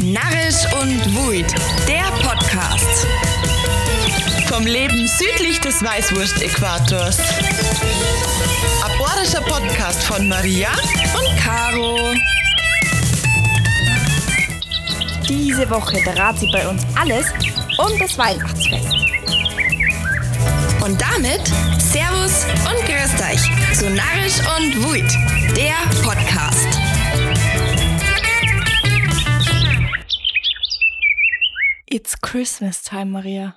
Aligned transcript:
Narrisch 0.00 0.64
und 0.80 1.16
Wuid, 1.16 1.52
der 1.88 2.04
Podcast. 2.22 3.06
Vom 4.46 4.64
Leben 4.64 5.08
südlich 5.08 5.60
des 5.60 5.82
Weißwurst-Äquators. 5.82 7.18
Aborischer 8.84 9.40
Podcast 9.40 10.04
von 10.04 10.28
Maria 10.28 10.68
und 11.18 11.36
Caro. 11.40 12.14
Diese 15.28 15.68
Woche 15.68 16.00
dreht 16.04 16.38
sie 16.38 16.50
bei 16.52 16.68
uns 16.68 16.82
alles 16.94 17.26
um 17.78 17.98
das 17.98 18.16
Weihnachtsfest. 18.16 18.94
Und 20.84 21.00
damit 21.00 21.44
Servus 21.90 22.46
und 22.70 22.86
Grüßt 22.86 23.20
euch 23.32 23.76
zu 23.76 23.90
Narrisch 23.90 24.38
und 24.58 24.84
Wuid, 24.84 25.10
der 25.56 25.74
Podcast. 26.02 26.77
It's 31.98 32.14
Christmas 32.14 32.80
time, 32.84 33.10
Maria. 33.10 33.56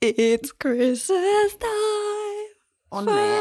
It's 0.00 0.52
Christmas 0.52 1.56
time. 1.58 2.54
Oh 2.92 3.00
nee. 3.00 3.40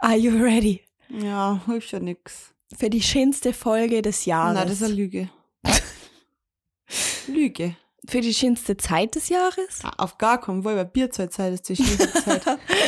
Are 0.00 0.16
you 0.16 0.42
ready 0.42 0.80
Ja, 1.08 1.60
hilft 1.66 1.92
ja 1.92 2.00
nix. 2.00 2.52
für 2.76 2.90
die 2.90 3.02
schönste 3.02 3.52
Folge 3.52 4.02
des 4.02 4.24
Jahres? 4.24 4.54
Nein, 4.54 4.66
das 4.66 4.76
ist 4.80 4.82
eine 4.82 4.94
Lüge. 4.94 5.30
Lüge. 7.28 7.76
für 8.08 8.20
die 8.20 8.34
schönste 8.34 8.76
Zeit 8.76 9.14
des 9.14 9.28
Jahres? 9.28 9.84
Ah, 9.84 9.92
Auf 9.98 10.18
gar 10.18 10.40
keinen 10.40 10.64
Fall, 10.64 10.74
weil 10.76 10.86
Bierzeitzeit 10.86 11.52
ist 11.54 11.68
die 11.68 11.76
schönste 11.76 12.12
Zeit. 12.12 12.44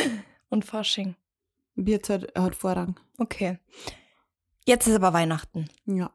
Und 0.51 0.65
Fasching. 0.65 1.15
Bierzeit 1.77 2.33
hat 2.37 2.57
Vorrang. 2.57 2.99
Okay. 3.19 3.59
Jetzt 4.67 4.89
ist 4.89 4.97
aber 4.97 5.13
Weihnachten. 5.13 5.69
Ja. 5.87 6.11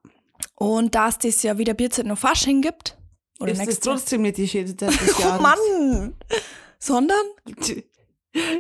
Und 0.60 0.96
da 0.96 1.10
es 1.10 1.18
dieses 1.20 1.44
Jahr 1.44 1.58
wieder 1.60 1.74
Bierzeit 1.76 2.06
noch 2.08 2.18
Fasching 2.18 2.62
gibt, 2.62 2.98
oder 3.40 3.52
ist 3.52 3.68
es 3.68 3.80
trotzdem 3.80 4.24
nicht 4.24 4.38
die 4.38 4.48
schönste 4.48 4.76
Zeit 4.76 5.00
des 5.00 5.16
Oh 5.20 5.22
Jahres. 5.22 5.42
Mann! 5.42 6.16
Sondern? 6.80 7.18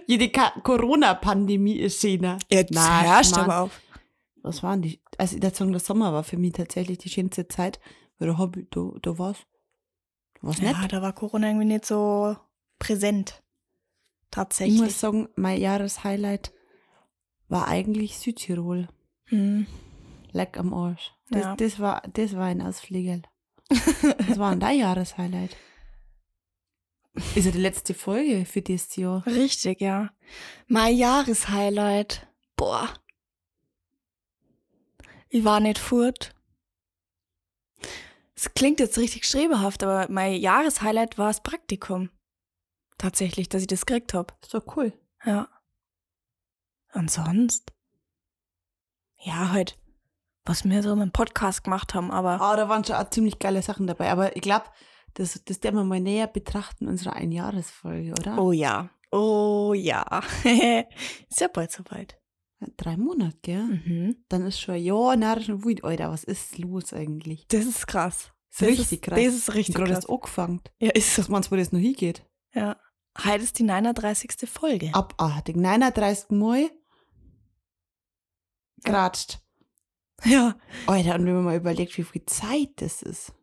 Jede 0.05 0.29
Corona-Pandemie 0.63 1.77
ist 1.77 1.99
schöner. 2.01 2.37
Jetzt 2.51 2.77
hörst 2.77 3.31
Mann. 3.35 3.43
aber 3.45 3.59
auf. 3.61 3.81
Was 4.43 4.61
waren 4.63 4.81
die? 4.83 5.01
Also, 5.17 5.35
ich 5.37 5.41
würde 5.43 5.55
sagen, 5.55 5.71
der 5.71 5.79
Sommer 5.81 6.13
war 6.13 6.23
für 6.23 6.37
mich 6.37 6.53
tatsächlich 6.53 6.99
die 6.99 7.09
schönste 7.09 7.47
Zeit. 7.47 7.79
Weil 8.19 8.27
da, 8.29 8.37
hab 8.37 8.55
ich, 8.55 8.67
da, 8.69 8.91
da. 9.01 9.11
Da 9.13 9.17
war's 9.17 10.59
Ja, 10.61 10.79
nett. 10.79 10.93
da 10.93 11.01
war 11.01 11.13
Corona 11.13 11.47
irgendwie 11.47 11.65
nicht 11.65 11.85
so 11.85 12.35
präsent. 12.79 13.41
Ich 13.41 14.31
Tatsächlich. 14.31 14.79
muss 14.79 14.99
sagen, 14.99 15.29
mein 15.35 15.59
Jahreshighlight 15.59 16.53
war 17.49 17.67
eigentlich 17.67 18.17
Südtirol. 18.19 18.87
Hm. 19.25 19.65
Leck 20.31 20.57
am 20.57 20.73
Arsch. 20.73 21.13
Das, 21.29 21.41
Ja. 21.43 21.55
das, 21.55 21.79
war, 21.79 22.01
das 22.13 22.35
war 22.35 22.45
ein 22.45 22.61
Ausflieger. 22.61 23.21
Das 23.69 24.37
war 24.39 24.51
ein 24.51 24.59
dein 24.59 24.79
Jahreshighlight. 24.79 25.55
Ist 27.35 27.45
ja 27.45 27.51
die 27.51 27.57
letzte 27.59 27.93
Folge 27.93 28.45
für 28.45 28.61
dieses 28.61 28.95
Jahr. 28.95 29.25
Richtig, 29.25 29.81
ja. 29.81 30.11
Mein 30.67 30.95
Jahreshighlight. 30.95 32.27
Boah. 32.55 32.93
Ich 35.29 35.43
war 35.43 35.59
nicht 35.59 35.79
furt. 35.79 36.33
Es 38.35 38.53
klingt 38.53 38.79
jetzt 38.79 38.97
richtig 38.99 39.25
strebehaft, 39.25 39.83
aber 39.83 40.05
mein 40.11 40.35
Jahreshighlight 40.35 41.17
war 41.17 41.27
das 41.27 41.41
Praktikum. 41.41 42.09
Tatsächlich, 42.99 43.49
dass 43.49 43.61
ich 43.61 43.67
das 43.67 43.85
gekriegt 43.85 44.13
hab. 44.13 44.37
Ist 44.43 44.53
doch 44.53 44.77
cool. 44.77 44.93
Ja. 45.25 45.49
Und 46.93 47.09
sonst? 47.11 47.73
Ja, 49.19 49.51
halt, 49.51 49.77
was 50.47 50.63
wir 50.63 50.83
so 50.83 50.93
im 50.93 51.11
Podcast 51.11 51.63
gemacht 51.63 51.93
haben, 51.93 52.11
aber 52.11 52.39
Ah, 52.41 52.55
da 52.55 52.69
waren 52.69 52.83
schon 52.83 52.95
auch 52.95 53.09
ziemlich 53.09 53.39
geile 53.39 53.61
Sachen 53.61 53.87
dabei. 53.87 54.11
Aber 54.11 54.35
ich 54.35 54.41
glaube, 54.41 54.65
das, 55.13 55.41
das 55.45 55.61
werden 55.63 55.75
wir 55.75 55.83
mal 55.83 55.99
näher 55.99 56.27
betrachten 56.27 56.87
unserer 56.87 57.13
Einjahresfolge, 57.13 58.11
oder? 58.11 58.37
oh 58.41 58.51
ja. 58.51 58.89
Oh 59.11 59.73
ja. 59.73 60.21
Ist 60.43 61.39
ja 61.39 61.47
bald 61.47 61.71
soweit. 61.71 62.19
Drei 62.75 62.97
Monate, 62.97 63.37
gell? 63.43 63.63
Mhm. 63.63 64.15
Dann 64.29 64.45
ist 64.47 64.59
schon 64.59 64.75
ein 64.75 64.83
Jahr 64.83 65.15
narrischen 65.15 65.63
Wut. 65.63 65.83
Alter, 65.83 66.09
was 66.09 66.23
ist 66.23 66.57
los 66.57 66.91
eigentlich? 66.91 67.47
Das 67.49 67.65
ist 67.65 67.85
krass. 67.87 68.31
Das 68.49 68.67
ist 68.67 68.79
richtig 68.79 69.01
krass. 69.03 69.19
Das 69.23 69.35
ist 69.35 69.53
richtig 69.53 69.75
Gerade 69.75 69.91
krass. 69.91 70.03
erst 70.05 70.09
angefangen. 70.09 70.61
Ja, 70.79 70.89
ist 70.91 71.13
so. 71.15 71.21
Dass 71.21 71.29
man 71.29 71.45
wo 71.49 71.55
das 71.55 71.71
noch 71.71 71.79
hingeht. 71.79 72.25
Ja. 72.53 72.75
Heute 73.23 73.43
ist 73.43 73.59
die 73.59 73.63
39. 73.63 74.49
Folge. 74.49 74.89
Abartig. 74.93 75.55
39 75.55 76.31
Mal 76.31 76.69
geratscht. 78.83 79.39
Ja. 80.25 80.55
Alter, 80.87 81.15
und 81.15 81.25
wenn 81.25 81.35
man 81.35 81.43
mal 81.43 81.57
überlegt, 81.57 81.97
wie 81.97 82.03
viel 82.03 82.25
Zeit 82.25 82.69
das 82.77 83.01
ist. 83.03 83.33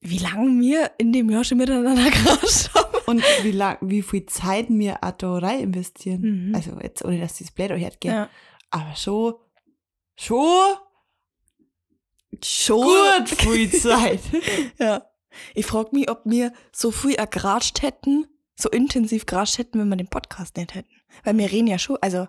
Wie 0.00 0.18
lange 0.18 0.60
wir 0.60 0.92
in 0.98 1.12
dem 1.12 1.30
Jahr 1.30 1.44
schon 1.44 1.58
miteinander 1.58 2.10
geratscht 2.10 2.72
haben. 2.74 2.98
Und 3.06 3.24
wie 3.42 3.50
lang, 3.50 3.78
wie 3.80 4.02
viel 4.02 4.26
Zeit 4.26 4.66
wir 4.68 4.98
rein 5.02 5.60
investieren. 5.60 6.48
Mhm. 6.48 6.54
Also 6.54 6.78
jetzt, 6.80 7.04
ohne 7.04 7.18
dass 7.18 7.38
das 7.38 7.50
blöd 7.50 7.72
hört, 7.72 8.00
gell? 8.00 8.12
Ja. 8.12 8.28
Aber 8.70 8.94
schon, 8.94 9.34
schon 10.16 10.76
Schon. 12.42 12.82
gut 12.82 13.28
viel 13.38 13.70
Zeit. 13.70 14.20
Ja. 14.78 15.04
Ich 15.54 15.66
frage 15.66 15.90
mich, 15.92 16.10
ob 16.10 16.22
wir 16.24 16.52
so 16.72 16.90
viel 16.90 17.14
geratscht 17.14 17.82
hätten, 17.82 18.26
so 18.54 18.68
intensiv 18.70 19.26
geratscht 19.26 19.58
hätten, 19.58 19.78
wenn 19.78 19.88
wir 19.88 19.96
den 19.96 20.08
Podcast 20.08 20.56
nicht 20.56 20.74
hätten. 20.74 20.90
Weil 21.24 21.38
wir 21.38 21.50
reden 21.50 21.66
ja 21.66 21.78
schon, 21.78 21.98
also, 22.00 22.26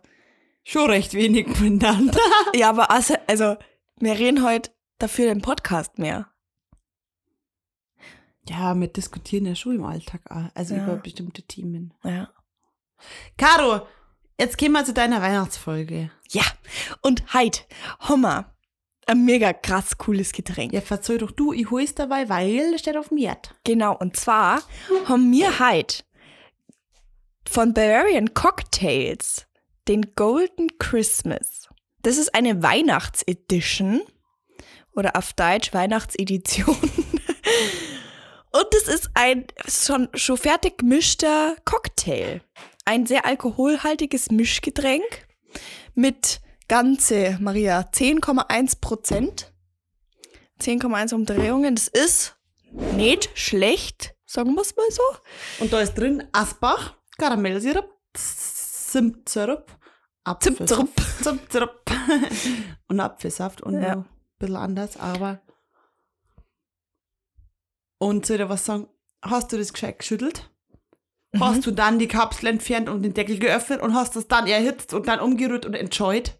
schon 0.63 0.89
recht 0.89 1.13
wenig 1.13 1.47
miteinander. 1.59 2.19
ja, 2.55 2.69
aber 2.69 2.91
also, 2.91 3.15
also 3.27 3.55
wir 4.03 4.13
reden 4.19 4.43
heute 4.43 4.71
dafür 4.99 5.25
den 5.27 5.41
Podcast 5.41 5.97
mehr. 5.97 6.27
Ja, 8.47 8.73
wir 8.75 8.87
diskutieren 8.87 9.45
ja 9.45 9.55
schon 9.55 9.75
im 9.75 9.85
Alltag 9.85 10.21
auch. 10.29 10.49
Also 10.53 10.75
Ja. 10.75 10.83
über 10.83 10.95
bestimmte 10.97 11.43
Themen. 11.43 11.93
Ja. 12.03 12.29
Caro, 13.37 13.87
jetzt 14.39 14.57
gehen 14.57 14.73
wir 14.73 14.83
zu 14.85 14.93
deiner 14.93 15.21
Weihnachtsfolge. 15.21 16.11
Ja. 16.31 16.43
Und 17.01 17.33
heute 17.33 17.61
haben 17.99 18.21
wir 18.21 18.53
ein 19.05 19.25
mega 19.25 19.53
krass 19.53 19.97
cooles 19.97 20.31
Getränk. 20.31 20.73
Ja, 20.73 20.81
verzeih 20.81 21.17
doch 21.17 21.31
du, 21.31 21.53
ich 21.53 21.69
hol's 21.71 21.95
dabei, 21.95 22.29
weil 22.29 22.73
es 22.73 22.81
steht 22.81 22.97
auf 22.97 23.09
dem 23.09 23.17
Herd. 23.17 23.53
Genau, 23.63 23.95
und 23.97 24.15
zwar 24.17 24.61
haben 25.05 25.31
wir 25.31 25.59
heute 25.59 26.03
von 27.47 27.73
Bavarian 27.73 28.33
Cocktails 28.33 29.47
den 29.87 30.15
Golden 30.15 30.77
Christmas. 30.79 31.62
Das 32.03 32.17
ist 32.17 32.35
eine 32.35 32.61
Weihnachtsedition 32.61 34.01
oder 34.93 35.15
auf 35.15 35.33
Deutsch 35.33 35.73
Weihnachtsedition. 35.73 36.75
Und 38.51 38.67
das 38.71 38.93
ist 38.93 39.09
ein 39.15 39.45
schon, 39.67 40.09
schon 40.13 40.37
fertig 40.37 40.79
gemischter 40.79 41.55
Cocktail. 41.65 42.41
Ein 42.85 43.07
sehr 43.07 43.25
alkoholhaltiges 43.25 44.29
Mischgetränk 44.29 45.27
mit 45.95 46.41
ganze, 46.67 47.37
Maria, 47.39 47.79
10,1 47.81 48.79
Prozent. 48.81 49.53
10,1 50.61 51.15
Umdrehungen. 51.15 51.75
Das 51.75 51.87
ist 51.87 52.35
nicht 52.95 53.29
schlecht, 53.33 54.13
sagen 54.25 54.53
wir 54.55 54.61
es 54.61 54.75
mal 54.75 54.91
so. 54.91 55.03
Und 55.59 55.71
da 55.71 55.79
ist 55.79 55.93
drin 55.95 56.27
Asbach, 56.33 56.95
Karamellsirup, 57.17 57.89
Zimtsirup, 58.13 59.65
Zimtsirup. 60.39 60.89
Zimtsirup 61.21 61.91
und 62.87 62.99
Apfelsaft 62.99 63.61
und 63.61 63.81
Ja. 63.81 63.93
ein 63.93 64.05
bisschen 64.39 64.55
anders, 64.55 64.97
aber. 64.97 65.41
Und 67.97 68.25
soll 68.25 68.37
ich 68.37 68.41
dir 68.43 68.49
was 68.49 68.65
sagen? 68.65 68.87
Hast 69.21 69.51
du 69.51 69.57
das 69.57 69.71
gescheit 69.73 69.99
geschüttelt? 69.99 70.49
Mhm. 71.33 71.39
Hast 71.43 71.65
du 71.65 71.71
dann 71.71 71.99
die 71.99 72.07
Kapsel 72.07 72.47
entfernt 72.47 72.89
und 72.89 73.01
den 73.03 73.13
Deckel 73.13 73.39
geöffnet 73.39 73.81
und 73.81 73.93
hast 73.95 74.15
das 74.15 74.27
dann 74.27 74.47
erhitzt 74.47 74.93
und 74.93 75.07
dann 75.07 75.19
umgerührt 75.19 75.65
und 75.65 75.73
enjoyed? 75.73 76.37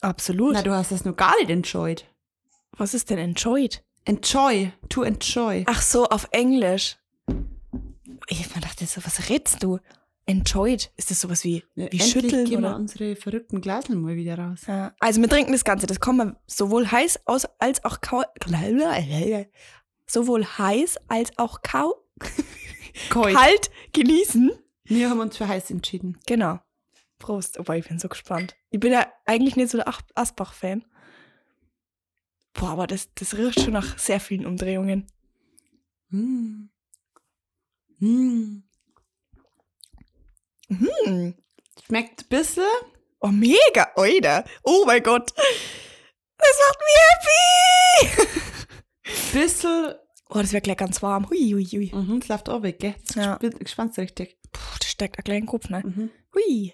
Absolut. 0.00 0.54
Na, 0.54 0.62
du 0.62 0.72
hast 0.72 0.92
das 0.92 1.04
noch 1.04 1.16
gar 1.16 1.36
nicht 1.38 1.50
enjoyed. 1.50 2.06
Was 2.72 2.94
ist 2.94 3.10
denn 3.10 3.18
enjoyed? 3.18 3.84
Enjoy, 4.06 4.72
to 4.88 5.02
enjoy. 5.02 5.64
Ach 5.68 5.82
so, 5.82 6.06
auf 6.08 6.26
Englisch. 6.30 6.96
Ich 8.28 8.48
dachte 8.48 8.86
so, 8.86 9.04
was 9.04 9.28
redst 9.28 9.62
du? 9.62 9.78
Enjoyed? 10.30 10.90
Ist 10.96 11.10
das 11.10 11.20
sowas 11.20 11.44
wie, 11.44 11.62
wie 11.74 11.82
Endlich 11.82 12.04
schütteln? 12.06 12.44
gehen 12.46 12.62
wir 12.62 12.76
unsere 12.76 13.16
verrückten 13.16 13.60
Glaseln 13.60 14.00
mal 14.00 14.16
wieder 14.16 14.38
raus. 14.38 14.62
Ja. 14.66 14.94
Also 15.00 15.20
wir 15.20 15.28
trinken 15.28 15.52
das 15.52 15.64
Ganze. 15.64 15.86
Das 15.86 16.00
kann 16.00 16.16
man 16.16 16.36
sowohl 16.46 16.86
heiß 16.90 17.20
aus 17.26 17.44
als 17.58 17.84
auch 17.84 18.00
kau 18.00 18.22
sowohl 20.06 20.44
heiß 20.44 20.96
als 21.08 21.30
auch 21.38 21.62
kau 21.62 21.94
Kalt. 23.10 23.34
kalt 23.36 23.70
genießen. 23.92 24.50
Wir 24.84 25.08
haben 25.10 25.20
uns 25.20 25.36
für 25.36 25.46
heiß 25.46 25.70
entschieden. 25.70 26.18
Genau. 26.26 26.58
Prost. 27.18 27.58
Oh, 27.60 27.72
ich 27.72 27.86
bin 27.86 27.98
so 27.98 28.08
gespannt. 28.08 28.56
Ich 28.70 28.80
bin 28.80 28.92
ja 28.92 29.06
eigentlich 29.26 29.54
nicht 29.56 29.70
so 29.70 29.78
der 29.78 29.88
Ach- 29.88 30.00
Asbach-Fan. 30.14 30.84
Boah, 32.54 32.70
aber 32.70 32.86
das, 32.86 33.08
das 33.14 33.36
riecht 33.36 33.60
schon 33.60 33.74
nach 33.74 33.98
sehr 33.98 34.18
vielen 34.20 34.46
Umdrehungen. 34.46 35.06
Mm. 36.08 36.64
Mm. 38.00 38.62
Hm. 40.70 41.34
Schmeckt 41.86 42.22
ein 42.22 42.28
bisschen 42.28 42.64
Oh, 43.22 43.28
mega, 43.28 43.90
Alter. 43.96 44.44
Oh 44.62 44.84
mein 44.86 45.02
Gott. 45.02 45.30
Das 46.38 46.56
macht 46.68 46.80
mich 46.80 48.16
happy. 48.24 49.38
Bisschen. 49.38 49.94
Oh, 50.30 50.38
das 50.38 50.52
wird 50.54 50.64
gleich 50.64 50.78
ganz 50.78 51.02
warm. 51.02 51.28
Hui, 51.28 51.50
hui, 51.52 51.64
hui. 51.66 51.90
Mhm, 51.94 52.20
es 52.22 52.28
läuft 52.28 52.48
auch 52.48 52.62
weg, 52.62 52.78
gell? 52.78 52.94
Ja. 53.14 53.38
Ja. 53.42 53.48
Gespannt 53.50 53.96
richtig. 53.98 54.38
Puh, 54.52 54.78
das 54.78 54.88
steckt 54.88 55.18
ein 55.18 55.24
kleiner 55.24 55.46
Kopf, 55.46 55.68
ne? 55.68 55.82
Mhm. 55.84 56.10
Hui. 56.34 56.72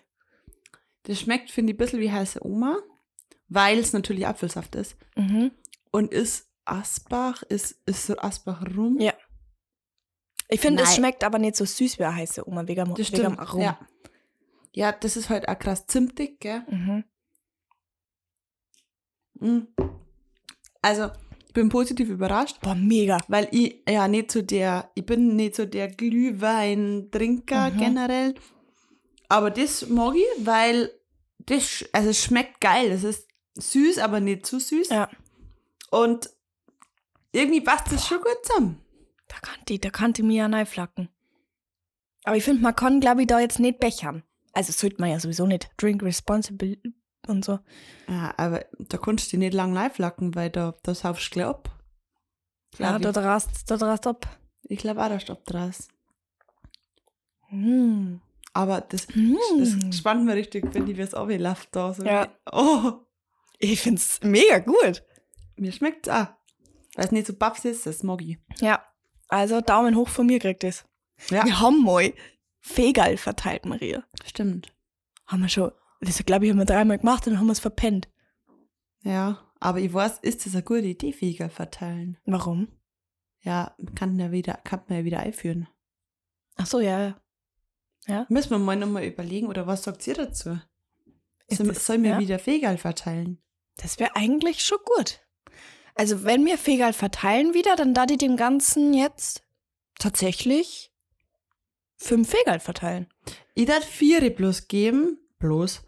Das 1.03 1.21
schmeckt, 1.21 1.51
finde 1.51 1.73
ich, 1.73 1.75
ein 1.75 1.79
bisschen 1.79 2.01
wie 2.01 2.13
heiße 2.13 2.45
Oma, 2.47 2.79
weil 3.49 3.79
es 3.79 3.93
natürlich 3.93 4.27
Apfelsaft 4.27 4.77
ist. 4.77 4.97
Mhm. 5.17 5.51
Und 5.91 6.13
ist 6.13 6.49
Asbach, 6.65 7.43
ist, 7.45 7.81
ist 7.87 8.07
so 8.07 8.17
Asbach 8.19 8.63
rum. 8.77 9.01
Ja. 9.01 9.15
Ich 10.49 10.61
finde, 10.61 10.83
es 10.85 10.95
schmeckt 10.95 11.25
aber 11.25 11.39
nicht 11.39 11.57
so 11.57 11.65
süß 11.65 11.99
wie 11.99 12.05
eine 12.05 12.15
heiße 12.17 12.47
Oma, 12.49 12.67
wegen, 12.69 12.89
das 12.91 12.99
wegen 12.99 13.05
stimmt. 13.05 13.39
Arom. 13.39 13.61
Ja. 13.63 13.79
ja, 14.73 14.93
das 14.93 15.17
ist 15.17 15.29
halt 15.29 15.49
auch 15.49 15.59
krass 15.59 15.87
zimtig, 15.87 16.39
gell? 16.41 16.63
Mhm. 16.71 17.05
Mhm. 19.41 19.67
Also, 20.83 21.11
ich 21.47 21.53
bin 21.53 21.69
positiv 21.69 22.09
überrascht, 22.09 22.61
Boah, 22.61 22.75
mega. 22.75 23.19
weil 23.29 23.49
ich 23.51 23.83
ja 23.89 24.07
nicht 24.09 24.31
so 24.31 24.43
der, 24.43 24.91
ich 24.95 25.05
bin 25.05 25.37
nicht 25.37 25.57
so 25.57 25.67
der 25.67 25.89
Glühwein-Trinker 25.89 27.71
Mhm. 27.71 27.77
generell. 27.79 28.35
Aber 29.29 29.51
das 29.51 29.89
mag 29.89 30.15
ich, 30.15 30.47
weil 30.47 30.93
das, 31.39 31.85
also 31.93 32.11
es 32.11 32.23
schmeckt 32.23 32.61
geil. 32.61 32.91
Es 32.93 33.03
ist 33.05 33.27
süß, 33.55 33.99
aber 33.99 34.21
nicht 34.21 34.47
zu 34.47 34.61
süß. 34.61 34.91
Ja. 34.91 35.09
Und 35.91 36.31
irgendwie 37.33 37.61
passt 37.61 37.91
das 37.91 38.07
schon 38.07 38.19
gut 38.19 38.39
zusammen. 38.45 38.81
Da 39.37 39.41
kann 39.51 39.59
die, 39.69 39.79
da 39.79 39.91
kann 39.91 40.13
die 40.15 40.23
mir 40.23 40.37
ja 40.37 40.47
reinflacken. 40.47 41.11
Aber 42.25 42.37
ich 42.37 42.45
finde, 42.45 42.63
man 42.63 42.75
kann, 42.75 43.01
glaube 43.01 43.21
ich, 43.21 43.27
da 43.27 43.39
jetzt 43.39 43.61
nicht 43.61 43.79
bechern. 43.81 44.23
Also 44.55 44.73
sollte 44.73 44.97
man 45.01 45.11
ja 45.11 45.21
sowieso 45.21 45.47
nicht. 45.47 45.69
Drink 45.77 46.03
responsible 46.03 46.79
und 47.27 47.45
so. 47.45 47.59
Ja, 48.09 48.33
aber 48.39 48.65
da 48.79 48.97
kannst 48.97 49.33
du 49.33 49.37
nicht 49.37 49.53
lang 49.53 49.75
live 49.75 49.99
lacken, 49.99 50.35
weil 50.35 50.49
da, 50.51 50.75
da 50.83 50.95
saufst 50.95 51.27
du 51.27 51.31
gleich 51.35 51.47
ab. 51.47 51.71
Ja, 52.79 52.99
da 52.99 53.13
drast, 53.13 53.71
da 53.71 53.77
drast 53.77 54.07
ab. 54.07 54.27
ich 54.65 54.79
glaube 54.79 55.03
auch, 55.05 55.09
da 55.09 55.21
stoppt 55.21 55.53
draus. 55.53 55.89
Hm. 57.49 58.21
Aber 58.55 58.81
das, 58.81 59.07
Hm. 59.09 59.37
das 59.59 59.97
spannt 59.99 60.25
mir 60.25 60.35
richtig, 60.35 60.65
wenn 60.75 60.89
ich 60.89 60.97
wie 60.97 61.03
es 61.03 61.15
abläuft 61.15 61.69
da. 61.73 61.93
So 61.93 62.03
Ja. 62.05 62.29
Oh, 62.51 62.93
Ich 63.59 63.81
finde 63.83 63.99
es 64.01 64.21
mega 64.23 64.59
gut. 64.61 65.05
mir 65.57 65.73
schmeckt 65.73 66.07
es 66.07 66.13
auch. 66.13 66.29
Weil 66.95 67.05
es 67.05 67.13
nicht 67.13 67.27
so 67.27 67.35
baff 67.35 67.65
ist, 67.65 67.85
das 67.87 68.03
mag 68.03 68.23
ich. 68.23 68.39
Ja. 68.61 68.83
Also 69.29 69.61
Daumen 69.61 69.97
hoch 69.97 70.09
von 70.09 70.27
mir 70.27 70.39
kriegt 70.39 70.65
es. 70.65 70.85
Ja, 71.31 71.45
Wir 71.45 71.61
haben 71.61 71.83
mal 71.83 72.13
Fegal 72.61 73.17
verteilt, 73.17 73.65
Maria. 73.65 74.05
stimmt. 74.25 74.73
Haben 75.27 75.43
wir 75.43 75.49
schon. 75.49 75.73
Das 76.01 76.19
glaube 76.25 76.45
ich, 76.45 76.51
haben 76.51 76.59
wir 76.59 76.65
dreimal 76.67 76.99
gemacht 76.99 77.27
und 77.27 77.33
dann 77.33 77.41
haben 77.41 77.47
wir 77.47 77.53
es 77.53 77.59
verpennt. 77.61 78.09
Ja, 79.03 79.43
aber 79.61 79.79
ich 79.81 79.93
weiß, 79.93 80.19
ist 80.21 80.45
das 80.47 80.55
eine 80.55 80.63
gute 80.63 80.83
Idee, 80.83 81.13
Fähiger 81.13 81.49
verteilen? 81.49 82.19
Warum? 82.27 82.69
Ja, 83.41 83.75
kann, 83.95 84.19
ja 84.19 84.31
wieder, 84.33 84.55
kann 84.65 84.83
man 84.89 84.99
ja 84.99 85.05
wieder 85.05 85.21
einführen. 85.21 85.69
Ach 86.57 86.67
so, 86.67 86.81
ja. 86.81 87.17
ja. 88.07 88.27
Müssen 88.29 88.51
wir 88.51 88.59
mal 88.59 88.77
nochmal 88.77 89.05
überlegen, 89.05 89.47
oder 89.47 89.67
was 89.67 89.85
sagt 89.85 90.07
ihr 90.07 90.15
dazu? 90.15 90.59
Soll, 91.49 91.69
das- 91.69 91.87
soll 91.87 91.99
mir 91.99 92.13
ja? 92.13 92.19
wieder 92.19 92.39
Fegal 92.39 92.77
verteilen? 92.79 93.39
Das 93.77 93.99
wäre 93.99 94.17
eigentlich 94.17 94.65
schon 94.65 94.79
gut. 94.97 95.21
Also 95.97 96.25
wenn 96.25 96.45
wir 96.45 96.59
Fegal 96.59 96.93
verteilen 96.93 97.55
wieder, 97.55 97.75
dann 97.75 97.95
da 97.95 98.05
die 98.05 98.19
dem 98.19 98.37
Ganzen 98.37 98.93
jetzt 98.93 99.43
tatsächlich 99.99 100.93
fünf 101.97 102.29
Fegal 102.29 102.61
verteilen. 102.61 103.09
Ich 103.55 103.67
darf 103.67 103.83
vier 103.83 104.31
bloß 104.31 104.69
geben, 104.69 105.19
bloß, 105.39 105.83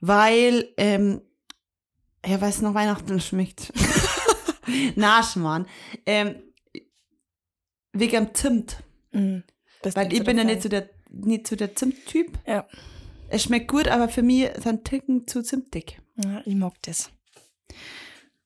weil, 0.00 0.72
ähm, 0.76 1.20
ja, 2.24 2.40
weil 2.40 2.50
es 2.50 2.62
nach 2.62 2.74
Weihnachten 2.74 3.20
schmeckt. 3.20 3.72
Na, 4.94 5.24
Schmarrn. 5.24 5.66
Ähm, 6.06 6.36
wegen 7.92 8.34
Zimt. 8.34 8.82
Das 9.82 9.96
Weil 9.96 10.12
ich 10.12 10.22
bin 10.22 10.38
ja 10.38 10.44
nicht 10.44 10.62
so 10.62 10.68
der, 10.68 10.88
nicht 11.10 11.48
so 11.48 11.56
der 11.56 11.74
Zimt-Typ. 11.74 12.38
Ja. 12.46 12.68
Es 13.28 13.42
schmeckt 13.42 13.68
gut, 13.68 13.88
aber 13.88 14.08
für 14.08 14.22
mich 14.22 14.50
sind 14.62 14.84
Ticken 14.84 15.26
zu 15.26 15.42
zimtig. 15.42 16.00
Ja, 16.16 16.42
ich 16.44 16.54
mag 16.54 16.74
das. 16.82 17.10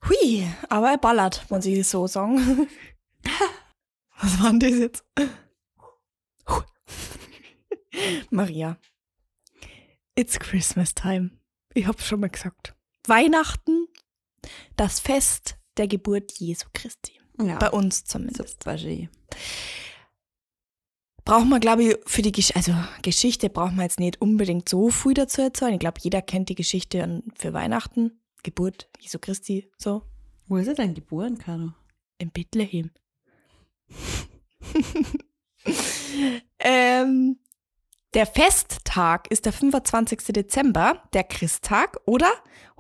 Hui, 0.09 0.47
aber 0.69 0.91
er 0.91 0.99
ballert, 0.99 1.49
muss 1.51 1.67
ich 1.67 1.87
so 1.87 2.07
sagen. 2.07 2.39
Was 4.21 4.43
war 4.43 4.51
denn 4.51 4.61
das 4.61 4.79
jetzt? 4.79 5.05
Maria. 8.31 8.79
It's 10.15 10.39
Christmas 10.39 10.95
time. 10.95 11.31
Ich 11.75 11.87
hab's 11.87 12.07
schon 12.07 12.21
mal 12.21 12.31
gesagt. 12.31 12.75
Weihnachten, 13.07 13.87
das 14.77 15.01
Fest 15.01 15.57
der 15.77 15.89
Geburt 15.89 16.33
Jesu 16.39 16.67
Christi. 16.73 17.21
Ja. 17.41 17.59
Bei 17.59 17.71
uns 17.71 18.05
zumindest. 18.05 18.63
Super, 18.63 18.77
G. 18.77 19.09
Braucht 21.25 21.47
man, 21.47 21.61
glaube 21.61 21.85
ich, 21.85 21.97
für 22.07 22.23
die 22.23 22.33
Gesch 22.33 22.55
also 22.55 22.75
Geschichte 23.03 23.49
braucht 23.49 23.73
man 23.73 23.85
jetzt 23.85 24.01
nicht 24.01 24.21
unbedingt 24.21 24.69
so 24.69 24.91
viel 24.91 25.15
dazu 25.15 25.41
erzählen. 25.41 25.75
Ich 25.75 25.81
glaube, 25.81 26.01
jeder 26.01 26.21
kennt 26.21 26.49
die 26.49 26.57
Geschichte 26.57 27.23
für 27.37 27.53
Weihnachten. 27.53 28.21
Geburt 28.43 28.89
Jesu 28.99 29.19
Christi, 29.19 29.71
so. 29.79 30.03
Wo 30.47 30.57
ist 30.57 30.69
er 30.69 30.75
denn 30.75 30.95
geboren, 30.95 31.39
Caro? 31.39 31.73
In 32.19 32.31
Bethlehem. 32.31 32.91
ähm, 36.59 37.39
der 38.15 38.27
Festtag 38.27 39.31
ist 39.31 39.47
der 39.47 39.53
25. 39.53 40.19
Dezember, 40.29 41.03
der 41.13 41.25
Christtag 41.25 41.99
oder 42.05 42.31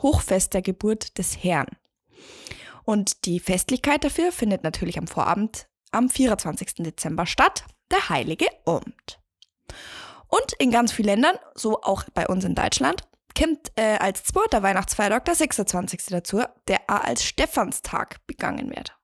Hochfest 0.01 0.53
der 0.55 0.63
Geburt 0.63 1.17
des 1.19 1.43
Herrn. 1.43 1.69
Und 2.85 3.25
die 3.25 3.41
Festlichkeit 3.41 4.05
dafür 4.05 4.33
findet 4.33 4.65
natürlich 4.65 4.99
am 4.99 5.07
Vorabend 5.07 5.69
am 5.93 6.09
24. 6.09 6.75
Dezember 6.79 7.27
statt, 7.27 7.65
der 7.91 8.09
Heilige 8.09 8.47
Abend. 8.67 9.21
Und 10.29 10.53
in 10.59 10.71
ganz 10.71 10.93
vielen 10.93 11.07
Ländern, 11.07 11.37
so 11.55 11.83
auch 11.83 12.05
bei 12.15 12.27
uns 12.27 12.45
in 12.45 12.55
Deutschland, 12.55 13.03
kommt 13.35 13.73
äh, 13.77 13.97
als 13.99 14.25
zweiter 14.25 14.63
Weihnachtsfeiertag 14.63 15.25
der 15.25 15.35
26. 15.35 16.07
dazu, 16.07 16.43
der 16.69 16.81
auch 16.89 17.05
als 17.05 17.25
Stephanstag 17.25 18.27
begangen 18.27 18.71
wird. 18.71 18.97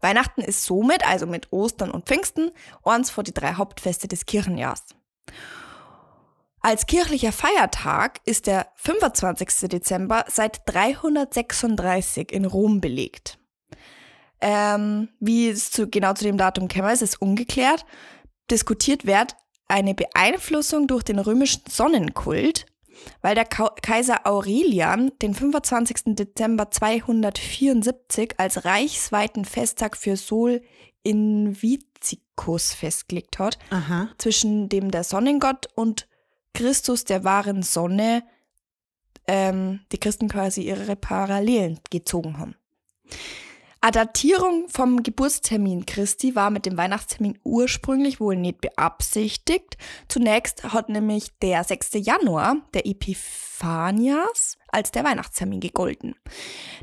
Weihnachten 0.00 0.42
ist 0.42 0.64
somit, 0.64 1.06
also 1.06 1.26
mit 1.26 1.52
Ostern 1.52 1.90
und 1.90 2.06
Pfingsten, 2.06 2.50
eins 2.84 3.10
vor 3.10 3.24
die 3.24 3.34
drei 3.34 3.54
Hauptfeste 3.54 4.08
des 4.08 4.26
Kirchenjahrs. 4.26 4.84
Als 6.60 6.86
kirchlicher 6.86 7.32
Feiertag 7.32 8.20
ist 8.24 8.46
der 8.46 8.68
25. 8.76 9.68
Dezember 9.68 10.24
seit 10.28 10.62
336 10.66 12.32
in 12.32 12.46
Rom 12.46 12.80
belegt. 12.80 13.38
Ähm, 14.40 15.10
wie 15.20 15.48
es 15.48 15.70
zu, 15.70 15.88
genau 15.88 16.14
zu 16.14 16.24
dem 16.24 16.38
Datum 16.38 16.68
käme, 16.68 16.92
ist 16.92 17.02
es 17.02 17.16
ungeklärt. 17.16 17.84
Diskutiert 18.50 19.06
wird 19.06 19.36
eine 19.68 19.94
Beeinflussung 19.94 20.86
durch 20.86 21.02
den 21.02 21.18
römischen 21.18 21.62
Sonnenkult, 21.68 22.66
weil 23.22 23.34
der 23.34 23.44
Ka 23.44 23.74
Kaiser 23.82 24.26
Aurelian 24.26 25.12
den 25.22 25.34
25. 25.34 26.14
Dezember 26.14 26.70
274 26.70 28.34
als 28.38 28.64
reichsweiten 28.64 29.44
Festtag 29.44 29.96
für 29.96 30.16
Sol 30.16 30.62
Invictus 31.02 32.74
festgelegt 32.74 33.38
hat, 33.38 33.58
Aha. 33.70 34.08
zwischen 34.18 34.68
dem 34.68 34.90
der 34.90 35.04
Sonnengott 35.04 35.68
und 35.74 36.08
Christus 36.54 37.04
der 37.04 37.24
wahren 37.24 37.62
Sonne 37.62 38.22
ähm, 39.26 39.80
die 39.92 39.98
Christen 39.98 40.28
quasi 40.28 40.62
ihre 40.62 40.96
Parallelen 40.96 41.80
gezogen 41.90 42.38
haben. 42.38 42.54
Eine 43.84 43.92
Datierung 43.92 44.70
vom 44.70 45.02
Geburtstermin 45.02 45.84
Christi 45.84 46.34
war 46.34 46.48
mit 46.48 46.64
dem 46.64 46.78
Weihnachtstermin 46.78 47.38
ursprünglich 47.44 48.18
wohl 48.18 48.34
nicht 48.34 48.62
beabsichtigt. 48.62 49.76
Zunächst 50.08 50.64
hat 50.72 50.88
nämlich 50.88 51.36
der 51.42 51.62
6. 51.62 51.90
Januar, 51.96 52.56
der 52.72 52.86
Epiphanias, 52.86 54.56
als 54.68 54.90
der 54.90 55.04
Weihnachtstermin 55.04 55.60
gegolten. 55.60 56.14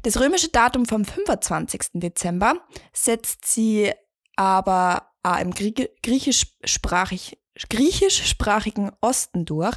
Das 0.03 0.19
römische 0.19 0.49
Datum 0.49 0.85
vom 0.85 1.03
25. 1.03 1.85
Dezember 1.93 2.61
setzt 2.93 3.47
sie 3.47 3.91
aber 4.35 5.07
im 5.41 5.55
Grie- 5.55 5.89
griechischsprachig, 6.03 7.39
griechischsprachigen 7.67 8.91
Osten 9.01 9.45
durch. 9.45 9.75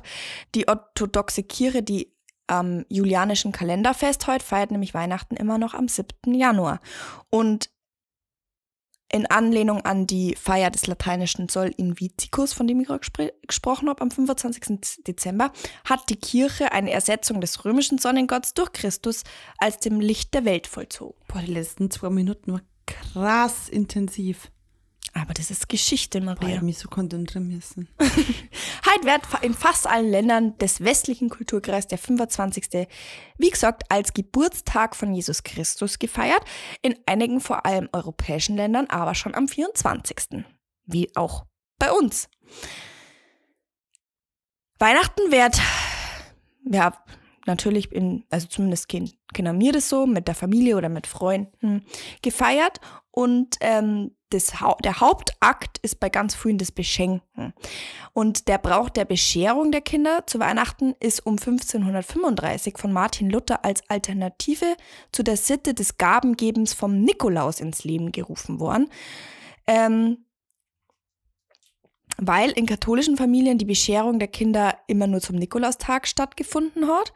Die 0.54 0.68
orthodoxe 0.68 1.42
Kirche, 1.42 1.82
die 1.82 2.13
am 2.46 2.84
julianischen 2.88 3.52
Kalender 3.52 3.94
festhält, 3.94 4.42
feiert 4.42 4.70
nämlich 4.70 4.94
Weihnachten 4.94 5.36
immer 5.36 5.58
noch 5.58 5.74
am 5.74 5.88
7. 5.88 6.34
Januar. 6.34 6.80
Und 7.30 7.70
in 9.14 9.26
Anlehnung 9.26 9.82
an 9.82 10.08
die 10.08 10.34
Feier 10.34 10.70
des 10.70 10.88
lateinischen 10.88 11.48
Sol 11.48 11.70
Invictus, 11.76 12.52
von 12.52 12.66
dem 12.66 12.80
ich 12.80 12.88
gerade 12.88 12.98
gespr 12.98 13.28
gesprochen 13.46 13.88
habe, 13.88 14.02
am 14.02 14.10
25. 14.10 15.04
Dezember, 15.06 15.52
hat 15.84 16.08
die 16.08 16.16
Kirche 16.16 16.72
eine 16.72 16.90
Ersetzung 16.90 17.40
des 17.40 17.64
römischen 17.64 17.98
Sonnengotts 17.98 18.54
durch 18.54 18.72
Christus 18.72 19.22
als 19.58 19.78
dem 19.78 20.00
Licht 20.00 20.34
der 20.34 20.44
Welt 20.44 20.66
vollzogen. 20.66 21.14
Boah, 21.28 21.40
die 21.40 21.52
letzten 21.52 21.92
zwei 21.92 22.10
Minuten 22.10 22.54
war 22.54 22.62
krass 22.86 23.68
intensiv. 23.68 24.50
Aber 25.12 25.34
das 25.34 25.50
ist 25.50 25.68
Geschichte, 25.68 26.20
Maria. 26.20 26.56
ich 26.56 26.62
mich 26.62 26.78
so 26.78 26.88
konzentrieren 26.88 27.46
müssen. 27.46 27.88
Heute 28.00 29.04
wird 29.04 29.22
in 29.42 29.54
fast 29.54 29.86
allen 29.86 30.10
Ländern 30.10 30.58
des 30.58 30.82
westlichen 30.82 31.28
Kulturkreises 31.28 31.88
der 31.88 31.98
25. 31.98 32.88
wie 33.38 33.50
gesagt 33.50 33.84
als 33.90 34.12
Geburtstag 34.12 34.96
von 34.96 35.14
Jesus 35.14 35.42
Christus 35.42 35.98
gefeiert, 35.98 36.42
in 36.82 36.96
einigen 37.06 37.40
vor 37.40 37.64
allem 37.64 37.88
europäischen 37.92 38.56
Ländern 38.56 38.86
aber 38.86 39.14
schon 39.14 39.34
am 39.34 39.46
24. 39.46 40.44
Wie 40.86 41.14
auch 41.14 41.46
bei 41.78 41.92
uns. 41.92 42.28
Weihnachten 44.78 45.30
wird, 45.30 45.60
ja, 46.64 46.92
natürlich 47.46 47.92
in, 47.92 48.24
also 48.30 48.46
zumindest 48.46 48.88
kennen 48.88 49.10
kennen 49.32 49.60
wir 49.60 49.72
das 49.72 49.88
so, 49.88 50.06
mit 50.06 50.28
der 50.28 50.34
Familie 50.34 50.76
oder 50.76 50.88
mit 50.88 51.06
Freunden 51.06 51.84
gefeiert 52.22 52.80
und 53.10 53.56
ähm, 53.60 54.12
das, 54.30 54.60
Hau- 54.60 54.76
der 54.82 55.00
Hauptakt 55.00 55.78
ist 55.78 56.00
bei 56.00 56.08
ganz 56.08 56.34
vielen 56.34 56.58
das 56.58 56.72
Beschenken. 56.72 57.52
Und 58.12 58.48
der 58.48 58.58
Brauch 58.58 58.88
der 58.88 59.04
Bescherung 59.04 59.70
der 59.70 59.80
Kinder 59.80 60.26
zu 60.26 60.40
Weihnachten 60.40 60.94
ist 60.98 61.24
um 61.24 61.34
1535 61.34 62.76
von 62.76 62.92
Martin 62.92 63.30
Luther 63.30 63.64
als 63.64 63.88
Alternative 63.88 64.76
zu 65.12 65.22
der 65.22 65.36
Sitte 65.36 65.74
des 65.74 65.98
Gabengebens 65.98 66.74
vom 66.74 67.00
Nikolaus 67.00 67.60
ins 67.60 67.84
Leben 67.84 68.10
gerufen 68.10 68.58
worden. 68.58 68.88
Ähm, 69.66 70.23
weil 72.18 72.50
in 72.50 72.66
katholischen 72.66 73.16
Familien 73.16 73.58
die 73.58 73.64
Bescherung 73.64 74.18
der 74.18 74.28
Kinder 74.28 74.76
immer 74.86 75.06
nur 75.06 75.20
zum 75.20 75.36
Nikolaustag 75.36 76.06
stattgefunden 76.06 76.88
hat. 76.88 77.12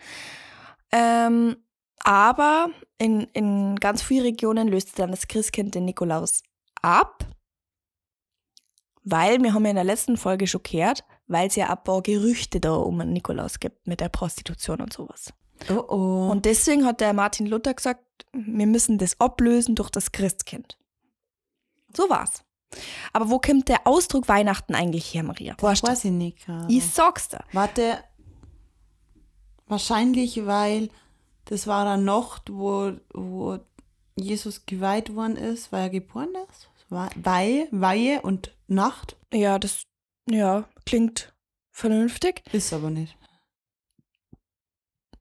Ähm, 0.93 1.57
aber 2.01 2.71
in, 2.99 3.23
in 3.33 3.77
ganz 3.77 4.03
vielen 4.03 4.25
Regionen 4.25 4.69
löste 4.69 4.93
dann 4.97 5.11
das 5.11 5.29
Christkind 5.29 5.75
den 5.75 5.85
Nikolaus 5.85 6.43
ab, 6.83 7.27
weil, 9.11 9.43
wir 9.43 9.55
haben 9.55 9.65
ja 9.65 9.71
in 9.71 9.77
der 9.77 9.85
letzten 9.85 10.17
Folge 10.19 10.47
schon 10.47 10.63
gehört, 10.63 11.03
weil 11.29 11.49
es 11.49 11.57
ja 11.57 11.75
paar 11.77 12.03
Gerüchte 12.03 12.61
da 12.61 12.75
um 12.75 12.99
den 12.99 13.13
Nikolaus 13.13 13.59
gibt 13.59 13.87
mit 13.87 14.01
der 14.01 14.11
Prostitution 14.11 14.83
und 14.83 14.93
sowas. 14.93 15.33
Oh 15.71 15.85
oh. 15.89 16.29
Und 16.31 16.45
deswegen 16.45 16.85
hat 16.85 17.01
der 17.01 17.15
Martin 17.15 17.47
Luther 17.47 17.75
gesagt, 17.75 18.05
wir 18.33 18.67
müssen 18.67 18.99
das 18.99 19.19
ablösen 19.19 19.75
durch 19.75 19.91
das 19.91 20.13
Christkind. 20.13 20.79
So 21.97 22.11
war's. 22.11 22.45
Aber 23.13 23.31
wo 23.31 23.39
kommt 23.39 23.69
der 23.69 23.87
Ausdruck 23.87 24.29
Weihnachten 24.29 24.75
eigentlich 24.75 25.15
her, 25.15 25.23
Maria? 25.23 25.55
Du? 25.55 25.67
weiß 25.67 26.05
ich 26.05 26.11
nicht 26.11 26.45
gerade. 26.45 26.73
Ich 26.73 26.85
sag's 26.85 27.29
dir. 27.29 27.45
Warte. 27.53 28.03
Wahrscheinlich, 29.67 30.47
weil 30.47 30.89
das 31.47 31.67
war 31.67 31.87
eine 31.87 32.03
Nacht, 32.03 32.51
wo, 32.51 32.93
wo 33.13 33.59
Jesus 34.17 34.67
geweiht 34.67 35.15
worden 35.15 35.37
ist, 35.37 35.73
weil 35.73 35.83
er 35.85 35.91
geboren 35.91 36.35
ist. 36.51 36.69
Weihe, 36.91 37.69
Weihe 37.71 38.23
und 38.23 38.55
Nacht. 38.67 39.17
Ja, 39.33 39.59
das 39.59 39.83
ja, 40.31 40.69
klingt 40.87 41.35
vernünftig. 41.71 42.43
Ist 42.53 42.73
aber 42.73 42.91
nicht. 42.91 43.17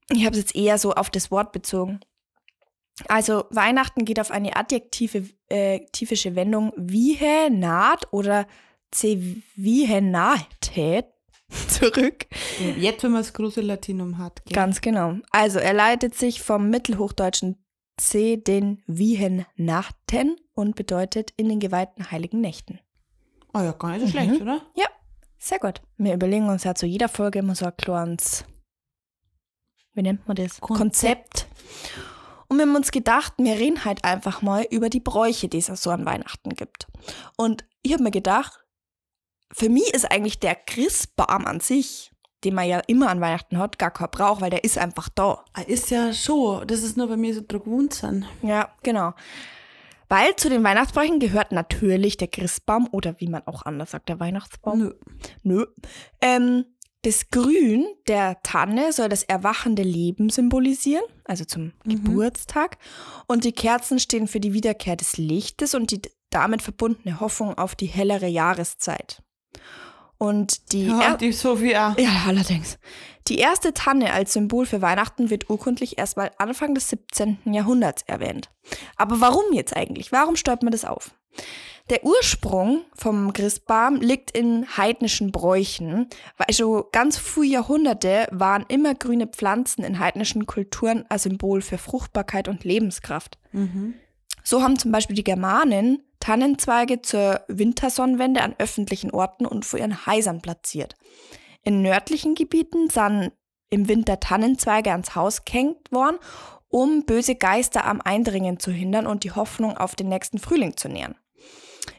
Ich 0.09 0.25
habe 0.25 0.35
es 0.35 0.41
jetzt 0.41 0.55
eher 0.55 0.77
so 0.77 0.93
auf 0.93 1.09
das 1.09 1.31
Wort 1.31 1.51
bezogen. 1.51 1.99
Also 3.07 3.45
Weihnachten 3.51 4.05
geht 4.05 4.19
auf 4.19 4.31
eine 4.31 4.55
adjektive 4.55 5.29
äh, 5.49 5.81
typische 5.91 6.35
Wendung 6.35 6.73
wiehe, 6.75 7.51
naht 7.51 8.11
oder 8.11 8.47
Zevihenatät 8.91 11.05
zurück. 11.67 12.25
Jetzt, 12.77 13.03
wenn 13.03 13.11
man 13.11 13.21
das 13.21 13.33
große 13.33 13.61
Latinum 13.61 14.17
hat. 14.17 14.43
Gell? 14.45 14.55
Ganz 14.55 14.81
genau. 14.81 15.15
Also 15.31 15.59
er 15.59 15.73
leitet 15.73 16.15
sich 16.15 16.41
vom 16.41 16.69
mittelhochdeutschen 16.69 17.63
C 17.97 18.37
den 18.37 18.83
Wiehennachten 18.87 20.35
und 20.53 20.75
bedeutet 20.75 21.31
in 21.37 21.49
den 21.49 21.59
geweihten 21.59 22.11
heiligen 22.11 22.41
Nächten. 22.41 22.79
Oh 23.53 23.59
ja, 23.59 23.71
gar 23.71 23.91
nicht 23.91 24.01
so 24.01 24.07
schlecht, 24.07 24.41
oder? 24.41 24.61
Ja, 24.75 24.87
sehr 25.39 25.59
gut. 25.59 25.81
Wir 25.97 26.13
überlegen 26.13 26.49
uns 26.49 26.63
ja 26.63 26.75
zu 26.75 26.85
jeder 26.85 27.09
Folge 27.09 27.39
immer 27.39 27.55
so 27.55 27.65
ein 27.65 27.75
kleines, 27.75 28.45
wie 29.93 30.03
nennt 30.03 30.27
man 30.27 30.35
das? 30.35 30.61
Konzept. 30.61 31.47
Und 32.49 32.57
wir 32.57 32.65
haben 32.65 32.75
uns 32.75 32.91
gedacht, 32.91 33.33
wir 33.37 33.55
reden 33.55 33.83
halt 33.83 34.03
einfach 34.03 34.41
mal 34.41 34.65
über 34.69 34.89
die 34.89 34.99
Bräuche, 34.99 35.49
die 35.49 35.57
es 35.57 35.67
so 35.67 35.89
an 35.89 36.05
Weihnachten 36.05 36.51
gibt. 36.51 36.87
Und 37.35 37.65
ich 37.81 37.93
habe 37.93 38.03
mir 38.03 38.11
gedacht, 38.11 38.63
für 39.51 39.69
mich 39.69 39.93
ist 39.93 40.09
eigentlich 40.09 40.39
der 40.39 40.55
Christbaum 40.55 41.45
an 41.45 41.59
sich, 41.59 42.11
den 42.43 42.53
man 42.53 42.67
ja 42.67 42.79
immer 42.87 43.09
an 43.09 43.21
Weihnachten 43.21 43.57
hat, 43.57 43.79
gar 43.79 43.91
kein 43.91 44.09
Brauch, 44.11 44.41
weil 44.41 44.49
der 44.49 44.63
ist 44.63 44.77
einfach 44.77 45.09
da. 45.09 45.43
Ah, 45.53 45.61
Ist 45.61 45.89
ja 45.89 46.13
schon. 46.13 46.67
Das 46.67 46.83
ist 46.83 46.95
nur 46.97 47.07
bei 47.07 47.17
mir 47.17 47.33
so 47.33 47.41
dran 47.45 47.63
gewohnt 47.63 47.93
sind. 47.93 48.25
Ja, 48.41 48.69
genau. 48.83 49.13
Weil 50.09 50.35
zu 50.37 50.49
den 50.49 50.63
Weihnachtsbräuchen 50.63 51.19
gehört 51.19 51.51
natürlich 51.51 52.15
der 52.15 52.29
Christbaum 52.29 52.87
oder 52.91 53.19
wie 53.19 53.27
man 53.27 53.45
auch 53.45 53.63
anders 53.63 53.91
sagt, 53.91 54.07
der 54.07 54.19
Weihnachtsbaum. 54.19 54.79
Nö. 54.79 54.93
Nö. 55.43 55.65
Ähm, 56.21 56.65
das 57.07 57.29
Grün 57.29 57.87
der 58.09 58.41
Tanne 58.43 58.91
soll 58.91 59.07
das 59.07 59.23
erwachende 59.23 59.81
Leben 59.81 60.29
symbolisieren, 60.29 61.05
also 61.23 61.45
zum 61.45 61.71
Geburtstag. 61.85 62.77
Und 63.27 63.45
die 63.45 63.53
Kerzen 63.53 63.97
stehen 63.99 64.27
für 64.27 64.41
die 64.41 64.51
Wiederkehr 64.51 64.97
des 64.97 65.15
Lichtes 65.15 65.73
und 65.73 65.91
die 65.91 66.01
damit 66.31 66.61
verbundene 66.61 67.21
Hoffnung 67.21 67.57
auf 67.57 67.75
die 67.75 67.85
hellere 67.85 68.27
Jahreszeit. 68.27 69.23
Und 70.17 70.73
die, 70.73 70.87
Ja, 70.87 71.01
er 71.01 71.17
die 71.17 71.31
Sophie 71.31 71.77
auch. 71.77 71.97
ja, 71.97 72.25
allerdings. 72.27 72.77
Die 73.29 73.37
erste 73.37 73.73
Tanne 73.73 74.11
als 74.11 74.33
Symbol 74.33 74.65
für 74.65 74.81
Weihnachten 74.81 75.29
wird 75.29 75.49
urkundlich 75.49 75.97
erst 75.97 76.17
mal 76.17 76.31
Anfang 76.37 76.75
des 76.75 76.89
17. 76.89 77.37
Jahrhunderts 77.45 78.03
erwähnt. 78.07 78.49
Aber 78.97 79.21
warum 79.21 79.53
jetzt 79.53 79.77
eigentlich? 79.77 80.11
Warum 80.11 80.35
steuert 80.35 80.63
man 80.63 80.71
das 80.73 80.83
auf? 80.83 81.11
Der 81.89 82.03
Ursprung 82.03 82.81
vom 82.93 83.31
Christbaum 83.31 84.01
liegt 84.01 84.31
in 84.31 84.65
heidnischen 84.75 85.31
Bräuchen, 85.31 86.09
weil 86.35 86.53
schon 86.53 86.83
ganz 86.91 87.17
frühe 87.17 87.47
Jahrhunderte 87.47 88.27
waren 88.31 88.65
immer 88.67 88.93
grüne 88.93 89.27
Pflanzen 89.27 89.85
in 89.85 89.99
heidnischen 89.99 90.45
Kulturen 90.45 91.05
ein 91.07 91.17
Symbol 91.17 91.61
für 91.61 91.77
Fruchtbarkeit 91.77 92.49
und 92.49 92.65
Lebenskraft. 92.65 93.39
So 94.43 94.61
haben 94.61 94.77
zum 94.77 94.91
Beispiel 94.91 95.15
die 95.15 95.23
Germanen 95.23 96.03
Tannenzweige 96.19 97.01
zur 97.01 97.41
Wintersonnenwende 97.47 98.41
an 98.41 98.55
öffentlichen 98.57 99.11
Orten 99.11 99.45
und 99.45 99.63
vor 99.63 99.79
ihren 99.79 100.05
Häusern 100.05 100.41
platziert. 100.41 100.95
In 101.63 101.81
nördlichen 101.81 102.35
Gebieten 102.35 102.89
sind 102.89 103.31
im 103.69 103.87
Winter 103.87 104.19
Tannenzweige 104.19 104.91
ans 104.91 105.15
Haus 105.15 105.45
gehängt 105.45 105.91
worden, 105.91 106.17
um 106.67 107.05
böse 107.05 107.35
Geister 107.35 107.85
am 107.85 108.01
Eindringen 108.01 108.59
zu 108.59 108.71
hindern 108.71 109.07
und 109.07 109.23
die 109.23 109.31
Hoffnung 109.31 109.77
auf 109.77 109.95
den 109.95 110.09
nächsten 110.09 110.37
Frühling 110.37 110.75
zu 110.75 110.89
nähren. 110.89 111.15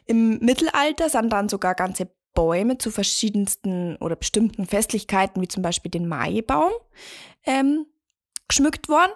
Im 0.05 0.39
Mittelalter 0.39 1.09
sind 1.09 1.31
dann 1.31 1.49
sogar 1.49 1.75
ganze 1.75 2.09
Bäume 2.33 2.77
zu 2.77 2.91
verschiedensten 2.91 3.95
oder 3.97 4.15
bestimmten 4.15 4.65
Festlichkeiten, 4.65 5.41
wie 5.41 5.47
zum 5.47 5.63
Beispiel 5.63 5.91
den 5.91 6.07
Maibaum, 6.07 6.71
ähm, 7.45 7.85
geschmückt 8.47 8.87
worden. 8.89 9.11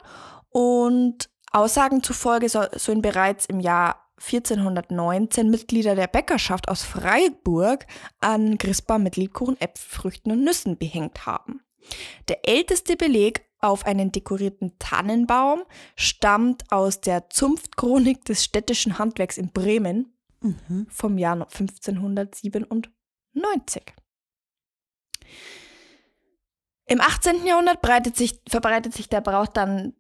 Und 0.49 1.29
Aussagen 1.51 2.03
zufolge 2.03 2.49
so- 2.49 2.65
sollen 2.75 3.01
bereits 3.01 3.45
im 3.45 3.59
Jahr 3.59 3.99
1419 4.17 5.49
Mitglieder 5.49 5.95
der 5.95 6.07
Bäckerschaft 6.07 6.69
aus 6.69 6.83
Freiburg 6.83 7.85
an 8.19 8.57
Christbaum 8.57 9.03
mit 9.03 9.17
Lebkuchen, 9.17 9.59
Äpfelfrüchten 9.59 10.31
und 10.31 10.43
Nüssen 10.43 10.77
behängt 10.77 11.25
haben. 11.25 11.61
Der 12.29 12.47
älteste 12.47 12.95
Beleg 12.95 13.45
auf 13.59 13.85
einen 13.85 14.11
dekorierten 14.11 14.77
Tannenbaum 14.79 15.63
stammt 15.95 16.71
aus 16.71 17.01
der 17.01 17.29
Zunftchronik 17.29 18.23
des 18.25 18.43
städtischen 18.43 18.99
Handwerks 18.99 19.37
in 19.37 19.51
Bremen 19.51 20.13
vom 20.89 21.17
Jahr 21.17 21.33
1597. 21.33 22.51
Im 26.85 27.01
18. 27.01 27.45
Jahrhundert 27.45 28.15
sich, 28.15 28.41
verbreitet 28.47 28.93
sich 28.93 29.09
der 29.09 29.21
Brauch 29.21 29.47
dann 29.47 29.93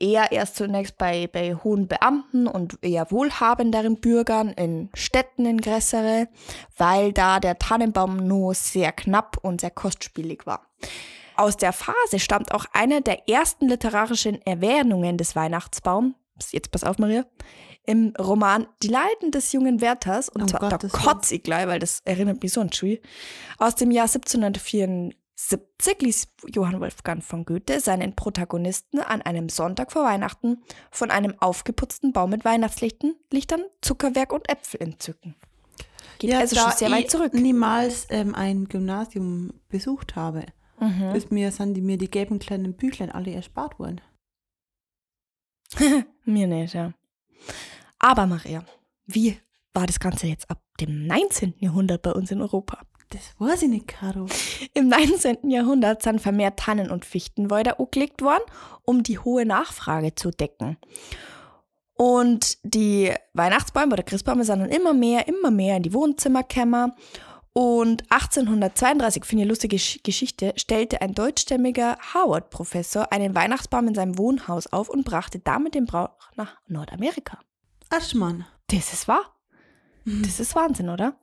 eher 0.00 0.32
erst 0.32 0.56
zunächst 0.56 0.98
bei, 0.98 1.26
bei 1.26 1.54
hohen 1.54 1.88
Beamten 1.88 2.46
und 2.46 2.78
eher 2.82 3.10
wohlhabenderen 3.10 4.00
Bürgern 4.00 4.50
in 4.50 4.90
Städten 4.94 5.46
in 5.46 5.60
größere, 5.60 6.28
weil 6.76 7.12
da 7.12 7.40
der 7.40 7.58
Tannenbaum 7.58 8.16
nur 8.16 8.54
sehr 8.54 8.92
knapp 8.92 9.38
und 9.42 9.60
sehr 9.60 9.70
kostspielig 9.70 10.46
war. 10.46 10.66
Aus 11.36 11.56
der 11.56 11.72
Phase 11.72 12.18
stammt 12.18 12.52
auch 12.52 12.66
eine 12.72 13.02
der 13.02 13.28
ersten 13.28 13.68
literarischen 13.68 14.40
Erwähnungen 14.42 15.18
des 15.18 15.34
Weihnachtsbaums, 15.34 16.14
jetzt 16.50 16.70
pass 16.70 16.84
auf 16.84 16.98
Maria, 16.98 17.24
im 17.86 18.14
Roman 18.18 18.66
Die 18.82 18.88
Leiden 18.88 19.30
des 19.30 19.52
jungen 19.52 19.80
Werthers, 19.80 20.28
und 20.28 20.42
Um 20.42 20.48
zwar 20.48 20.60
da 20.60 20.68
Gottes 20.70 20.92
Willen. 20.92 21.02
kotze 21.04 21.34
ich 21.34 21.42
gleich, 21.42 21.66
weil 21.66 21.78
das 21.78 22.00
erinnert 22.04 22.42
mich 22.42 22.52
so 22.52 22.60
an 22.60 22.72
Schui, 22.72 23.00
aus 23.58 23.74
dem 23.74 23.90
Jahr 23.90 24.06
1774 24.06 26.00
ließ 26.00 26.28
Johann 26.54 26.80
Wolfgang 26.80 27.22
von 27.22 27.44
Goethe 27.44 27.80
seinen 27.80 28.14
Protagonisten 28.16 29.00
an 29.00 29.20
einem 29.22 29.48
Sonntag 29.48 29.92
vor 29.92 30.04
Weihnachten 30.04 30.62
von 30.90 31.10
einem 31.10 31.34
aufgeputzten 31.40 32.12
Baum 32.12 32.30
mit 32.30 32.44
Weihnachtslichtern, 32.44 33.14
Lichtern, 33.30 33.62
Zuckerwerk 33.82 34.32
und 34.32 34.48
Äpfel 34.50 34.80
entzücken. 34.82 35.34
Geht 36.20 36.32
also 36.34 36.54
schon 36.56 36.64
da 36.70 36.76
sehr 36.76 36.90
weit 36.90 37.04
ich 37.04 37.10
zurück. 37.10 37.34
niemals 37.34 38.06
ähm, 38.10 38.34
ein 38.34 38.66
Gymnasium 38.68 39.52
besucht 39.68 40.16
habe, 40.16 40.46
Mhm. 40.80 41.14
ist 41.14 41.30
mir, 41.30 41.52
sind 41.52 41.74
die, 41.74 41.80
mir 41.80 41.98
die 41.98 42.10
gelben 42.10 42.40
kleinen 42.40 42.74
Büchlein 42.74 43.10
alle 43.12 43.32
erspart 43.32 43.78
worden. 43.78 44.00
Mir 46.24 46.46
nicht, 46.46 46.74
ja. 46.74 46.92
Aber 48.04 48.26
Maria, 48.26 48.62
wie 49.06 49.38
war 49.72 49.86
das 49.86 49.98
Ganze 49.98 50.26
jetzt 50.26 50.50
ab 50.50 50.60
dem 50.78 51.06
19. 51.06 51.54
Jahrhundert 51.56 52.02
bei 52.02 52.12
uns 52.12 52.30
in 52.30 52.42
Europa. 52.42 52.80
Das 53.08 53.22
weiß 53.38 53.62
ich 53.62 53.70
nicht, 53.70 53.86
Caro. 53.86 54.26
Im 54.74 54.88
19. 54.88 55.48
Jahrhundert 55.48 56.02
sind 56.02 56.20
vermehrt 56.20 56.58
Tannen- 56.58 56.90
und 56.90 57.06
Fichtenwälder 57.06 57.80
angelegt 57.80 58.20
worden, 58.20 58.42
um 58.82 59.02
die 59.02 59.18
hohe 59.18 59.46
Nachfrage 59.46 60.14
zu 60.14 60.30
decken. 60.30 60.76
Und 61.94 62.58
die 62.62 63.10
Weihnachtsbäume 63.32 63.94
oder 63.94 64.02
Christbäume 64.02 64.44
sind 64.44 64.58
dann 64.58 64.68
immer 64.68 64.92
mehr, 64.92 65.26
immer 65.26 65.50
mehr 65.50 65.78
in 65.78 65.82
die 65.82 65.94
Wohnzimmer 65.94 66.42
gekommen. 66.42 66.92
Und 67.54 68.02
1832, 68.10 69.24
finde 69.24 69.40
ich 69.40 69.46
eine 69.46 69.50
lustige 69.50 69.76
Gesch- 69.76 70.02
Geschichte, 70.02 70.52
stellte 70.56 71.00
ein 71.00 71.14
deutschstämmiger 71.14 71.96
Howard-Professor 72.12 73.10
einen 73.12 73.34
Weihnachtsbaum 73.34 73.88
in 73.88 73.94
seinem 73.94 74.18
Wohnhaus 74.18 74.66
auf 74.66 74.90
und 74.90 75.06
brachte 75.06 75.38
damit 75.38 75.74
den 75.74 75.86
Brauch 75.86 76.10
nach 76.36 76.58
Nordamerika. 76.66 77.38
Aschmann. 77.90 78.46
Das 78.68 78.92
ist 78.92 79.08
wahr. 79.08 79.34
Das 80.04 80.38
ist 80.38 80.54
Wahnsinn, 80.54 80.90
oder? 80.90 81.18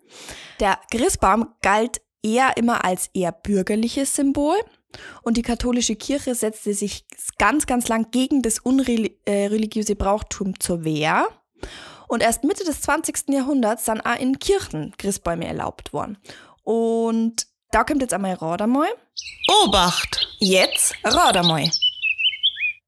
Der 0.60 0.80
Christbaum 0.90 1.54
galt 1.62 2.02
eher 2.24 2.58
immer 2.58 2.84
als 2.84 3.10
eher 3.14 3.32
bürgerliches 3.32 4.16
Symbol 4.16 4.56
und 5.22 5.38
die 5.38 5.42
katholische 5.42 5.96
Kirche 5.96 6.36
setzte 6.36 6.74
sich 6.74 7.06
ganz, 7.38 7.66
ganz 7.66 7.88
lang 7.88 8.12
gegen 8.12 8.42
das 8.42 8.60
unreligiöse 8.60 9.96
Brauchtum 9.96 10.60
zur 10.60 10.84
Wehr. 10.84 11.28
Und 12.08 12.22
erst 12.22 12.44
Mitte 12.44 12.64
des 12.64 12.82
20. 12.82 13.30
Jahrhunderts 13.30 13.86
dann 13.86 14.02
auch 14.02 14.20
in 14.20 14.40
Kirchen 14.40 14.94
Christbäume 14.98 15.48
erlaubt 15.48 15.94
worden. 15.94 16.18
Und 16.64 17.48
da 17.72 17.84
kommt 17.84 18.02
jetzt 18.02 18.14
einmal 18.14 18.34
Radermal. 18.34 18.90
Obacht! 19.64 20.28
Jetzt 20.40 20.96
Radermal. 21.04 21.70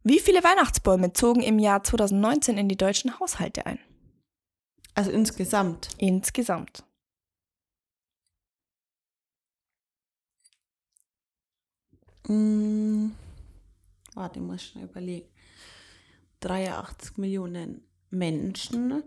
Wie 0.05 0.19
viele 0.19 0.43
Weihnachtsbäume 0.43 1.13
zogen 1.13 1.41
im 1.41 1.60
Jahr 1.60 1.81
2019 1.81 2.57
in 2.57 2.67
die 2.67 2.75
deutschen 2.75 3.19
Haushalte 3.19 3.65
ein? 3.65 3.79
Also 4.95 5.12
insgesamt. 5.12 5.89
Insgesamt. 5.98 6.83
Mm, 12.27 13.12
warte, 14.13 14.39
ich 14.39 14.45
muss 14.45 14.63
schnell 14.63 14.86
überlegen. 14.86 15.27
83 16.41 17.17
Millionen 17.17 17.81
Menschen. 18.10 19.03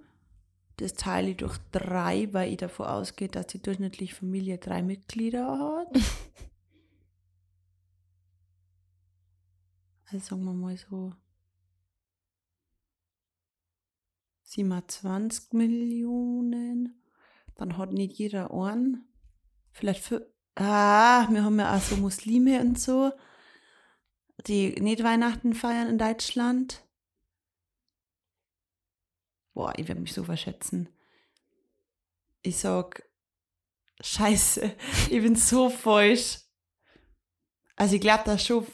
Das 0.79 0.95
teile 0.95 1.31
ich 1.31 1.37
durch 1.37 1.59
drei, 1.73 2.29
weil 2.33 2.53
ich 2.53 2.59
davon 2.59 2.87
ausgehe, 2.87 3.29
dass 3.29 3.47
die 3.49 3.63
durchschnittliche 3.63 4.15
Familie 4.15 4.57
drei 4.59 4.83
Mitglieder 4.83 5.47
hat. 5.59 6.03
also 10.07 10.19
sagen 10.19 10.45
wir 10.45 10.53
mal 10.53 10.77
so 10.77 11.13
27 14.45 15.53
Millionen. 15.53 17.03
Dann 17.57 17.77
hat 17.77 17.93
nicht 17.93 18.19
jeder 18.19 18.53
einen. 18.53 19.09
Vielleicht 19.73 20.03
für. 20.03 20.33
Ah, 20.55 21.27
wir 21.31 21.45
haben 21.45 21.59
ja 21.59 21.77
auch 21.77 21.81
so 21.81 21.97
Muslime 21.97 22.61
und 22.61 22.81
so, 22.81 23.13
die 24.47 24.81
nicht 24.81 25.03
Weihnachten 25.03 25.53
feiern 25.53 25.89
in 25.89 25.99
Deutschland. 25.99 26.83
Boah, 29.53 29.75
ich 29.77 29.87
werde 29.89 30.01
mich 30.01 30.15
so 30.15 30.25
verschätzen. 30.25 30.89
Ich 32.43 32.57
sag, 32.57 33.03
scheiße, 34.01 34.75
ich 35.11 35.23
bin 35.23 35.37
so 35.37 35.69
falsch. 35.69 36.41
Also 37.75 37.97
ich 37.97 38.01
glaube, 38.01 38.25
dass 38.25 38.47
schon 38.47 38.67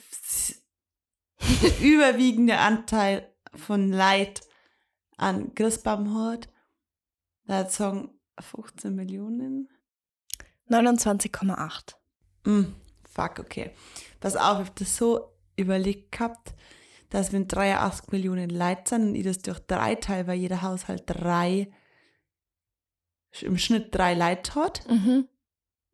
der 1.62 1.80
überwiegende 1.80 2.58
Anteil 2.58 3.28
von 3.54 3.90
Leid 3.90 4.40
an 5.16 5.54
Christbaum 5.54 6.14
hat. 6.14 6.48
Da 7.46 7.68
sagen 7.68 8.10
15 8.40 8.94
Millionen. 8.94 9.68
29,8. 10.70 11.94
Mm, 12.44 12.72
fuck, 13.12 13.38
okay. 13.40 13.70
Pass 14.20 14.36
auf, 14.36 14.60
ich 14.62 14.66
hab 14.68 14.76
das 14.76 14.96
so 14.96 15.32
überlegt 15.56 16.12
gehabt, 16.12 16.54
dass 17.10 17.32
wenn 17.32 17.46
83 17.46 18.10
Millionen 18.10 18.48
Leute 18.48 18.82
sind 18.86 19.08
und 19.08 19.14
ich 19.14 19.24
das 19.24 19.38
durch 19.40 19.58
drei 19.60 19.96
teile, 19.96 20.26
weil 20.28 20.38
jeder 20.38 20.62
Haushalt 20.62 21.02
drei, 21.06 21.70
im 23.40 23.58
Schnitt 23.58 23.94
drei 23.94 24.14
Leute 24.14 24.54
hat, 24.54 24.88
Mhm. 24.88 25.28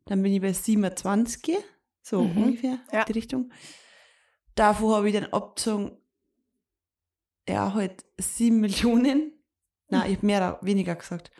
dann 0.05 0.21
bin 0.23 0.33
ich 0.33 0.41
bei 0.41 0.53
27, 0.53 1.57
so 2.01 2.23
Mhm. 2.23 2.37
ungefähr, 2.43 2.79
Ja. 2.93 3.03
die 3.05 3.11
Richtung. 3.13 3.51
Davor 4.59 4.97
habe 4.97 5.07
ich 5.07 5.15
dann 5.15 5.31
abgezogen, 5.31 5.97
ja, 7.47 7.73
halt 7.73 8.03
7 8.17 8.59
Millionen. 8.59 9.31
Nein, 9.87 10.11
ich 10.11 10.17
habe 10.17 10.25
mehr, 10.25 10.59
weniger 10.61 10.95
gesagt. 10.95 11.31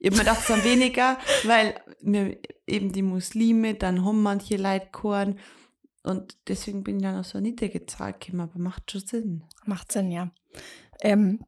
Ich 0.00 0.06
habe 0.06 0.16
mir 0.16 0.24
gedacht, 0.24 0.40
es 0.40 0.46
sind 0.48 0.64
weniger, 0.64 1.16
weil 1.44 1.80
mir 2.00 2.38
eben 2.66 2.90
die 2.90 3.02
Muslime, 3.02 3.74
dann 3.74 4.04
haben 4.04 4.20
manche 4.20 4.56
Leute 4.56 4.88
Korn 4.90 5.38
und 6.02 6.38
deswegen 6.48 6.82
bin 6.82 6.96
ich 6.96 7.02
dann 7.04 7.20
auf 7.20 7.26
so 7.26 7.38
eine 7.38 7.50
niedrige 7.50 7.86
Zahl 7.86 8.14
gekommen, 8.14 8.40
aber 8.40 8.58
macht 8.58 8.90
schon 8.90 9.06
Sinn. 9.06 9.44
Macht 9.64 9.92
Sinn, 9.92 10.10
ja. 10.10 10.32
Ähm, 11.02 11.44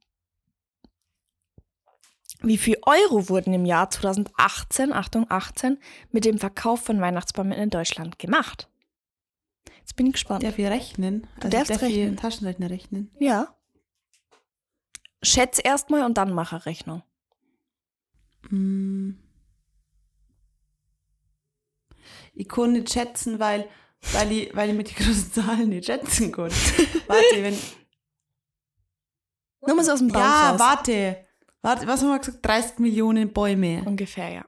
wie 2.43 2.59
viel 2.59 2.77
Euro 2.83 3.29
wurden 3.29 3.55
im 3.55 3.65
Jahr 3.65 3.91
2018, 3.91 4.93
Achtung, 4.93 5.27
18, 5.29 5.79
mit 6.12 6.25
dem 6.25 6.38
Verkauf 6.38 6.85
von 6.85 7.01
Weihnachtsbäumen 7.01 7.59
in 7.59 7.71
Deutschland 7.71 8.21
gemacht? 8.21 8.69
Jetzt 9.83 9.97
bin 9.97 10.07
ich 10.07 10.12
gespannt. 10.12 10.42
Darf 10.45 10.59
ich 10.59 10.66
rechnen? 10.66 11.27
Also 11.37 11.49
darfst 11.49 11.71
darf 11.71 11.83
rechnen. 11.83 12.16
Taschenrechner 12.16 12.71
rechnen? 12.71 13.11
Ja. 13.18 13.55
Schätz 15.23 15.61
erstmal 15.62 16.05
und 16.05 16.16
dann 16.18 16.33
mache 16.33 16.64
Rechnung. 16.66 17.03
Mm. 18.49 19.11
Ich 22.35 22.49
kann 22.49 22.73
nicht 22.73 22.90
schätzen, 22.90 23.38
weil, 23.40 23.68
weil, 24.12 24.33
ich, 24.33 24.57
weil 24.57 24.71
ich 24.71 24.77
mit 24.77 24.88
den 24.90 25.05
großen 25.05 25.33
Zahlen 25.33 25.68
nicht 25.68 25.87
schätzen 25.87 26.33
kann. 26.33 26.51
Warte, 27.07 27.42
wenn. 27.42 27.59
Nur 29.66 29.77
mal 29.77 29.85
so 29.85 29.92
aus 29.92 29.99
dem 29.99 30.09
Bauch 30.09 30.21
Ja, 30.21 30.51
raus. 30.53 30.61
warte. 30.61 31.27
Warte, 31.61 31.87
was 31.87 32.01
haben 32.03 32.09
wir 32.09 32.18
gesagt? 32.18 32.45
30 32.45 32.79
Millionen 32.79 33.33
Bäume. 33.33 33.83
Ungefähr, 33.85 34.29
ja. 34.31 34.45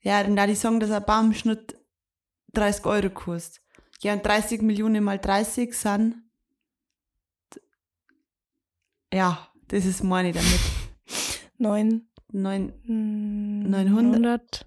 Ja, 0.00 0.22
dann 0.22 0.34
da 0.34 0.46
die 0.46 0.54
sagen, 0.56 0.80
dass 0.80 0.90
ein 0.90 1.04
Baumschnitt 1.04 1.76
30 2.54 2.86
Euro 2.86 3.10
kostet. 3.10 3.59
Ja, 4.02 4.14
und 4.14 4.24
30 4.24 4.62
Millionen 4.62 5.04
mal 5.04 5.18
30 5.18 5.74
sind. 5.74 6.16
Ja, 9.12 9.48
das 9.68 9.84
ist 9.84 10.02
meine 10.02 10.32
damit. 10.32 10.60
Neun, 11.58 12.10
Neun, 12.32 12.72
900. 12.86 14.66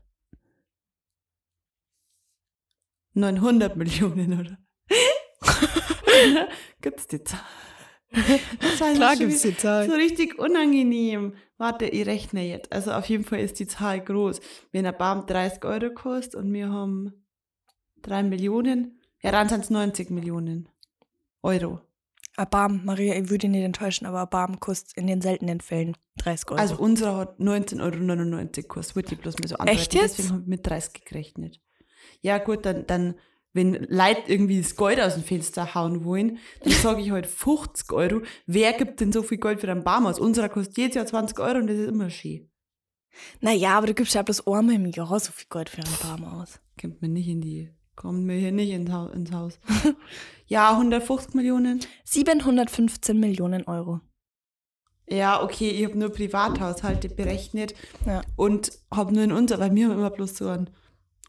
900 3.13 3.75
Millionen, 3.77 4.39
oder? 4.39 4.57
Gibt's 6.81 7.07
die 7.07 7.23
Zahl? 7.23 7.39
Klar 8.95 9.15
schon 9.15 9.27
gibt's 9.27 9.41
die 9.41 9.57
Zahl. 9.57 9.87
So 9.87 9.95
richtig 9.95 10.37
unangenehm. 10.37 11.35
Warte, 11.57 11.85
ich 11.85 12.05
rechne 12.05 12.47
jetzt. 12.47 12.71
Also 12.71 12.91
auf 12.91 13.07
jeden 13.07 13.23
Fall 13.23 13.39
ist 13.39 13.59
die 13.59 13.65
Zahl 13.65 14.01
groß. 14.01 14.39
Wenn 14.71 14.85
ein 14.85 14.97
Baum 14.97 15.25
30 15.25 15.63
Euro 15.65 15.91
kostet 15.91 16.35
und 16.35 16.53
wir 16.53 16.69
haben 16.69 17.25
3 18.03 18.23
Millionen, 18.23 18.99
ja, 19.23 19.31
dann 19.31 19.49
sind 19.49 19.63
es 19.63 19.69
90 19.69 20.09
Millionen 20.09 20.69
Euro. 21.41 21.81
Erbarm, 22.35 22.81
Maria, 22.83 23.15
ich 23.15 23.29
würde 23.29 23.47
nicht 23.47 23.63
enttäuschen, 23.63 24.07
aber 24.07 24.19
Erbarm 24.19 24.59
kostet 24.59 24.97
in 24.97 25.05
den 25.05 25.21
seltenen 25.21 25.61
Fällen 25.61 25.95
30 26.17 26.51
Euro. 26.51 26.59
Also 26.59 26.77
unsere 26.77 27.15
hat 27.15 27.39
19,99 27.39 27.81
Euro 27.81 28.47
gekostet. 28.51 28.95
Wollte 28.95 29.13
ich 29.13 29.21
bloß 29.21 29.37
mal 29.37 29.47
so 29.47 29.55
Echt 29.55 29.61
andeuten. 29.61 29.97
jetzt? 29.97 30.17
Deswegen 30.17 30.33
habe 30.33 30.41
ich 30.41 30.47
mit 30.47 30.67
30 30.67 31.05
gerechnet. 31.05 31.61
Ja 32.21 32.39
gut, 32.39 32.65
dann, 32.65 32.87
dann 32.87 33.15
wenn 33.53 33.73
Leute 33.87 34.23
irgendwie 34.25 34.59
das 34.61 34.75
Gold 34.75 34.99
aus 34.99 35.13
dem 35.13 35.23
Fenster 35.23 35.75
hauen 35.75 36.03
wollen, 36.03 36.39
dann 36.63 36.73
sage 36.73 37.01
ich 37.01 37.11
halt 37.11 37.27
50 37.27 37.91
Euro. 37.91 38.21
Wer 38.47 38.73
gibt 38.73 38.99
denn 38.99 39.11
so 39.11 39.21
viel 39.21 39.37
Geld 39.37 39.61
für 39.61 39.71
einen 39.71 39.83
Baum 39.83 40.07
aus? 40.07 40.19
Unserer 40.19 40.49
kostet 40.49 40.77
jedes 40.77 40.95
Jahr 40.95 41.05
20 41.05 41.39
Euro 41.39 41.59
und 41.59 41.67
das 41.67 41.77
ist 41.77 41.87
immer 41.87 42.09
schön. 42.09 42.49
naja, 43.41 43.77
aber 43.77 43.87
du 43.87 43.93
gibst 43.93 44.15
ja 44.15 44.23
bloß 44.23 44.47
einmal 44.47 44.75
im 44.75 44.87
Jahr 44.87 45.19
so 45.19 45.31
viel 45.31 45.47
Geld 45.51 45.69
für 45.69 45.83
einen 45.83 45.97
Baum 46.01 46.25
aus. 46.25 46.59
Kommt 46.81 47.01
mir 47.03 47.09
nicht 47.09 47.27
in 47.27 47.41
die, 47.41 47.69
kommt 47.95 48.23
mir 48.25 48.37
hier 48.37 48.51
nicht 48.51 48.71
ins 48.71 48.91
Haus. 48.91 49.13
Ins 49.13 49.31
Haus. 49.31 49.59
ja, 50.47 50.71
150 50.71 51.33
Millionen. 51.35 51.79
715 52.05 53.19
Millionen 53.19 53.63
Euro. 53.65 53.99
Ja, 55.09 55.43
okay, 55.43 55.69
ich 55.69 55.83
habe 55.85 55.97
nur 55.97 56.09
Privathaushalte 56.09 57.09
berechnet 57.09 57.73
Ja. 58.05 58.21
und 58.35 58.71
habe 58.93 59.13
nur 59.13 59.23
in 59.23 59.31
unser, 59.33 59.59
weil 59.59 59.75
wir 59.75 59.85
haben 59.85 59.93
immer 59.97 60.09
bloß 60.09 60.37
so 60.37 60.47
einen, 60.47 60.69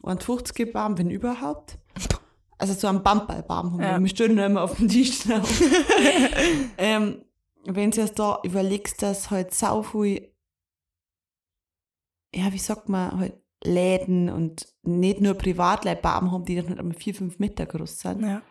einen 0.03 0.21
50 0.21 0.73
Baum, 0.73 0.97
wenn 0.99 1.11
überhaupt. 1.11 1.79
Also 2.57 2.73
so 2.73 2.87
einen 2.87 3.03
Bamballbaum 3.03 3.73
haben 3.73 3.83
Ja. 3.83 3.97
wir. 3.99 4.01
Wir 4.03 4.09
stehen 4.09 4.39
immer 4.39 4.63
auf 4.63 4.77
dem 4.77 4.89
Tisch 4.89 5.25
ähm, 6.79 7.25
wenn 7.67 7.91
du 7.91 8.01
jetzt 8.01 8.17
da 8.19 8.39
überlegst, 8.45 9.03
dass 9.03 9.31
halt 9.31 9.53
sau 9.53 9.83
viel, 9.83 10.33
ja, 12.33 12.53
wie 12.53 12.59
sagt 12.59 12.89
man, 12.89 13.19
halt 13.19 13.43
Läden 13.65 14.29
und 14.29 14.67
nicht 14.83 15.21
nur 15.21 15.35
Privatleihbaum 15.35 16.31
haben, 16.33 16.45
die 16.45 16.57
dann 16.57 16.69
halt 16.69 16.79
einmal 16.79 16.97
4, 16.97 17.15
5 17.15 17.39
Meter 17.39 17.67
groß 17.67 17.99
sind, 18.01 18.23
Ja. 18.23 18.43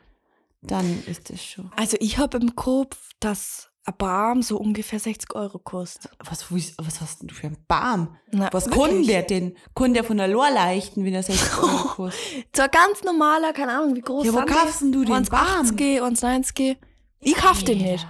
dann 0.62 1.04
ist 1.08 1.30
das 1.30 1.44
schon. 1.44 1.72
Also 1.76 1.98
ich 2.00 2.18
habe 2.18 2.38
im 2.38 2.56
Kopf, 2.56 2.98
dass 3.20 3.70
ein 3.86 3.94
Baum 3.98 4.42
so 4.42 4.58
ungefähr 4.58 5.00
60 5.00 5.36
Euro 5.36 5.60
kostet. 5.60 6.12
Was, 6.20 6.52
was, 6.52 7.02
hast 7.02 7.22
denn 7.22 7.28
du 7.28 7.36
für 7.36 7.48
einen 7.48 7.58
Baum? 7.68 8.16
Na, 8.32 8.50
was 8.54 8.70
kann 8.70 9.04
der 9.06 9.24
denn? 9.24 9.58
Kann 9.76 9.94
der 9.94 10.04
von 10.06 10.18
der 10.18 10.30
Lor 10.30 10.50
leichten, 10.50 11.04
wenn 11.04 11.14
er 11.14 11.24
60 11.24 11.58
Euro 11.62 11.88
kostet? 11.90 12.48
So 12.56 12.64
ein 12.64 12.72
ganz 12.72 13.04
normaler, 13.04 13.52
keine 13.52 13.74
Ahnung, 13.74 13.96
wie 13.96 14.02
groß 14.02 14.26
Ja, 14.26 14.34
wo 14.34 14.46
kaufst 14.46 14.82
denn 14.82 14.92
du 14.94 15.04
den 15.04 15.14
1,80, 15.14 16.00
1,90. 16.02 16.78
Ich 17.20 17.36
kauf 17.36 17.64
den 17.64 17.80
nicht. 17.80 18.08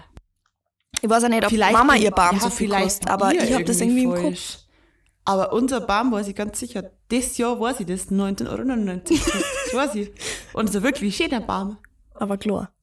Ich 1.02 1.10
weiß 1.10 1.24
ja 1.24 1.30
nicht, 1.30 1.44
ob 1.44 1.50
Vielleicht 1.50 1.74
Mama 1.74 1.96
ihr 1.96 2.12
Baum 2.12 2.36
ja, 2.36 2.42
so 2.44 2.50
viel 2.50 2.70
kostet, 2.70 3.10
aber 3.10 3.34
ich 3.34 3.52
habe 3.54 3.64
das 3.64 3.82
irgendwie 3.82 4.04
im 4.04 4.14
Kopf. 4.14 4.60
Aber 5.26 5.54
unser 5.54 5.82
Baum 5.82 6.12
weiß 6.12 6.28
ich 6.28 6.36
ganz 6.36 6.60
sicher, 6.60 6.92
das 7.10 7.38
Jahr 7.38 7.60
weiß 7.60 7.80
ich 7.80 7.88
das, 7.88 8.12
19,99 8.12 8.50
Euro. 8.50 8.64
Das 9.66 9.74
weiß 9.74 9.96
ich. 9.96 10.12
Und 10.54 10.76
ein 10.76 10.84
wirklich 10.84 11.16
schöner 11.16 11.40
Baum. 11.40 11.78
Aber 12.14 12.38
klar. 12.38 12.74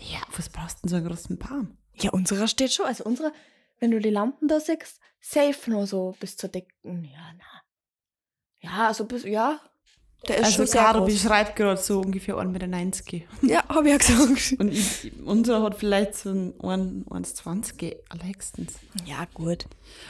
Ja, 0.00 0.20
was 0.36 0.48
brauchst 0.48 0.78
du 0.78 0.82
denn 0.82 0.90
so 0.90 0.96
einen 0.96 1.06
großen 1.06 1.38
Baum? 1.38 1.76
Ja, 1.94 2.10
unserer 2.10 2.46
steht 2.46 2.72
schon. 2.72 2.86
Also 2.86 3.04
unsere, 3.04 3.32
wenn 3.80 3.90
du 3.90 4.00
die 4.00 4.10
Lampen 4.10 4.48
da 4.48 4.60
siehst, 4.60 5.00
safe 5.20 5.70
nur 5.70 5.86
so 5.86 6.14
bis 6.20 6.36
zur 6.36 6.48
dicken. 6.48 7.04
Ja, 7.04 7.32
na. 7.36 7.62
Ja, 8.60 8.94
so 8.94 9.04
bis, 9.04 9.24
ja. 9.24 9.60
Der 10.26 10.38
ist 10.38 10.44
Also 10.46 10.56
schon 10.56 10.66
sehr 10.66 10.82
Caro 10.82 10.98
groß. 11.04 11.12
beschreibt 11.12 11.56
gerade 11.56 11.80
so 11.80 12.00
ungefähr 12.00 12.34
1,90 12.36 13.12
Meter. 13.12 13.24
Ja, 13.42 13.64
hab 13.68 13.84
ich 13.84 13.90
ja 13.92 13.96
gesagt. 13.98 14.56
Und 14.58 14.72
ich, 14.72 15.12
unserer 15.24 15.62
hat 15.62 15.76
vielleicht 15.76 16.16
so 16.16 16.30
ein 16.30 16.54
1,20 16.58 17.96
allerhöchstens. 18.08 18.74
Ja, 19.06 19.26
gut. 19.32 19.66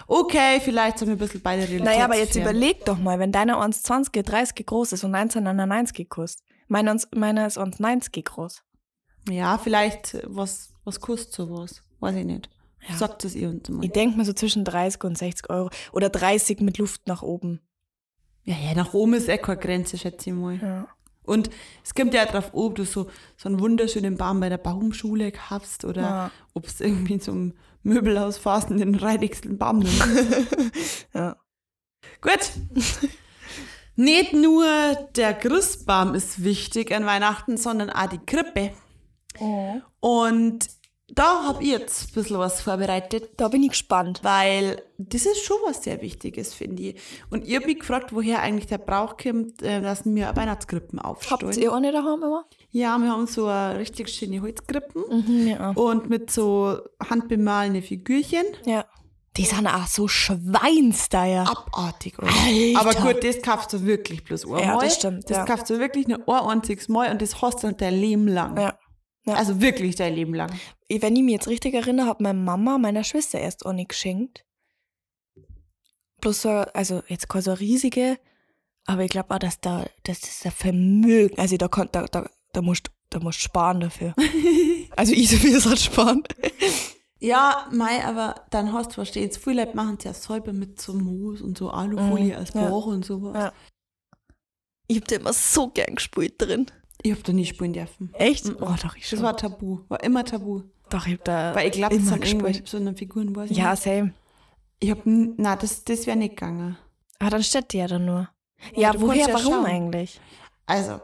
Okay, 0.06 0.60
vielleicht 0.60 0.98
sind 0.98 1.08
wir 1.08 1.16
ein 1.16 1.18
bisschen 1.18 1.42
beide 1.42 1.62
Realität. 1.62 1.84
Naja, 1.84 2.04
aber 2.04 2.16
jetzt 2.16 2.36
überleg 2.36 2.84
doch 2.86 2.98
mal, 2.98 3.18
wenn 3.18 3.32
deiner 3.32 3.58
1,20, 3.62 4.22
30 4.22 4.66
groß 4.66 4.92
ist 4.92 5.04
und 5.04 5.14
1999 5.14 6.08
kostet. 6.08 6.44
Meiner 6.68 6.96
meiner 7.14 7.46
ist 7.46 7.58
1,90 7.58 8.24
groß. 8.24 8.62
Ja, 9.30 9.58
vielleicht, 9.58 10.14
äh, 10.14 10.22
was, 10.26 10.70
was 10.84 11.00
kostet 11.00 11.32
sowas? 11.34 11.82
Weiß 12.00 12.16
ich 12.16 12.24
nicht. 12.24 12.48
Ja. 12.88 12.96
Sagt 12.96 13.24
es 13.24 13.34
ihr 13.34 13.48
uns 13.50 13.68
mal. 13.68 13.84
Ich 13.84 13.90
denke 13.92 14.16
mal 14.16 14.24
so 14.24 14.32
zwischen 14.32 14.64
30 14.64 15.04
und 15.04 15.18
60 15.18 15.50
Euro. 15.50 15.70
Oder 15.92 16.08
30 16.08 16.60
mit 16.60 16.78
Luft 16.78 17.06
nach 17.06 17.22
oben. 17.22 17.60
Ja, 18.48 18.56
ja, 18.56 18.74
nach 18.74 18.94
oben 18.94 19.12
ist 19.12 19.28
eh 19.28 19.36
keine 19.36 19.58
Grenze, 19.60 19.98
schätze 19.98 20.30
ich 20.30 20.36
mal. 20.36 20.56
Ja. 20.56 20.88
Und 21.22 21.50
es 21.84 21.92
kommt 21.94 22.14
ja 22.14 22.24
drauf, 22.24 22.50
ob 22.54 22.76
du 22.76 22.84
so, 22.86 23.10
so 23.36 23.48
einen 23.50 23.60
wunderschönen 23.60 24.16
Baum 24.16 24.40
bei 24.40 24.48
der 24.48 24.56
Baumschule 24.56 25.30
hast 25.50 25.84
oder 25.84 26.00
Ja. 26.00 26.30
ob 26.54 26.66
es 26.66 26.80
irgendwie 26.80 27.14
in 27.14 27.20
so 27.20 27.32
einem 27.32 27.54
Möbelhaus 27.82 28.38
fährst 28.38 28.70
und 28.70 28.78
den 28.78 28.94
reidigsten 28.94 29.58
Baum 29.58 29.80
nimmst. 29.80 30.02
Ja. 31.14 31.36
Gut. 32.22 32.52
Nicht 33.96 34.32
nur 34.32 34.64
der 35.16 35.34
Christbaum 35.34 36.14
ist 36.14 36.42
wichtig 36.42 36.94
an 36.94 37.04
Weihnachten, 37.04 37.58
sondern 37.58 37.90
auch 37.90 38.06
die 38.08 38.18
Krippe. 38.24 38.72
Und 40.00 40.68
da 41.14 41.44
habe 41.44 41.62
ich 41.62 41.70
jetzt 41.70 42.10
ein 42.10 42.14
bisschen 42.14 42.38
was 42.38 42.60
vorbereitet, 42.60 43.30
Da 43.38 43.48
bin 43.48 43.62
ich 43.62 43.70
gespannt. 43.70 44.20
weil 44.22 44.82
das 44.98 45.26
ist 45.26 45.42
schon 45.44 45.56
was 45.66 45.82
sehr 45.82 46.00
Wichtiges, 46.02 46.54
finde 46.54 46.82
ich. 46.82 47.00
Und 47.30 47.46
ich 47.46 47.54
habe 47.56 47.66
mich 47.66 47.80
gefragt, 47.80 48.12
woher 48.12 48.40
eigentlich 48.42 48.66
der 48.66 48.78
Brauch 48.78 49.16
kommt, 49.16 49.62
äh, 49.62 49.80
dass 49.80 50.04
wir 50.04 50.32
Weihnachtskrippen 50.36 50.98
Habt 51.00 51.06
aufstellen. 51.08 51.58
ihr 51.62 51.72
auch 51.72 51.80
nicht 51.80 51.94
daheim 51.94 52.22
immer? 52.22 52.44
Ja, 52.70 52.98
wir 52.98 53.10
haben 53.10 53.26
so 53.26 53.46
eine 53.46 53.78
richtig 53.78 54.08
schöne 54.10 54.42
Holzkrippen 54.42 55.02
Mhm, 55.10 55.46
ja. 55.48 55.70
und 55.70 56.10
mit 56.10 56.30
so 56.30 56.78
handbemalene 57.08 57.82
Figürchen. 57.82 58.44
ja. 58.64 58.84
Die 59.36 59.44
sind 59.44 59.68
auch 59.68 59.86
so 59.86 60.08
schweinsteier. 60.08 61.48
Abartig, 61.48 62.18
oder? 62.18 62.26
Alter. 62.28 62.80
Aber 62.80 63.12
gut, 63.12 63.22
das 63.22 63.40
kaufst 63.40 63.72
du 63.72 63.84
wirklich 63.84 64.24
bloß 64.24 64.44
einmal. 64.46 64.62
Ja, 64.62 64.78
das 64.78 64.96
stimmt, 64.96 65.30
Das 65.30 65.36
ja. 65.38 65.44
kaufst 65.44 65.70
du 65.70 65.78
wirklich 65.78 66.08
nur 66.08 66.18
ein 66.28 66.48
einziges 66.58 66.88
Mal 66.88 67.10
und 67.12 67.22
das 67.22 67.40
hast 67.40 67.62
du 67.62 67.68
dann 67.68 67.76
dein 67.76 67.94
Leben 67.94 68.26
lang. 68.26 68.56
Ja. 68.58 68.74
Ja. 69.28 69.34
Also 69.34 69.60
wirklich 69.60 69.96
dein 69.96 70.14
Leben 70.14 70.34
lang. 70.34 70.52
Wenn 70.88 71.16
ich 71.16 71.22
mich 71.22 71.32
jetzt 71.32 71.48
richtig 71.48 71.74
erinnere, 71.74 72.06
hat 72.06 72.20
meine 72.20 72.38
Mama 72.38 72.78
meiner 72.78 73.04
Schwester 73.04 73.38
erst 73.38 73.64
auch 73.66 73.72
nicht 73.72 73.90
geschenkt. 73.90 74.44
Bloß 76.20 76.42
so, 76.42 76.48
also 76.48 77.02
jetzt 77.08 77.28
keine 77.28 77.42
so 77.42 77.52
riesige, 77.52 78.18
aber 78.86 79.04
ich 79.04 79.10
glaube 79.10 79.34
auch, 79.34 79.38
dass 79.38 79.60
da, 79.60 79.86
das 80.02 80.18
ist 80.20 80.44
ein 80.44 80.52
Vermögen. 80.52 81.38
Also 81.38 81.56
da, 81.56 81.68
kann, 81.68 81.88
da, 81.92 82.06
da, 82.06 82.28
da 82.52 82.62
musst 82.62 82.90
da 83.10 83.20
musst 83.20 83.40
sparen 83.40 83.80
dafür. 83.80 84.14
also 84.96 85.12
ich 85.12 85.30
so 85.30 85.36
viel 85.36 85.62
halt 85.64 85.78
sparen. 85.78 86.22
Ja, 87.20 87.68
Mai, 87.72 88.04
aber 88.04 88.46
dann 88.50 88.72
hast 88.72 88.90
du, 88.90 88.94
verstehst 88.94 89.38
viele 89.42 89.64
Leute 89.64 89.76
machen 89.76 89.96
es 89.98 90.04
ja 90.04 90.14
selber 90.14 90.52
mit 90.52 90.80
so 90.80 90.92
Moos 90.94 91.40
und 91.40 91.58
so 91.58 91.70
Alufolie 91.70 92.32
Mhm, 92.32 92.38
als 92.38 92.54
ja. 92.54 92.68
Bauch 92.68 92.86
und 92.86 93.04
sowas. 93.04 93.34
Ja. 93.34 93.52
Ich 94.86 94.98
hab 94.98 95.08
da 95.08 95.16
immer 95.16 95.32
so 95.32 95.68
gern 95.68 95.96
gespielt 95.96 96.34
drin. 96.38 96.66
Ich 97.02 97.12
hab 97.12 97.22
da 97.24 97.32
nie 97.32 97.44
spielen 97.46 97.72
dürfen. 97.72 98.10
Echt? 98.14 98.44
Mhm. 98.46 98.56
Oh, 98.60 98.74
doch, 98.82 98.96
ich 98.96 99.02
Das 99.02 99.10
schon. 99.10 99.22
war 99.22 99.36
tabu, 99.36 99.80
war 99.88 100.02
immer 100.02 100.24
tabu. 100.24 100.62
doch, 100.90 101.06
ich 101.06 101.14
hab 101.14 101.24
da 101.24 101.54
Weil 101.54 101.66
ich 101.68 101.72
glaube, 101.74 101.94
das 101.94 102.02
immer 102.04 102.12
sind 102.14 102.24
irgendwelche 102.26 102.62
besonderen 102.62 102.96
Figuren, 102.96 103.34
weiß 103.36 103.50
ich 103.50 103.56
Ja, 103.56 103.70
nicht. 103.72 103.82
same. 103.82 104.12
Ich 104.80 104.90
hab, 104.90 105.06
n- 105.06 105.34
na, 105.36 105.56
das, 105.56 105.84
das 105.84 106.06
wäre 106.06 106.16
nicht 106.16 106.30
gegangen. 106.36 106.76
Aber 107.18 107.30
dann 107.30 107.42
steht 107.42 107.72
die 107.72 107.78
ja 107.78 107.86
dann 107.86 108.04
nur. 108.04 108.28
Ja, 108.74 108.92
du 108.92 109.00
woher, 109.02 109.28
ja 109.28 109.34
warum 109.34 109.52
schauen. 109.54 109.66
eigentlich? 109.66 110.20
Also, 110.66 111.00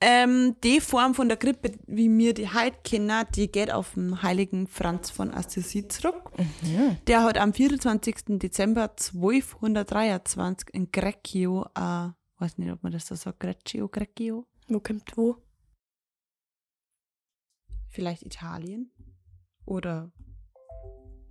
ähm, 0.00 0.56
die 0.62 0.80
Form 0.80 1.14
von 1.14 1.28
der 1.28 1.38
Grippe, 1.38 1.72
wie 1.86 2.10
wir 2.18 2.34
die 2.34 2.48
heute 2.52 2.76
kennen, 2.84 3.24
die 3.34 3.50
geht 3.50 3.72
auf 3.72 3.94
den 3.94 4.22
heiligen 4.22 4.66
Franz 4.66 5.08
von 5.10 5.32
Assisi 5.32 5.88
zurück. 5.88 6.30
Der 7.06 7.22
hat 7.22 7.38
am 7.38 7.54
24. 7.54 8.38
Dezember 8.38 8.90
1223 8.96 10.68
in 10.74 10.90
Greccio, 10.92 11.64
äh, 11.74 12.08
weiß 12.38 12.58
nicht, 12.58 12.70
ob 12.72 12.82
man 12.82 12.92
das 12.92 13.06
so 13.06 13.14
sagt, 13.14 13.40
Greccio, 13.40 13.88
Greccio, 13.88 14.46
Wo 14.68 14.80
kommt 14.80 15.16
wo? 15.16 15.44
vielleicht 17.94 18.22
Italien 18.24 18.90
oder, 19.64 20.12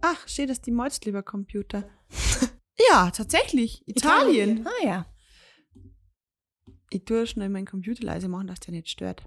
ach, 0.01 0.27
steht 0.27 0.49
das 0.49 0.61
die 0.61 0.71
Malz, 0.71 0.99
lieber 1.01 1.21
Computer. 1.21 1.87
ja, 2.89 3.11
tatsächlich, 3.11 3.87
Italien. 3.87 4.65
Ah 4.65 4.85
ja. 4.85 5.05
Ich 6.89 7.05
tue 7.05 7.27
schnell 7.27 7.49
meinen 7.49 7.65
Computer 7.65 8.03
leise 8.03 8.27
machen, 8.27 8.47
dass 8.47 8.59
der 8.61 8.71
nicht 8.71 8.89
stört. 8.89 9.23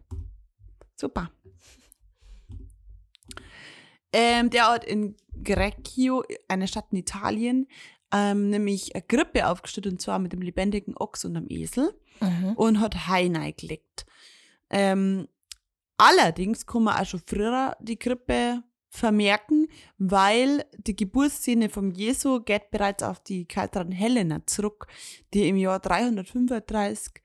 Super. 0.97 1.31
Ähm, 4.13 4.51
der 4.51 4.69
hat 4.69 4.85
in 4.85 5.17
Greccio, 5.43 6.25
eine 6.49 6.69
Stadt 6.69 6.87
in 6.91 6.99
Italien, 6.99 7.69
ähm, 8.13 8.51
nämlich 8.51 8.95
eine 8.95 9.05
Grippe 9.07 9.49
aufgestellt 9.49 9.89
und 9.89 10.01
zwar 10.01 10.19
mit 10.21 10.33
dem 10.33 10.41
lebendigen 10.41 10.97
Ochs 10.97 11.25
und 11.25 11.37
einem 11.37 11.51
Esel 11.51 11.93
Mhm. 12.21 12.53
und 12.57 12.81
hat 12.81 13.09
Hai 13.09 13.29
gelegt. 13.57 14.07
Ähm, 14.71 15.29
allerdings 15.97 16.67
kann 16.67 16.85
man 16.85 17.01
auch 17.01 17.07
schon 17.07 17.23
früher 17.27 17.77
die 17.81 17.99
Grippe 17.99 18.63
vermerken, 18.89 19.69
weil 19.99 20.65
die 20.79 20.97
Geburtsszene 20.97 21.69
vom 21.69 21.91
Jesu 21.91 22.41
geht 22.41 22.71
bereits 22.71 23.03
auf 23.03 23.21
die 23.21 23.45
Kaiserin 23.45 23.93
Helena 23.93 24.45
zurück, 24.47 24.87
die 25.35 25.49
im 25.49 25.57
Jahr 25.57 25.81
335 25.81 27.23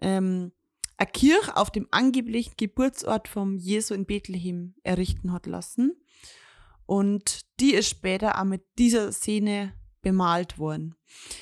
ähm, 0.00 0.52
eine 0.96 1.10
Kirche 1.10 1.56
auf 1.56 1.70
dem 1.70 1.88
angeblichen 1.90 2.54
Geburtsort 2.56 3.28
vom 3.28 3.56
Jesu 3.56 3.94
in 3.94 4.06
Bethlehem 4.06 4.74
errichten 4.82 5.32
hat 5.32 5.46
lassen. 5.46 5.96
Und 6.86 7.40
die 7.60 7.74
ist 7.74 7.88
später 7.88 8.38
auch 8.38 8.44
mit 8.44 8.62
dieser 8.78 9.10
Szene 9.10 9.72
bemalt 10.04 10.58
worden. 10.58 10.94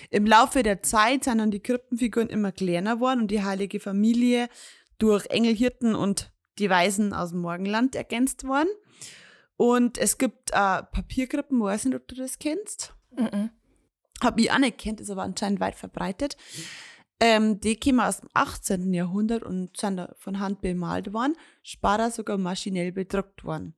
Im 0.08 0.26
Laufe 0.26 0.62
der 0.62 0.82
Zeit 0.82 1.24
sind 1.24 1.38
dann 1.38 1.50
die 1.50 1.60
Krippenfiguren 1.60 2.30
immer 2.30 2.52
kleiner 2.52 3.00
worden 3.00 3.20
und 3.20 3.30
die 3.30 3.42
heilige 3.42 3.80
Familie 3.80 4.48
durch 4.98 5.26
Engelhirten 5.26 5.94
und 5.94 6.32
die 6.58 6.70
Weisen 6.70 7.12
aus 7.12 7.30
dem 7.30 7.40
Morgenland 7.40 7.94
ergänzt 7.94 8.44
worden. 8.44 8.68
Und 9.56 9.98
es 9.98 10.16
gibt 10.16 10.50
äh, 10.52 10.82
Papierkrippen, 10.82 11.60
weiß 11.60 11.84
nicht, 11.84 11.96
ob 11.96 12.08
du 12.08 12.14
das 12.14 12.38
kennst. 12.38 12.94
Mhm. 13.16 13.50
Hab 14.22 14.38
ich 14.38 14.50
auch 14.50 14.58
nicht 14.58 14.78
kennt, 14.78 15.00
ist 15.00 15.10
aber 15.10 15.22
anscheinend 15.22 15.60
weit 15.60 15.74
verbreitet. 15.74 16.36
Ähm, 17.20 17.60
die 17.60 17.78
kommen 17.78 18.00
aus 18.00 18.20
dem 18.20 18.28
18. 18.34 18.92
Jahrhundert 18.92 19.44
und 19.44 19.76
sind 19.76 20.08
von 20.16 20.40
Hand 20.40 20.60
bemalt 20.60 21.12
worden, 21.12 21.36
später 21.62 22.10
sogar 22.10 22.38
maschinell 22.38 22.92
bedruckt 22.92 23.44
worden. 23.44 23.74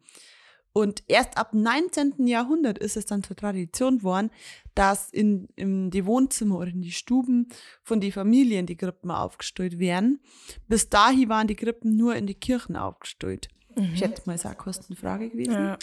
Und 0.76 1.04
erst 1.06 1.38
ab 1.38 1.54
19. 1.54 2.26
Jahrhundert 2.26 2.78
ist 2.78 2.96
es 2.96 3.06
dann 3.06 3.22
zur 3.22 3.37
Tradition 3.37 3.98
geworden, 3.98 4.32
dass 4.74 5.08
in, 5.08 5.46
in 5.54 5.92
die 5.92 6.04
Wohnzimmer 6.04 6.58
oder 6.58 6.70
in 6.70 6.82
die 6.82 6.90
Stuben 6.90 7.46
von 7.84 8.00
den 8.00 8.10
Familien 8.10 8.66
die 8.66 8.76
Krippen 8.76 9.12
aufgestellt 9.12 9.78
werden. 9.78 10.20
Bis 10.66 10.90
dahin 10.90 11.28
waren 11.28 11.46
die 11.46 11.54
Krippen 11.54 11.96
nur 11.96 12.16
in 12.16 12.26
die 12.26 12.34
Kirchen 12.34 12.74
aufgestellt. 12.74 13.48
Ich 13.76 14.00
schätze 14.00 14.22
mal, 14.26 14.34
ist 14.34 14.46
auch 14.46 14.50
eine 14.50 14.58
Kostenfrage 14.58 15.30
gewesen. 15.30 15.52
Ja. 15.52 15.78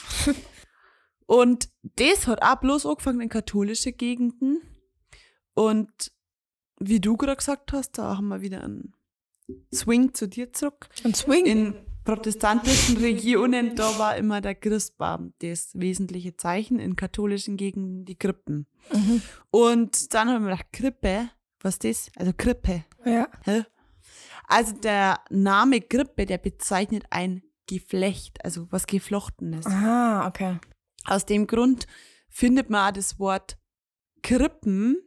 Und 1.25 1.69
das 1.81 2.27
hat 2.27 2.41
auch 2.41 2.59
bloß 2.59 2.85
angefangen 2.85 3.21
in 3.21 3.29
katholische 3.29 3.93
Gegenden. 3.93 4.61
Und 5.53 6.11
wie 6.79 6.99
du 6.99 7.15
gerade 7.15 7.37
gesagt 7.37 7.71
hast, 7.71 7.97
da 7.97 8.17
haben 8.17 8.27
wir 8.27 8.41
wieder 8.41 8.61
einen 8.61 8.93
Swing 9.73 10.13
zu 10.13 10.27
dir 10.27 10.51
zurück. 10.51 10.89
Und 11.05 11.15
Swing. 11.15 11.45
In 11.45 11.75
protestantischen 12.03 12.97
Regionen, 12.97 13.75
da 13.75 13.97
war 13.99 14.15
immer 14.17 14.41
der 14.41 14.55
Christbaum 14.55 15.33
das 15.39 15.71
wesentliche 15.73 16.35
Zeichen, 16.35 16.79
in 16.79 16.95
katholischen 16.95 17.57
Gegenden 17.57 18.05
die 18.05 18.17
Krippen. 18.17 18.67
Mhm. 18.91 19.21
Und 19.51 20.13
dann 20.13 20.29
haben 20.29 20.43
wir 20.43 20.51
gedacht, 20.51 20.73
Krippe, 20.73 21.29
was 21.61 21.75
ist 21.75 21.83
das? 21.83 22.11
Also 22.15 22.33
Krippe. 22.35 22.85
Ja. 23.05 23.27
Also 24.47 24.73
der 24.73 25.19
Name 25.29 25.81
Krippe, 25.81 26.25
der 26.25 26.37
bezeichnet 26.37 27.05
ein 27.09 27.43
Geflecht, 27.67 28.43
also 28.43 28.67
was 28.71 28.87
Geflochtenes. 28.87 29.65
Ah, 29.65 30.27
okay. 30.27 30.59
Aus 31.05 31.25
dem 31.25 31.47
Grund 31.47 31.87
findet 32.29 32.69
man 32.69 32.89
auch 32.89 32.93
das 32.93 33.19
Wort 33.19 33.57
Krippen. 34.23 34.97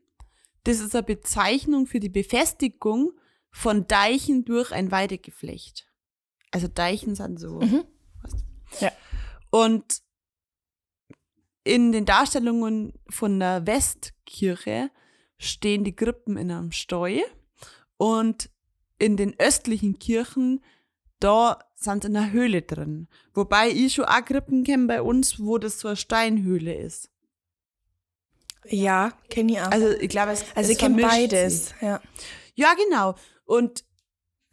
Das 0.62 0.80
ist 0.80 0.94
eine 0.94 1.02
Bezeichnung 1.02 1.87
für 1.87 2.00
die 2.00 2.09
Befestigung 2.09 3.12
von 3.50 3.87
Deichen 3.87 4.44
durch 4.44 4.72
ein 4.72 4.90
Weidegeflecht. 4.90 5.90
Also 6.55 6.69
Deichen 6.69 7.17
sind 7.17 7.40
so. 7.40 7.59
Mhm. 7.61 7.85
Ja. 8.81 8.93
Und 9.51 10.03
in 11.64 11.90
den 11.93 12.05
Darstellungen 12.05 12.93
von 13.09 13.40
der 13.40 13.67
Westkirche 13.67 14.90
stehen 15.38 15.83
die 15.83 15.97
Krippen 15.97 16.37
in 16.37 16.51
einem 16.53 16.71
Steu 16.71 17.21
und 17.97 18.51
in 18.99 19.17
den 19.17 19.35
östlichen 19.40 19.99
Kirchen, 19.99 20.62
da 21.19 21.59
sind 21.75 22.05
in 22.05 22.17
einer 22.17 22.31
Höhle 22.31 22.62
drin. 22.62 23.09
Wobei 23.33 23.69
ich 23.71 23.95
schon 23.95 24.05
auch 24.05 24.25
Krippen 24.25 24.62
kenne 24.62 24.87
bei 24.87 25.03
uns, 25.03 25.40
wo 25.40 25.59
das 25.59 25.81
so 25.81 25.88
eine 25.88 25.97
Steinhöhle 25.97 26.75
ist. 26.75 27.11
Ja, 28.67 29.12
kenne 29.29 29.53
ich 29.53 29.61
auch. 29.61 29.71
Also 29.73 29.90
ich 29.90 30.09
glaube, 30.09 30.33
es 30.33 30.43
Also 30.55 30.69
es 30.71 30.71
ich 30.71 30.79
kenne 30.79 31.03
beides. 31.03 31.69
sich. 31.71 31.75
Ja. 31.83 32.01
Ja, 32.55 32.75
genau. 32.75 33.17
Und 33.45 33.85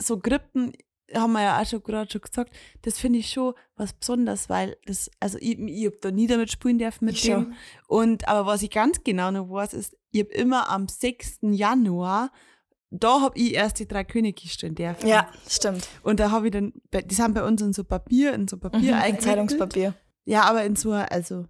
so 0.02 0.20
Krippen 0.20 0.74
haben 1.14 1.34
wir 1.34 1.42
ja 1.44 1.62
auch 1.62 1.66
schon 1.66 1.82
gerade 1.84 2.10
schon 2.12 2.22
gesagt, 2.22 2.54
das 2.84 2.98
finde 3.00 3.20
ich 3.20 3.30
schon 3.32 3.54
was 3.76 3.94
Besonderes, 3.94 4.50
weil 4.50 4.78
das, 4.86 5.10
also 5.20 5.38
ich, 5.40 5.58
ich 5.60 5.86
habe 5.86 5.98
da 6.02 6.12
nie 6.12 6.28
damit 6.28 6.52
spielen 6.52 6.78
dürfen 6.80 7.06
mit 7.06 7.16
Ich 7.16 7.22
dem. 7.24 7.32
schon. 7.44 7.54
Und 7.88 8.28
aber 8.28 8.46
was 8.46 8.62
ich 8.62 8.70
ganz 8.70 9.04
genau 9.04 9.32
noch 9.32 9.50
weiß, 9.50 9.74
ist, 9.74 9.98
ich 10.12 10.22
habe 10.22 10.32
immer 10.34 10.70
am 10.70 10.88
6. 10.88 11.40
Januar, 11.42 12.32
da 12.90 13.22
habe 13.22 13.38
ich 13.38 13.54
erst 13.54 13.80
die 13.80 13.88
drei 13.88 14.04
Könige 14.04 14.48
stehen 14.48 14.76
dürfen. 14.76 15.08
ja, 15.08 15.30
stimmt. 15.48 15.88
Und 16.04 16.20
da 16.20 16.32
habe 16.32 16.48
ich 16.48 16.52
dann, 16.52 16.74
die 16.94 17.14
sind 17.16 17.34
bei 17.34 17.44
uns 17.44 17.62
in 17.62 17.72
so 17.74 17.84
Papier, 17.84 18.34
in 18.34 18.48
so 18.48 18.58
Papier 18.58 18.96
Mhm. 18.96 19.20
Zeitungspapier. 19.20 19.94
Ja, 20.26 20.44
aber 20.44 20.64
in 20.66 20.76
so, 20.76 20.92
also, 20.92 21.46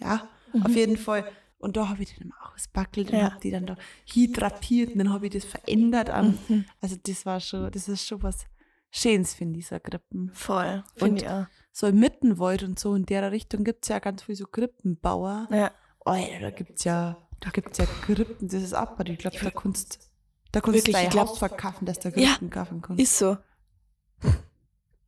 ja, 0.00 0.28
Mhm. 0.54 0.62
auf 0.66 0.74
jeden 0.74 0.96
Fall. 0.96 1.24
Und 1.58 1.76
da 1.76 1.88
habe 1.88 2.02
ich 2.02 2.12
die 2.14 2.20
dann 2.20 2.32
ausbackelt 2.52 3.10
und 3.12 3.18
Ja. 3.18 3.24
habe 3.30 3.40
die 3.40 3.50
dann 3.52 3.66
da 3.66 3.76
hindrapiert 4.04 4.92
und 4.92 4.98
dann 4.98 5.12
habe 5.12 5.26
ich 5.26 5.32
das 5.32 5.44
verändert. 5.44 6.08
Mhm. 6.48 6.64
Also 6.80 6.96
das 7.02 7.24
war 7.24 7.38
schon, 7.40 7.70
das 7.70 7.88
ist 7.88 8.06
schon 8.06 8.22
was 8.22 8.46
Schönes, 8.94 9.32
finde 9.32 9.58
ich, 9.58 9.66
so 9.66 9.80
Krippen. 9.80 10.30
Voll. 10.34 10.84
Finde 10.96 11.22
ich 11.22 11.28
auch. 11.28 11.46
So 11.72 11.86
im 11.86 11.98
Mittenwald 11.98 12.62
und 12.62 12.78
so 12.78 12.94
in 12.94 13.06
der 13.06 13.32
Richtung 13.32 13.64
gibt 13.64 13.84
es 13.84 13.88
ja 13.88 13.98
ganz 13.98 14.22
viele 14.22 14.36
so 14.36 14.44
Krippenbauer. 14.46 15.48
Ja. 15.50 15.70
Ja, 16.06 16.40
da 16.40 16.50
gibt's 16.50 16.84
ja, 16.84 17.16
da 17.40 17.48
gibt's 17.50 17.78
ja 17.78 17.86
Krippen, 17.86 18.48
das 18.48 18.62
ist 18.62 18.74
ab, 18.74 19.00
ich 19.08 19.18
glaube, 19.18 19.38
da 19.42 19.50
kannst 19.50 20.10
da 20.52 20.60
kannst 20.60 20.86
du 20.86 20.92
dein 20.92 21.10
Haus 21.14 21.38
verkaufen, 21.38 21.86
dass 21.86 21.98
du 22.00 22.10
Ja. 22.10 22.32
Krippen 22.32 22.50
kaufen 22.50 22.82
kannst. 22.82 23.00
Ist 23.02 23.16
so. 23.18 23.38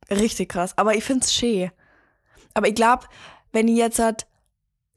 Richtig 0.09 0.49
krass. 0.49 0.75
Aber 0.77 0.95
ich 0.95 1.03
finde 1.03 1.23
es 1.25 1.33
schön. 1.33 1.71
Aber 2.53 2.67
ich 2.67 2.75
glaube, 2.75 3.05
wenn 3.51 3.67
ich 3.67 3.77
jetzt 3.77 3.99
halt 3.99 4.25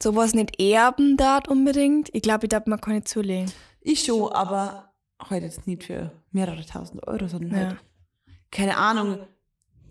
sowas 0.01 0.35
nicht 0.35 0.61
erben 0.61 1.17
darf 1.17 1.49
unbedingt, 1.49 2.09
ich 2.15 2.23
glaube, 2.23 2.47
ich 2.47 2.51
darf 2.51 2.67
mir 2.67 2.79
keine 2.79 3.05
zulegen. 3.05 3.51
Ich 3.81 4.05
schon, 4.05 4.33
aber 4.33 4.93
heute 5.29 5.47
jetzt 5.47 5.67
nicht 5.67 5.85
für 5.85 6.13
mehrere 6.31 6.65
tausend 6.65 7.07
Euro, 7.07 7.27
sondern 7.29 7.51
Ja. 7.53 7.67
halt, 7.69 7.77
keine 8.51 8.77
Ahnung, 8.77 9.27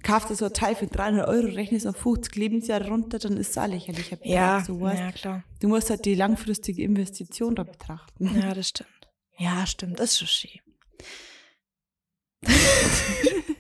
kauft 0.04 0.36
so 0.36 0.46
ein 0.46 0.54
Teil 0.54 0.76
für 0.76 0.88
300 0.88 1.28
Euro, 1.28 1.48
rechnest 1.48 1.86
auf 1.88 1.98
50 1.98 2.36
Lebensjahre 2.36 2.88
runter, 2.88 3.20
dann 3.20 3.38
ist 3.38 3.52
es 3.52 3.58
auch 3.58 3.68
lächerlich. 3.68 4.16
Ja, 4.24 4.64
sowas. 4.66 4.98
ja, 4.98 5.12
klar. 5.12 5.44
Du 5.60 5.68
musst 5.68 5.90
halt 5.90 6.06
die 6.06 6.16
langfristige 6.16 6.82
Investition 6.84 7.56
da 7.56 7.64
betrachten. 7.64 8.40
Ja, 8.40 8.54
das 8.54 8.70
stimmt. 8.70 8.90
Ja, 9.38 9.68
stimmt. 9.68 10.00
Das 10.00 10.12
ist 10.12 10.20
schon 10.20 10.28
schön. 10.28 10.62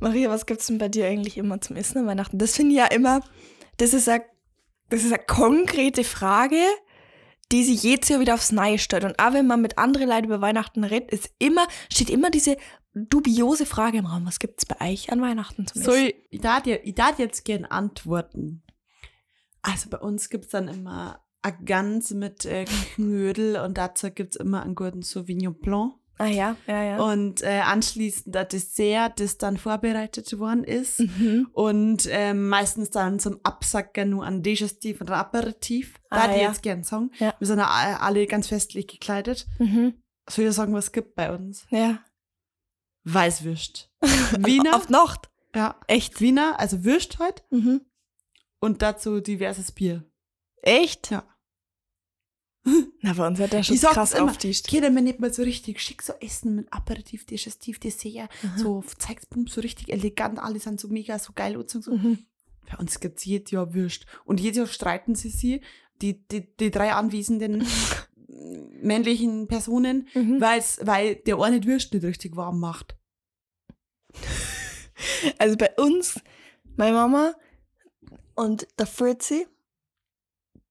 Maria, 0.00 0.28
was 0.30 0.46
gibt's 0.46 0.66
denn 0.66 0.78
bei 0.78 0.88
dir 0.88 1.06
eigentlich 1.06 1.38
immer 1.38 1.60
zum 1.60 1.76
Essen 1.76 1.98
an 1.98 2.06
Weihnachten? 2.06 2.38
Das 2.38 2.56
finde 2.56 2.72
ich 2.72 2.78
ja 2.78 2.86
immer, 2.86 3.20
das 3.78 3.94
ist 3.94 4.08
eine, 4.08 4.24
das 4.88 5.04
ist 5.04 5.12
eine 5.12 5.22
konkrete 5.24 6.04
Frage, 6.04 6.60
die 7.52 7.64
sich 7.64 7.82
jedes 7.82 8.08
Jahr 8.08 8.20
wieder 8.20 8.34
aufs 8.34 8.52
Neue 8.52 8.78
stellt. 8.78 9.04
Und 9.04 9.18
auch 9.18 9.32
wenn 9.32 9.46
man 9.46 9.60
mit 9.60 9.78
anderen 9.78 10.08
Leuten 10.08 10.26
über 10.26 10.40
Weihnachten 10.40 10.84
redet, 10.84 11.10
ist 11.10 11.30
immer, 11.38 11.66
steht 11.92 12.10
immer 12.10 12.30
diese 12.30 12.56
dubiose 12.94 13.66
Frage 13.66 13.98
im 13.98 14.06
Raum. 14.06 14.26
Was 14.26 14.38
gibt's 14.38 14.66
bei 14.66 14.92
euch 14.92 15.12
an 15.12 15.20
Weihnachten 15.20 15.66
zum 15.66 15.82
So, 15.82 15.92
Essen? 15.92 16.12
ich, 16.30 16.42
ich 16.42 16.66
ich 16.84 16.94
darf 16.94 17.18
jetzt 17.18 17.44
gern 17.44 17.64
antworten. 17.64 18.62
Also 19.62 19.90
bei 19.90 19.98
uns 19.98 20.28
gibt 20.28 20.46
es 20.46 20.50
dann 20.50 20.68
immer 20.68 21.24
eine 21.42 21.56
Gans 21.64 22.10
mit 22.12 22.44
äh, 22.44 22.64
Knödel 22.94 23.56
und 23.56 23.78
dazu 23.78 24.10
gibt 24.10 24.34
es 24.34 24.40
immer 24.40 24.62
einen 24.62 24.74
guten 24.74 25.02
Sauvignon 25.02 25.54
Blanc. 25.54 25.94
Ah 26.18 26.26
ja, 26.26 26.56
ja, 26.66 26.82
ja. 26.82 26.96
Und 27.02 27.42
äh, 27.42 27.60
anschließend 27.60 28.34
ein 28.36 28.48
Dessert, 28.48 29.20
das 29.20 29.36
dann 29.36 29.58
vorbereitet 29.58 30.38
worden 30.38 30.64
ist. 30.64 31.00
Mhm. 31.00 31.48
Und 31.52 32.06
ähm, 32.10 32.48
meistens 32.48 32.88
dann 32.90 33.18
zum 33.18 33.38
Absacken 33.42 34.10
nur 34.10 34.24
ein 34.24 34.42
Digestiv 34.42 35.00
oder 35.02 35.16
Aperitif. 35.16 35.94
Da 36.10 36.16
Ah, 36.16 36.22
hätte 36.22 36.36
ich 36.36 36.42
ja. 36.42 36.48
jetzt 36.48 36.62
gern 36.62 36.82
sagen. 36.84 37.10
Ja. 37.18 37.34
Wir 37.38 37.46
sind 37.46 37.58
ja 37.58 37.66
alle 38.00 38.26
ganz 38.26 38.48
festlich 38.48 38.86
gekleidet. 38.86 39.46
Mhm. 39.58 39.94
Soll 40.28 40.46
ich 40.46 40.54
sagen, 40.54 40.72
was 40.72 40.86
es 40.86 40.92
gibt 40.92 41.14
bei 41.16 41.30
uns? 41.34 41.66
Ja. 41.70 41.98
Weißwürst. 43.04 43.90
Wiener. 44.38 44.74
Auf 44.76 44.88
Nacht. 44.88 45.30
ja. 45.54 45.78
Echt? 45.86 46.20
Wiener, 46.20 46.58
also 46.58 46.84
Würst 46.84 47.18
halt. 47.18 47.44
Mhm. 47.50 47.82
Und 48.58 48.82
dazu 48.82 49.20
diverses 49.20 49.70
Bier. 49.72 50.02
Echt? 50.62 51.10
Ja. 51.10 51.24
Na, 53.00 53.12
bei 53.12 53.26
uns 53.26 53.38
wird 53.38 53.52
der 53.52 53.62
schon 53.62 53.76
Ich 53.76 53.82
krass 53.82 54.14
auftischt. 54.14 54.68
Geht 54.68 54.82
mir 54.92 55.02
nicht 55.02 55.20
mal 55.20 55.32
so 55.32 55.42
richtig 55.42 55.80
schick 55.80 56.02
so 56.02 56.12
essen 56.20 56.56
mit 56.56 56.72
Aperitif, 56.72 57.24
Digestiv, 57.24 57.78
Dessert. 57.78 58.28
Mhm. 58.42 58.58
So 58.58 58.84
zeig's 58.98 59.24
so 59.48 59.60
richtig 59.60 59.92
elegant. 59.92 60.38
Alle 60.38 60.58
sind 60.58 60.80
so 60.80 60.88
mega, 60.88 61.18
so 61.18 61.32
geil 61.34 61.56
und 61.56 61.70
so. 61.70 61.90
Mhm. 61.90 62.26
Bei 62.70 62.76
uns 62.78 62.98
gibt's 63.00 63.24
jedes 63.24 63.52
Jahr 63.52 63.72
Würst. 63.74 64.06
Und 64.24 64.40
jedes 64.40 64.58
Jahr 64.58 64.66
streiten 64.66 65.14
sie 65.14 65.30
sie, 65.30 65.60
die, 66.02 66.26
die, 66.28 66.46
die 66.56 66.70
drei 66.70 66.92
anwesenden 66.92 67.64
männlichen 68.82 69.46
Personen, 69.46 70.08
Mhm. 70.14 70.40
weil's, 70.40 70.80
weil 70.82 71.16
der 71.16 71.38
eine 71.40 71.60
die 71.60 71.68
Würst 71.68 71.94
nicht 71.94 72.04
richtig 72.04 72.36
warm 72.36 72.60
macht. 72.60 72.96
Also 75.38 75.56
bei 75.56 75.70
uns, 75.76 76.20
meine 76.76 76.94
Mama 76.94 77.34
und 78.34 78.66
der 78.78 78.86
Fritzi, 78.86 79.46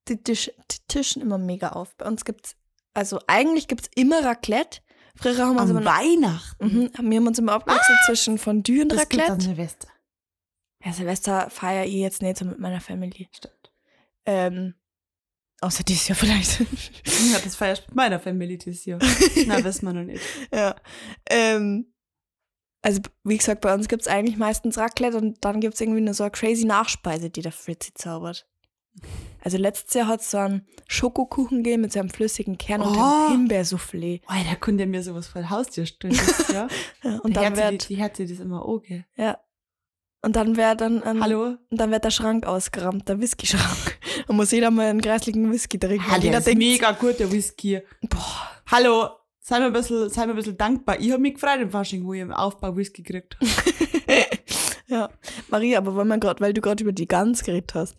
die, 0.08 0.22
Tisch, 0.22 0.50
die 0.70 0.78
tischen 0.88 1.22
immer 1.22 1.38
mega 1.38 1.70
auf. 1.70 1.94
Bei 1.96 2.06
uns 2.06 2.24
gibt's, 2.24 2.56
also 2.94 3.20
eigentlich 3.26 3.68
gibt's 3.68 3.90
immer 3.94 4.24
Raclette. 4.24 4.80
Früher 5.16 5.38
haben 5.38 5.54
wir 5.54 5.62
uns 5.62 5.70
Am 5.70 5.78
immer 5.78 5.86
Weihnachten. 5.90 6.66
mhm, 6.66 6.90
wir 7.10 7.18
haben 7.18 7.26
uns 7.26 7.38
immer 7.38 7.52
abgewechselt 7.52 7.98
zwischen 8.06 8.38
Fondue 8.38 8.82
und 8.82 8.90
Das 8.92 9.08
gibt 9.08 9.22
an 9.22 9.30
Raclette. 9.30 9.44
Silvester. 9.44 9.88
Ja, 10.84 10.92
Silvester 10.92 11.50
feiere 11.50 11.86
ich 11.86 11.94
jetzt 11.94 12.22
nicht 12.22 12.36
so 12.36 12.44
mit 12.44 12.58
meiner 12.58 12.80
Familie. 12.80 13.26
Stimmt. 13.34 13.72
Ähm, 14.26 14.74
außer 15.60 15.82
dieses 15.84 16.06
Jahr 16.08 16.16
vielleicht. 16.16 16.60
Ja, 17.32 17.38
das 17.42 17.56
feierst 17.56 17.86
mit 17.88 17.96
meiner 17.96 18.20
Familie 18.20 18.58
dieses 18.58 18.84
Jahr. 18.84 18.98
Na, 19.46 19.62
wissen 19.64 19.86
wir 19.86 19.92
noch 19.94 20.04
nicht. 20.04 20.22
Ja. 20.52 20.76
Ähm, 21.30 21.92
also, 22.82 23.00
wie 23.24 23.38
gesagt, 23.38 23.62
bei 23.62 23.72
uns 23.74 23.88
gibt 23.88 24.02
es 24.02 24.08
eigentlich 24.08 24.36
meistens 24.36 24.76
Raclette 24.78 25.16
und 25.16 25.44
dann 25.44 25.60
gibt 25.60 25.74
es 25.74 25.80
irgendwie 25.80 26.02
nur 26.02 26.14
so 26.14 26.24
eine 26.24 26.30
crazy 26.30 26.66
Nachspeise, 26.66 27.30
die 27.30 27.40
der 27.42 27.52
Fritzi 27.52 27.94
zaubert. 27.94 28.46
Also 29.42 29.58
letztes 29.58 29.94
Jahr 29.94 30.08
hat 30.08 30.20
es 30.22 30.30
so 30.32 30.38
einen 30.38 30.66
Schokokuchen 30.88 31.62
gegeben 31.62 31.82
mit 31.82 31.92
so 31.92 32.00
einem 32.00 32.10
flüssigen 32.10 32.58
Kern 32.58 32.80
und 32.80 32.96
Oh. 32.96 33.00
einem 33.00 33.48
Himbeersoufflé. 33.48 34.20
Oh, 34.28 34.32
da 34.48 34.54
könnte 34.56 34.82
er 34.84 34.88
mir 34.88 35.02
sowas 35.02 35.28
vor 35.28 35.48
Haustür 35.48 35.86
stellen. 35.86 36.18
Ja, 36.52 36.66
Und 37.04 37.20
und 37.20 37.36
dann 37.36 37.54
die, 37.54 37.60
wird, 37.60 37.88
die 37.88 38.02
hat 38.02 38.16
sie 38.16 38.26
das 38.26 38.40
immer 38.40 38.64
auch, 38.64 38.82
gell? 38.82 39.04
ja. 39.16 39.38
Und 40.22 40.34
dann 40.34 40.56
wird 40.56 40.80
dann, 40.80 41.02
ein, 41.04 41.22
Hallo? 41.22 41.54
und 41.70 41.80
dann 41.80 41.92
wird 41.92 42.02
der 42.04 42.10
Schrank 42.10 42.46
ausgerammt, 42.46 43.08
der 43.08 43.20
Whisky-Schrank. 43.20 43.98
Da 44.26 44.32
muss 44.32 44.50
jeder 44.50 44.72
mal 44.72 44.86
einen 44.86 45.00
kreisligen 45.00 45.52
Whisky 45.52 45.78
trinken. 45.78 46.04
Ah, 46.10 46.14
und 46.16 46.22
der 46.22 46.30
jeder 46.30 46.38
ist 46.38 46.46
denkt, 46.48 46.58
mega 46.58 46.90
gut, 46.92 47.20
der 47.20 47.30
Whisky. 47.30 47.80
boah, 48.08 48.50
Hallo, 48.72 49.10
sei 49.38 49.60
mir 49.60 49.66
ein 49.66 49.72
bisschen, 49.72 50.08
sei 50.08 50.26
mir 50.26 50.32
ein 50.32 50.36
bisschen 50.36 50.56
dankbar. 50.56 50.98
Ich 50.98 51.12
habe 51.12 51.20
mich 51.22 51.34
gefreut 51.34 51.60
im 51.60 51.70
Fasching, 51.70 52.04
wo 52.04 52.12
ich 52.14 52.22
im 52.22 52.32
Aufbau 52.32 52.74
Whisky 52.76 53.02
gekriegt 53.02 53.36
habe. 53.36 53.50
Ja, 54.88 55.10
Maria, 55.48 55.78
aber 55.78 55.96
wenn 55.96 56.06
man 56.06 56.20
grad, 56.20 56.40
weil 56.40 56.52
du 56.54 56.60
gerade 56.60 56.82
über 56.82 56.92
die 56.92 57.08
Gans 57.08 57.42
geredet 57.42 57.74
hast, 57.74 57.96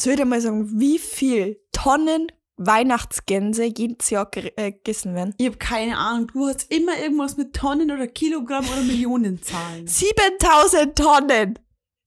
soll 0.00 0.14
ich 0.14 0.18
dir 0.18 0.24
mal 0.24 0.40
sagen, 0.40 0.80
wie 0.80 0.98
viel 0.98 1.60
Tonnen 1.72 2.32
Weihnachtsgänse 2.56 3.64
jedes 3.64 4.10
Jahr 4.10 4.30
äh, 4.34 4.72
gegessen 4.72 5.14
werden? 5.14 5.34
Ich 5.38 5.46
habe 5.46 5.56
keine 5.56 5.96
Ahnung. 5.96 6.28
Du 6.32 6.46
hast 6.46 6.70
immer 6.70 6.98
irgendwas 6.98 7.36
mit 7.36 7.54
Tonnen 7.54 7.90
oder 7.90 8.06
Kilogramm 8.06 8.66
oder 8.66 8.82
Millionenzahlen. 8.82 9.86
7000 9.86 10.96
Tonnen! 10.96 11.58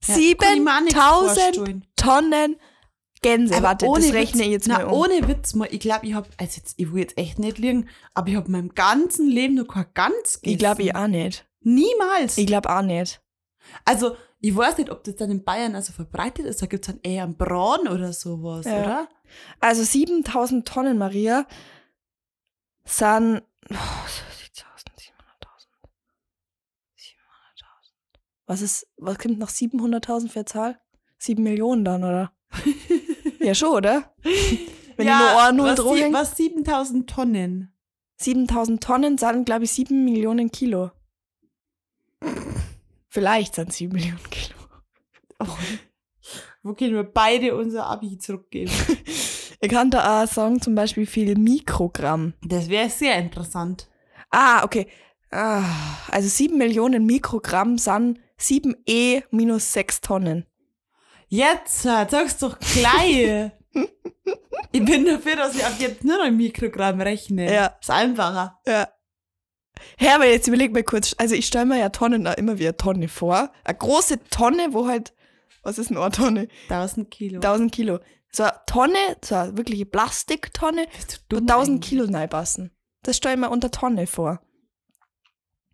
Ja, 0.06 0.14
kann 0.34 0.56
ich 0.56 0.62
mir 0.62 0.76
auch 0.76 0.80
nicht 0.80 0.92
7000 0.92 1.56
vorstellen. 1.56 1.84
Tonnen 1.96 2.56
Gänse. 3.24 3.54
Aber 3.54 3.68
Warte, 3.68 3.86
das 3.86 4.12
rechne 4.12 4.40
Witz, 4.40 4.46
ich 4.46 4.52
jetzt 4.52 4.68
mal 4.68 4.84
um. 4.84 4.92
ohne 4.92 5.26
Witz 5.26 5.54
mal. 5.54 5.68
Ich 5.70 5.80
glaube, 5.80 6.06
ich 6.06 6.12
habe, 6.12 6.28
also 6.36 6.58
jetzt, 6.58 6.74
ich 6.76 6.92
will 6.92 7.00
jetzt 7.00 7.16
echt 7.16 7.38
nicht 7.38 7.58
liegen, 7.58 7.88
aber 8.12 8.28
ich 8.28 8.36
habe 8.36 8.46
in 8.46 8.52
meinem 8.52 8.74
ganzen 8.74 9.26
Leben 9.28 9.54
noch 9.54 9.66
kein 9.66 9.86
Gans 9.94 10.40
gegessen. 10.40 10.52
ich 10.52 10.58
glaube 10.58 10.82
ich 10.82 10.94
auch 10.94 11.06
nicht. 11.06 11.46
Niemals. 11.60 12.36
Ich 12.36 12.46
glaube 12.46 12.68
auch 12.68 12.82
nicht. 12.82 13.22
also, 13.86 14.14
ich 14.48 14.54
weiß 14.54 14.76
nicht, 14.78 14.90
ob 14.90 15.02
das 15.04 15.16
dann 15.16 15.30
in 15.30 15.42
Bayern 15.44 15.74
also 15.74 15.92
verbreitet 15.92 16.44
ist. 16.46 16.60
Da 16.60 16.66
gibt 16.66 16.86
es 16.86 16.92
dann 16.94 17.00
eher 17.02 17.24
einen 17.24 17.36
Braun 17.36 17.88
oder 17.88 18.12
sowas, 18.12 18.66
Ja. 18.66 18.82
oder? 18.82 19.08
Also 19.60 19.82
7000 19.82 20.66
Tonnen, 20.68 20.98
Maria, 20.98 21.46
sind. 22.84 23.42
Oh, 23.70 23.74
7000, 24.38 24.90
700.000. 24.98 25.08
700.000. 26.96 28.18
Was 28.46 28.60
ist, 28.60 28.86
was 28.98 29.18
kommt 29.18 29.38
nach 29.38 29.48
700.000 29.50 30.28
für 30.28 30.40
eine 30.40 30.44
Zahl? 30.44 30.80
Sieben 31.18 31.42
Millionen 31.42 31.84
dann, 31.84 32.04
oder? 32.04 32.32
ja, 33.40 33.54
schon, 33.54 33.70
oder? 33.76 34.14
Wenn 34.96 35.06
ja, 35.06 35.48
ich 35.48 35.54
nur 35.56 35.74
drauf 35.74 35.94
sie- 35.96 36.02
häng. 36.02 36.12
was 36.12 36.36
7000 36.36 37.08
Tonnen? 37.08 37.70
7000 38.16 38.82
Tonnen 38.82 39.18
sind, 39.18 39.44
glaube 39.46 39.64
ich, 39.64 39.72
7 39.72 40.04
Millionen 40.04 40.50
Kilo. 40.52 40.90
Vielleicht 43.14 43.54
sind 43.54 43.72
7 43.72 43.92
Millionen 43.94 44.28
Kilo. 44.28 44.58
Oh. 45.38 45.46
Wo 46.64 46.74
können 46.74 46.94
wir 46.94 47.04
beide 47.04 47.54
unser 47.56 47.86
Abi 47.86 48.18
zurückgeben? 48.18 48.72
Ich 49.60 49.70
kann 49.70 49.90
da 49.90 50.22
auch 50.22 50.28
sagen, 50.28 50.60
zum 50.60 50.74
Beispiel 50.74 51.06
viel 51.06 51.38
Mikrogramm. 51.38 52.34
Das 52.42 52.68
wäre 52.68 52.90
sehr 52.90 53.16
interessant. 53.16 53.88
Ah, 54.28 54.62
okay. 54.62 54.88
Ah, 55.30 55.64
also 56.10 56.28
7 56.28 56.58
Millionen 56.58 57.06
Mikrogramm 57.06 57.78
sind 57.78 58.20
7 58.36 58.76
E 58.84 59.22
minus 59.30 59.72
6 59.72 60.02
Tonnen. 60.02 60.44
Jetzt, 61.28 61.86
äh, 61.86 62.06
sag's 62.10 62.36
doch 62.36 62.58
gleich. 62.58 63.52
ich 64.72 64.84
bin 64.84 65.06
dafür, 65.06 65.36
dass 65.36 65.54
ich 65.54 65.64
ab 65.64 65.76
jetzt 65.78 66.04
nur 66.04 66.18
noch 66.18 66.30
Mikrogramm 66.30 67.00
rechne. 67.00 67.50
Ja. 67.50 67.66
Ist 67.80 67.90
einfacher. 67.90 68.60
Ja. 68.66 68.88
Hä, 69.98 70.08
aber 70.14 70.26
jetzt 70.26 70.46
überleg 70.48 70.72
mal 70.72 70.82
kurz. 70.82 71.14
Also 71.18 71.34
ich 71.34 71.46
stelle 71.46 71.66
mir 71.66 71.78
ja 71.78 71.88
Tonnen 71.90 72.26
immer 72.26 72.58
wie 72.58 72.64
eine 72.66 72.76
Tonne 72.76 73.08
vor. 73.08 73.50
Eine 73.64 73.76
große 73.78 74.18
Tonne, 74.30 74.68
wo 74.70 74.86
halt, 74.86 75.12
was 75.62 75.78
ist 75.78 75.90
denn 75.90 75.96
eine 75.98 76.10
Tonne? 76.10 76.48
1000 76.68 77.10
Kilo. 77.10 77.36
1000 77.36 77.72
Kilo. 77.72 77.98
So 78.32 78.42
eine 78.44 78.52
Tonne, 78.66 78.98
so 79.24 79.34
eine 79.34 79.56
wirkliche 79.56 79.86
Plastiktonne, 79.86 80.86
wo 80.86 81.14
du 81.28 81.36
dumm 81.40 81.48
1000 81.48 81.68
eigentlich? 81.76 81.88
Kilo 81.90 82.04
reinpassen. 82.04 82.70
Das 83.02 83.16
stelle 83.16 83.34
ich 83.34 83.40
mir 83.40 83.50
unter 83.50 83.70
Tonne 83.70 84.06
vor. 84.06 84.40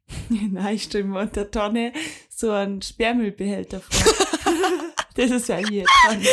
Nein, 0.29 0.75
ich 0.75 0.85
stelle 0.85 1.05
mir 1.05 1.21
unter 1.21 1.51
Tonne 1.51 1.93
so 2.29 2.51
einen 2.51 2.83
Sperrmüllbehälter 2.83 3.81
vor. 3.81 4.13
das 5.15 5.31
ist 5.31 5.49
ja 5.49 5.57
hier 5.57 5.85
Tonne. 6.07 6.27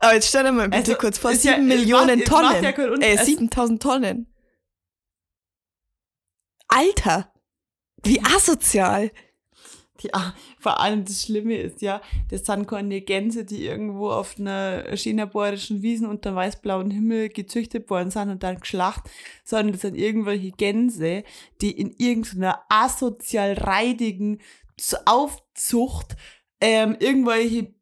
Aber 0.00 0.14
jetzt 0.14 0.28
stell 0.28 0.44
dir 0.44 0.52
mal 0.52 0.68
bitte 0.68 0.78
Also, 0.92 0.94
kurz 0.96 1.18
vor, 1.18 1.30
ist 1.30 1.42
7 1.42 1.54
ja- 1.54 1.58
Millionen 1.76 2.18
macht- 2.18 2.28
Tonnen. 2.28 2.64
ja 2.64 2.72
keinen 2.72 2.92
Unterschied. 2.94 3.20
äh, 3.20 3.24
7000 3.24 3.82
Tonnen. 3.82 4.31
Alter, 6.72 7.30
wie 8.02 8.20
asozial. 8.22 9.10
Ja, 10.00 10.34
vor 10.58 10.80
allem 10.80 11.04
das 11.04 11.22
Schlimme 11.22 11.56
ist 11.56 11.80
ja, 11.82 12.00
das 12.30 12.46
sind 12.46 12.66
keine 12.66 13.02
Gänse, 13.02 13.44
die 13.44 13.66
irgendwo 13.66 14.10
auf 14.10 14.36
einer 14.38 14.84
chinaborischen 14.96 15.82
Wiesen 15.82 16.08
unter 16.08 16.34
weißblauen 16.34 16.90
Himmel 16.90 17.28
gezüchtet 17.28 17.88
worden 17.88 18.10
sind 18.10 18.30
und 18.30 18.42
dann 18.42 18.58
geschlacht, 18.58 19.08
sondern 19.44 19.72
das 19.72 19.82
sind 19.82 19.94
irgendwelche 19.94 20.50
Gänse, 20.50 21.22
die 21.60 21.70
in 21.70 21.94
irgendeiner 21.98 22.64
asozial 22.68 23.52
reidigen 23.52 24.40
Aufzucht 25.04 26.16
ähm, 26.60 26.96
irgendwelche 26.98 27.74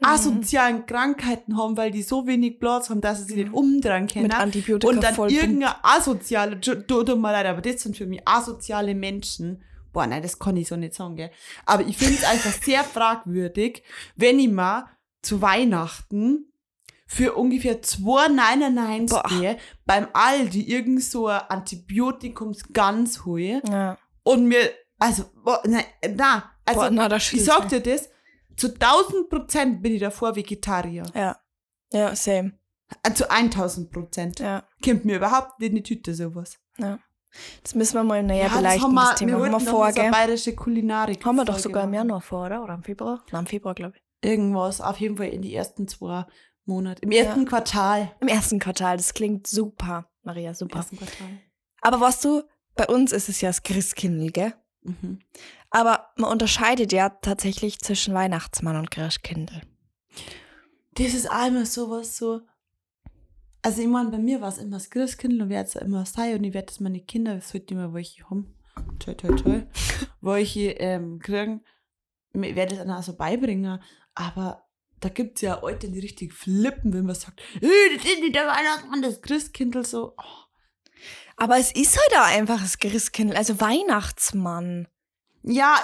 asozialen 0.00 0.86
Krankheiten 0.86 1.56
haben, 1.56 1.76
weil 1.76 1.90
die 1.90 2.02
so 2.02 2.26
wenig 2.26 2.60
Platz 2.60 2.88
haben, 2.90 3.00
dass 3.00 3.18
sie 3.18 3.24
sich 3.24 3.36
nicht 3.36 3.52
umdrehen 3.52 4.06
können. 4.06 4.24
Mit 4.24 4.34
Antibiotika 4.34 4.88
Und 4.92 5.02
dann 5.02 5.14
irgendeine 5.28 5.84
asoziale, 5.84 6.60
tut 6.60 7.08
mir 7.08 7.32
leid, 7.32 7.46
aber 7.46 7.60
das 7.60 7.82
sind 7.82 7.96
für 7.96 8.06
mich 8.06 8.20
asoziale 8.26 8.94
Menschen. 8.94 9.62
Boah, 9.92 10.06
nein, 10.06 10.22
das 10.22 10.38
kann 10.38 10.56
ich 10.56 10.68
so 10.68 10.76
nicht 10.76 10.94
sagen, 10.94 11.16
gell. 11.16 11.30
Aber 11.66 11.84
ich 11.84 11.96
finde 11.96 12.14
es 12.14 12.24
einfach 12.24 12.52
sehr 12.62 12.84
fragwürdig, 12.84 13.82
wenn 14.16 14.38
ich 14.38 14.50
mal 14.50 14.86
zu 15.22 15.42
Weihnachten 15.42 16.52
für 17.06 17.34
ungefähr 17.34 17.82
2,99 17.82 19.08
Boah. 19.08 19.56
beim 19.86 20.08
Aldi 20.12 20.62
irgend 20.62 21.02
so 21.02 21.26
ein 21.26 21.40
Antibiotikums 21.48 22.72
ganz 22.72 23.24
hole 23.24 23.62
Ja. 23.68 23.98
und 24.22 24.46
mir, 24.46 24.70
also, 24.98 25.24
nein, 25.64 25.84
na, 26.14 26.50
also, 26.66 26.80
Boah, 26.80 26.90
na, 26.90 27.16
ich 27.16 27.44
sag 27.44 27.68
dir 27.70 27.80
das, 27.80 28.10
zu 28.58 28.74
1000 28.74 29.28
Prozent 29.30 29.82
bin 29.82 29.94
ich 29.94 30.00
davor 30.00 30.36
Vegetarier. 30.36 31.04
Ja. 31.14 31.36
Ja, 31.92 32.14
same. 32.14 32.52
Äh, 33.02 33.12
Zu 33.14 33.30
1000 33.30 33.90
Prozent. 33.90 34.40
Ja. 34.40 34.64
Kommt 34.84 35.04
mir 35.04 35.16
überhaupt 35.16 35.58
nicht 35.60 35.70
in 35.70 35.76
die 35.76 35.82
Tüte 35.82 36.14
sowas. 36.14 36.58
ja. 36.78 36.98
Das 37.62 37.74
müssen 37.74 37.94
wir 37.94 38.04
mal 38.04 38.22
näher 38.22 38.48
das 38.48 38.56
beleuchten, 38.56 38.96
das, 38.96 39.10
wir, 39.10 39.14
Thema. 39.16 39.38
wir 39.38 39.52
Haben 39.52 39.64
wir 39.64 39.70
vor, 39.70 39.92
gell? 39.92 40.10
bayerische 40.10 40.54
Kulinarik. 40.54 41.24
Haben 41.24 41.36
wir 41.36 41.44
doch 41.44 41.58
sogar 41.58 41.84
im. 41.84 41.92
Januar 41.92 42.22
vor, 42.22 42.46
oder? 42.46 42.64
Oder 42.64 42.74
im 42.74 42.82
Februar? 42.82 43.22
Nein, 43.30 43.40
im 43.42 43.46
Februar, 43.46 43.74
glaube 43.74 43.96
ich. 43.96 44.28
Irgendwas, 44.28 44.80
auf 44.80 44.98
jeden 44.98 45.18
Fall 45.18 45.28
in 45.28 45.42
die 45.42 45.54
ersten 45.54 45.86
zwei 45.86 46.24
Monate. 46.64 47.02
Im 47.02 47.10
ersten 47.12 47.44
Quartal. 47.44 48.12
Im 48.20 48.28
ersten 48.28 48.58
Quartal. 48.58 48.96
Das 48.96 49.12
klingt 49.12 49.46
super, 49.46 50.10
Maria, 50.22 50.48
Im 50.48 50.54
super. 50.54 50.78
ersten 50.78 50.96
Quartal. 50.96 51.28
Aber 51.82 52.00
was 52.00 52.20
du, 52.22 52.42
bei 52.74 52.86
uns 52.86 53.12
ist 53.12 53.28
es 53.28 53.42
ja 53.42 53.50
das 53.50 53.62
Christkindl, 53.62 54.30
gell? 54.32 54.54
Mhm. 54.88 55.18
Aber 55.70 56.08
man 56.16 56.30
unterscheidet 56.32 56.92
ja 56.92 57.10
tatsächlich 57.10 57.78
zwischen 57.78 58.14
Weihnachtsmann 58.14 58.76
und 58.76 58.90
Christkindl. 58.90 59.60
Das 60.92 61.14
ist 61.14 61.30
einmal 61.30 61.66
sowas 61.66 62.16
so. 62.16 62.40
Also, 63.62 63.82
ich 63.82 63.88
meine, 63.88 64.10
bei 64.10 64.18
mir 64.18 64.40
war 64.40 64.48
es 64.48 64.58
immer 64.58 64.76
das 64.76 64.88
Christkindl 64.88 65.42
und 65.42 65.48
werde 65.48 65.68
es 65.68 65.76
immer 65.76 66.06
sein 66.06 66.38
und 66.38 66.44
ich 66.44 66.54
werde 66.54 66.66
das 66.66 66.80
meine 66.80 67.00
Kinder, 67.00 67.34
das 67.34 67.50
sollte 67.50 67.74
immer 67.74 67.92
welche 67.92 68.24
haben. 68.30 68.54
Toll, 68.98 69.16
toll, 69.16 69.36
toll. 69.36 69.68
welche 70.20 70.70
ähm, 70.72 71.18
kriegen. 71.18 71.64
Ich 72.32 72.54
werde 72.54 72.74
es 72.74 72.80
dann 72.80 72.90
auch 72.90 73.02
so 73.02 73.16
beibringen. 73.16 73.80
Aber 74.14 74.68
da 75.00 75.08
gibt 75.08 75.36
es 75.36 75.42
ja 75.42 75.60
Leute, 75.60 75.90
die 75.90 75.98
richtig 75.98 76.32
flippen, 76.32 76.92
wenn 76.92 77.06
man 77.06 77.14
sagt, 77.14 77.40
"Äh, 77.60 77.96
das 77.96 78.04
ist 78.04 78.20
nicht 78.20 78.34
der 78.34 78.46
Weihnachtsmann, 78.46 79.02
das 79.02 79.20
Christkindl 79.20 79.84
so. 79.84 80.14
Oh. 80.16 80.47
Aber 81.38 81.56
es 81.56 81.70
ist 81.72 81.96
halt 81.96 82.20
auch 82.20 82.36
einfach 82.36 82.60
das 82.60 82.78
Christkindl, 82.78 83.36
also 83.36 83.60
Weihnachtsmann. 83.60 84.88
Ja, 85.44 85.76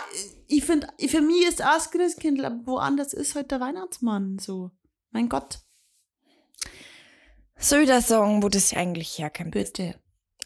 ich 0.48 0.64
finde, 0.64 0.88
für 1.08 1.20
mich 1.20 1.46
ist 1.46 1.62
auch 1.62 1.74
das 1.74 1.90
Christkindl, 1.92 2.44
aber 2.44 2.66
woanders 2.66 3.12
ist 3.12 3.36
halt 3.36 3.50
der 3.50 3.60
Weihnachtsmann 3.60 4.38
so. 4.38 4.72
Mein 5.12 5.28
Gott. 5.28 5.60
Soll 7.56 7.82
ich 7.82 7.88
das 7.88 8.08
sagen, 8.08 8.42
wo 8.42 8.48
das 8.48 8.74
eigentlich 8.74 9.16
herkommt? 9.18 9.52
Bitte. 9.52 9.94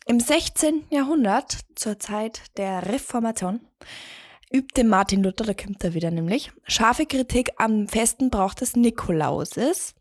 Im 0.07 0.21
16. 0.21 0.85
Jahrhundert, 0.91 1.59
zur 1.75 1.99
Zeit 1.99 2.43
der 2.59 2.87
Reformation, 2.87 3.61
übte 4.53 4.85
Martin 4.85 5.23
Luther, 5.23 5.45
da 5.45 5.55
kommt 5.55 5.83
er 5.85 5.95
wieder 5.95 6.11
nämlich, 6.11 6.53
scharfe 6.65 7.07
Kritik 7.07 7.51
am 7.57 7.89
festen 7.89 8.31
Brauch 8.31 8.55
des 8.55 8.77
Nikolauses. 8.77 9.95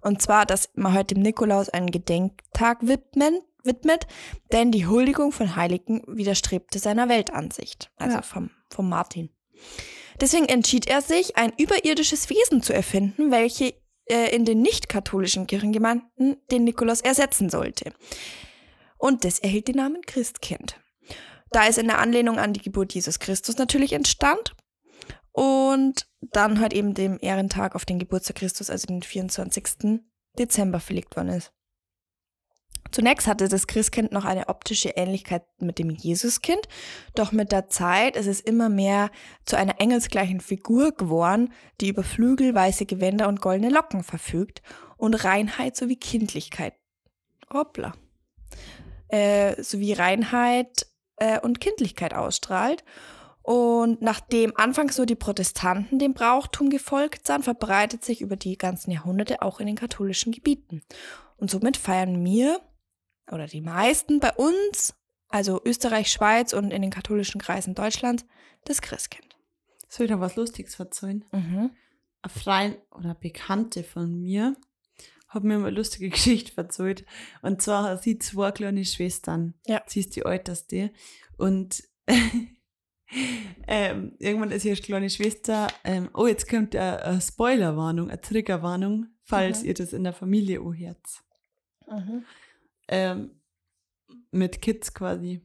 Und 0.00 0.22
zwar, 0.22 0.46
dass 0.46 0.70
man 0.74 0.94
heute 0.94 1.14
dem 1.14 1.22
Nikolaus 1.22 1.68
einen 1.68 1.90
Gedenktag 1.90 2.86
widmen, 2.86 3.40
widmet, 3.64 4.06
denn 4.52 4.70
die 4.70 4.86
Huldigung 4.86 5.32
von 5.32 5.56
Heiligen 5.56 6.02
widerstrebte 6.06 6.78
seiner 6.78 7.08
Weltansicht, 7.08 7.90
also 7.96 8.16
Ja. 8.16 8.22
vom, 8.22 8.50
vom 8.70 8.88
Martin. 8.88 9.30
Deswegen 10.20 10.46
entschied 10.46 10.86
er 10.86 11.00
sich, 11.00 11.36
ein 11.36 11.52
überirdisches 11.58 12.30
Wesen 12.30 12.62
zu 12.62 12.72
erfinden, 12.72 13.30
welche 13.30 13.74
äh, 14.06 14.34
in 14.34 14.44
den 14.44 14.62
nicht-katholischen 14.62 15.46
Kirchengemeinden 15.46 16.36
den 16.50 16.64
Nikolaus 16.64 17.00
ersetzen 17.00 17.50
sollte. 17.50 17.92
Und 18.98 19.24
das 19.24 19.38
erhielt 19.38 19.68
den 19.68 19.76
Namen 19.76 20.02
Christkind. 20.02 20.78
Da 21.50 21.66
es 21.66 21.78
in 21.78 21.86
der 21.86 21.98
Anlehnung 21.98 22.38
an 22.38 22.52
die 22.52 22.62
Geburt 22.62 22.94
Jesus 22.94 23.18
Christus 23.18 23.56
natürlich 23.58 23.92
entstand 23.92 24.54
und 25.32 26.06
dann 26.20 26.60
halt 26.60 26.72
eben 26.72 26.94
dem 26.94 27.18
Ehrentag 27.20 27.74
auf 27.74 27.84
den 27.84 27.98
Geburtstag 27.98 28.36
Christus, 28.36 28.70
also 28.70 28.86
den 28.86 29.02
24. 29.02 30.00
Dezember 30.38 30.80
verlegt 30.80 31.16
worden 31.16 31.28
ist. 31.28 31.52
Zunächst 32.90 33.26
hatte 33.26 33.48
das 33.48 33.66
Christkind 33.66 34.12
noch 34.12 34.24
eine 34.24 34.48
optische 34.48 34.90
Ähnlichkeit 34.90 35.42
mit 35.58 35.78
dem 35.78 35.90
Jesuskind, 35.90 36.68
doch 37.14 37.32
mit 37.32 37.50
der 37.50 37.68
Zeit 37.68 38.16
ist 38.16 38.26
es 38.26 38.40
immer 38.40 38.68
mehr 38.68 39.10
zu 39.44 39.56
einer 39.56 39.80
engelsgleichen 39.80 40.40
Figur 40.40 40.92
geworden, 40.92 41.52
die 41.80 41.88
über 41.88 42.04
Flügel, 42.04 42.54
weiße 42.54 42.86
Gewänder 42.86 43.28
und 43.28 43.40
goldene 43.40 43.70
Locken 43.70 44.04
verfügt 44.04 44.62
und 44.96 45.24
Reinheit 45.24 45.76
sowie 45.76 45.96
Kindlichkeit. 45.96 46.74
Hoppla. 47.52 47.94
Äh, 49.08 49.62
sowie 49.62 49.92
Reinheit 49.92 50.86
äh, 51.16 51.40
und 51.40 51.60
Kindlichkeit 51.60 52.14
ausstrahlt. 52.14 52.84
Und 53.42 54.00
nachdem 54.00 54.56
anfangs 54.56 54.96
nur 54.96 55.06
die 55.06 55.14
Protestanten 55.14 55.98
dem 55.98 56.14
Brauchtum 56.14 56.70
gefolgt 56.70 57.26
sind, 57.26 57.44
verbreitet 57.44 58.02
sich 58.02 58.22
über 58.22 58.36
die 58.36 58.56
ganzen 58.56 58.90
Jahrhunderte 58.90 59.42
auch 59.42 59.60
in 59.60 59.66
den 59.66 59.76
katholischen 59.76 60.32
Gebieten. 60.32 60.82
Und 61.36 61.50
somit 61.50 61.76
feiern 61.76 62.24
wir, 62.24 62.60
oder 63.30 63.46
die 63.46 63.60
meisten 63.60 64.20
bei 64.20 64.32
uns, 64.32 64.94
also 65.28 65.60
Österreich, 65.64 66.10
Schweiz 66.10 66.52
und 66.52 66.70
in 66.70 66.82
den 66.82 66.90
katholischen 66.90 67.40
Kreisen 67.40 67.74
Deutschlands, 67.74 68.24
das 68.64 68.80
Christkind. 68.82 69.36
Soll 69.88 70.06
ich 70.06 70.12
noch 70.12 70.20
was 70.20 70.36
Lustiges 70.36 70.74
verzeihen? 70.74 71.24
Mhm. 71.32 71.70
Eine 72.22 72.30
Freundin 72.32 72.80
oder 72.90 73.14
Bekannte 73.14 73.84
von 73.84 74.20
mir 74.20 74.56
hat 75.28 75.44
mir 75.44 75.58
mal 75.58 75.68
eine 75.68 75.76
lustige 75.76 76.08
Geschichte 76.10 76.52
verzeiht. 76.52 77.04
Und 77.42 77.60
zwar 77.62 77.84
hat 77.84 78.02
sie 78.02 78.18
zwei 78.18 78.50
kleine 78.52 78.84
Schwestern. 78.84 79.54
Ja. 79.66 79.82
Sie 79.86 80.00
ist 80.00 80.16
die 80.16 80.22
älteste. 80.24 80.92
Und 81.36 81.82
ähm, 83.66 84.14
irgendwann 84.18 84.50
ist 84.50 84.64
ihre 84.64 84.80
kleine 84.80 85.10
Schwester, 85.10 85.68
ähm, 85.84 86.08
oh, 86.14 86.26
jetzt 86.26 86.48
kommt 86.48 86.74
eine, 86.76 87.02
eine 87.02 87.20
Spoilerwarnung, 87.20 88.10
eine 88.10 88.20
Triggerwarnung, 88.20 89.06
falls 89.22 89.62
Mhm. 89.62 89.68
ihr 89.68 89.74
das 89.74 89.92
in 89.92 90.04
der 90.04 90.12
Familie 90.12 90.60
anhört. 90.60 91.06
Mhm. 91.88 92.24
Ähm, 92.88 93.30
mit 94.30 94.60
Kids 94.62 94.92
quasi. 94.94 95.40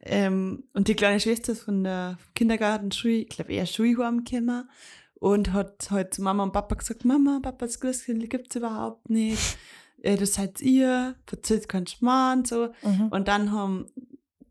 Ähm, 0.00 0.64
und 0.74 0.88
die 0.88 0.94
kleine 0.94 1.20
Schwester 1.20 1.52
ist 1.52 1.62
von 1.62 1.84
der 1.84 2.18
Kindergarten, 2.34 2.92
Schule, 2.92 3.14
ich 3.14 3.28
glaube 3.28 3.52
eher 3.52 3.66
Schulheim 3.66 4.24
gekommen. 4.24 4.68
und 5.14 5.52
hat 5.52 5.90
halt 5.90 6.14
zu 6.14 6.22
Mama 6.22 6.44
und 6.44 6.52
Papa 6.52 6.76
gesagt, 6.76 7.04
Mama, 7.04 7.40
Papa, 7.42 7.66
das 7.66 7.80
Christkindl 7.80 8.28
gibt's 8.28 8.54
überhaupt 8.56 9.10
nicht. 9.10 9.58
Äh, 10.00 10.16
Das 10.16 10.34
seid 10.34 10.60
ihr, 10.62 11.16
verzählt 11.26 11.68
keinen 11.68 11.88
Schmarrn, 11.88 12.44
so. 12.44 12.68
Mhm. 12.82 13.08
Und 13.10 13.26
dann 13.26 13.50
haben, 13.50 13.86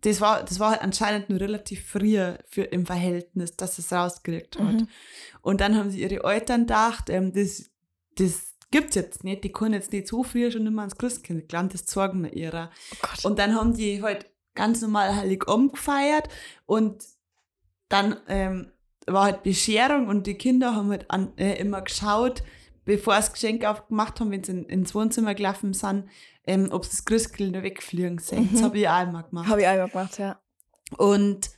das 0.01 0.20
war, 0.20 0.43
das 0.43 0.60
war 0.60 0.72
halt 0.72 0.82
anscheinend 0.82 1.30
nur 1.30 1.39
relativ 1.39 1.88
früh 1.89 2.20
für, 2.49 2.64
im 2.64 2.86
Verhältnis, 2.86 3.55
dass 3.55 3.80
es 3.80 3.93
rausgekriegt 3.93 4.60
hat. 4.60 4.74
Mhm. 4.82 4.88
Und 5.41 5.62
dann 5.62 5.76
haben 5.78 5.89
sie 5.89 6.01
ihre 6.01 6.22
Eltern 6.30 6.62
gedacht, 6.62 7.10
ähm, 7.10 7.32
das, 7.32 7.72
das 8.18 8.47
gibt's 8.72 8.95
jetzt 8.95 9.24
nicht, 9.24 9.43
die 9.43 9.51
können 9.51 9.74
jetzt 9.74 9.91
nicht 9.91 10.07
so 10.07 10.24
früh 10.24 10.51
schon 10.51 10.65
immer 10.68 10.82
ans 10.82 10.97
Christkind 10.97 11.47
gelernt, 11.49 11.74
das 11.74 11.86
zeigen 11.86 12.24
wir 12.24 12.34
ihrer. 12.34 12.70
Oh. 13.24 13.30
Und 13.30 13.39
dann 13.39 13.55
haben 13.55 13.74
die 13.76 14.01
halt 14.01 14.26
ganz 14.55 14.82
normal 14.82 15.15
Heiligabend 15.15 15.74
gefeiert 15.74 16.28
und 16.65 17.03
dann 17.89 18.18
ähm, 18.28 18.72
war 19.05 19.24
halt 19.26 19.43
Bescherung 19.43 20.07
und 20.07 20.28
die 20.28 20.36
Kinder 20.36 20.76
haben 20.76 20.89
halt 20.89 21.09
an, 21.09 21.32
äh, 21.38 21.53
immer 21.59 21.82
geschaut, 21.82 22.43
bevor 22.84 23.13
sie 23.15 23.20
das 23.22 23.34
Geschenk 23.34 23.63
aufgemacht 23.65 24.20
haben, 24.20 24.32
wenn 24.32 24.43
sie 24.43 24.51
in, 24.51 24.65
ins 24.65 24.93
Wohnzimmer 24.95 25.36
gelaufen 25.36 25.74
sind, 25.74 26.09
ähm, 26.45 26.70
ob 26.72 26.84
sie 26.86 26.91
das 26.91 27.05
Christkind 27.05 27.53
wegfliegen 27.61 28.18
sehen. 28.18 28.49
Das 28.51 28.61
Mhm. 28.61 28.65
habe 28.65 28.78
ich 28.80 28.89
auch 28.89 29.03
immer 29.03 29.24
gemacht. 29.24 29.47
Habe 29.49 29.61
ich 29.61 29.68
einmal 29.68 29.89
gemacht, 29.89 30.18
ja. 30.18 30.39
Und 30.97 31.49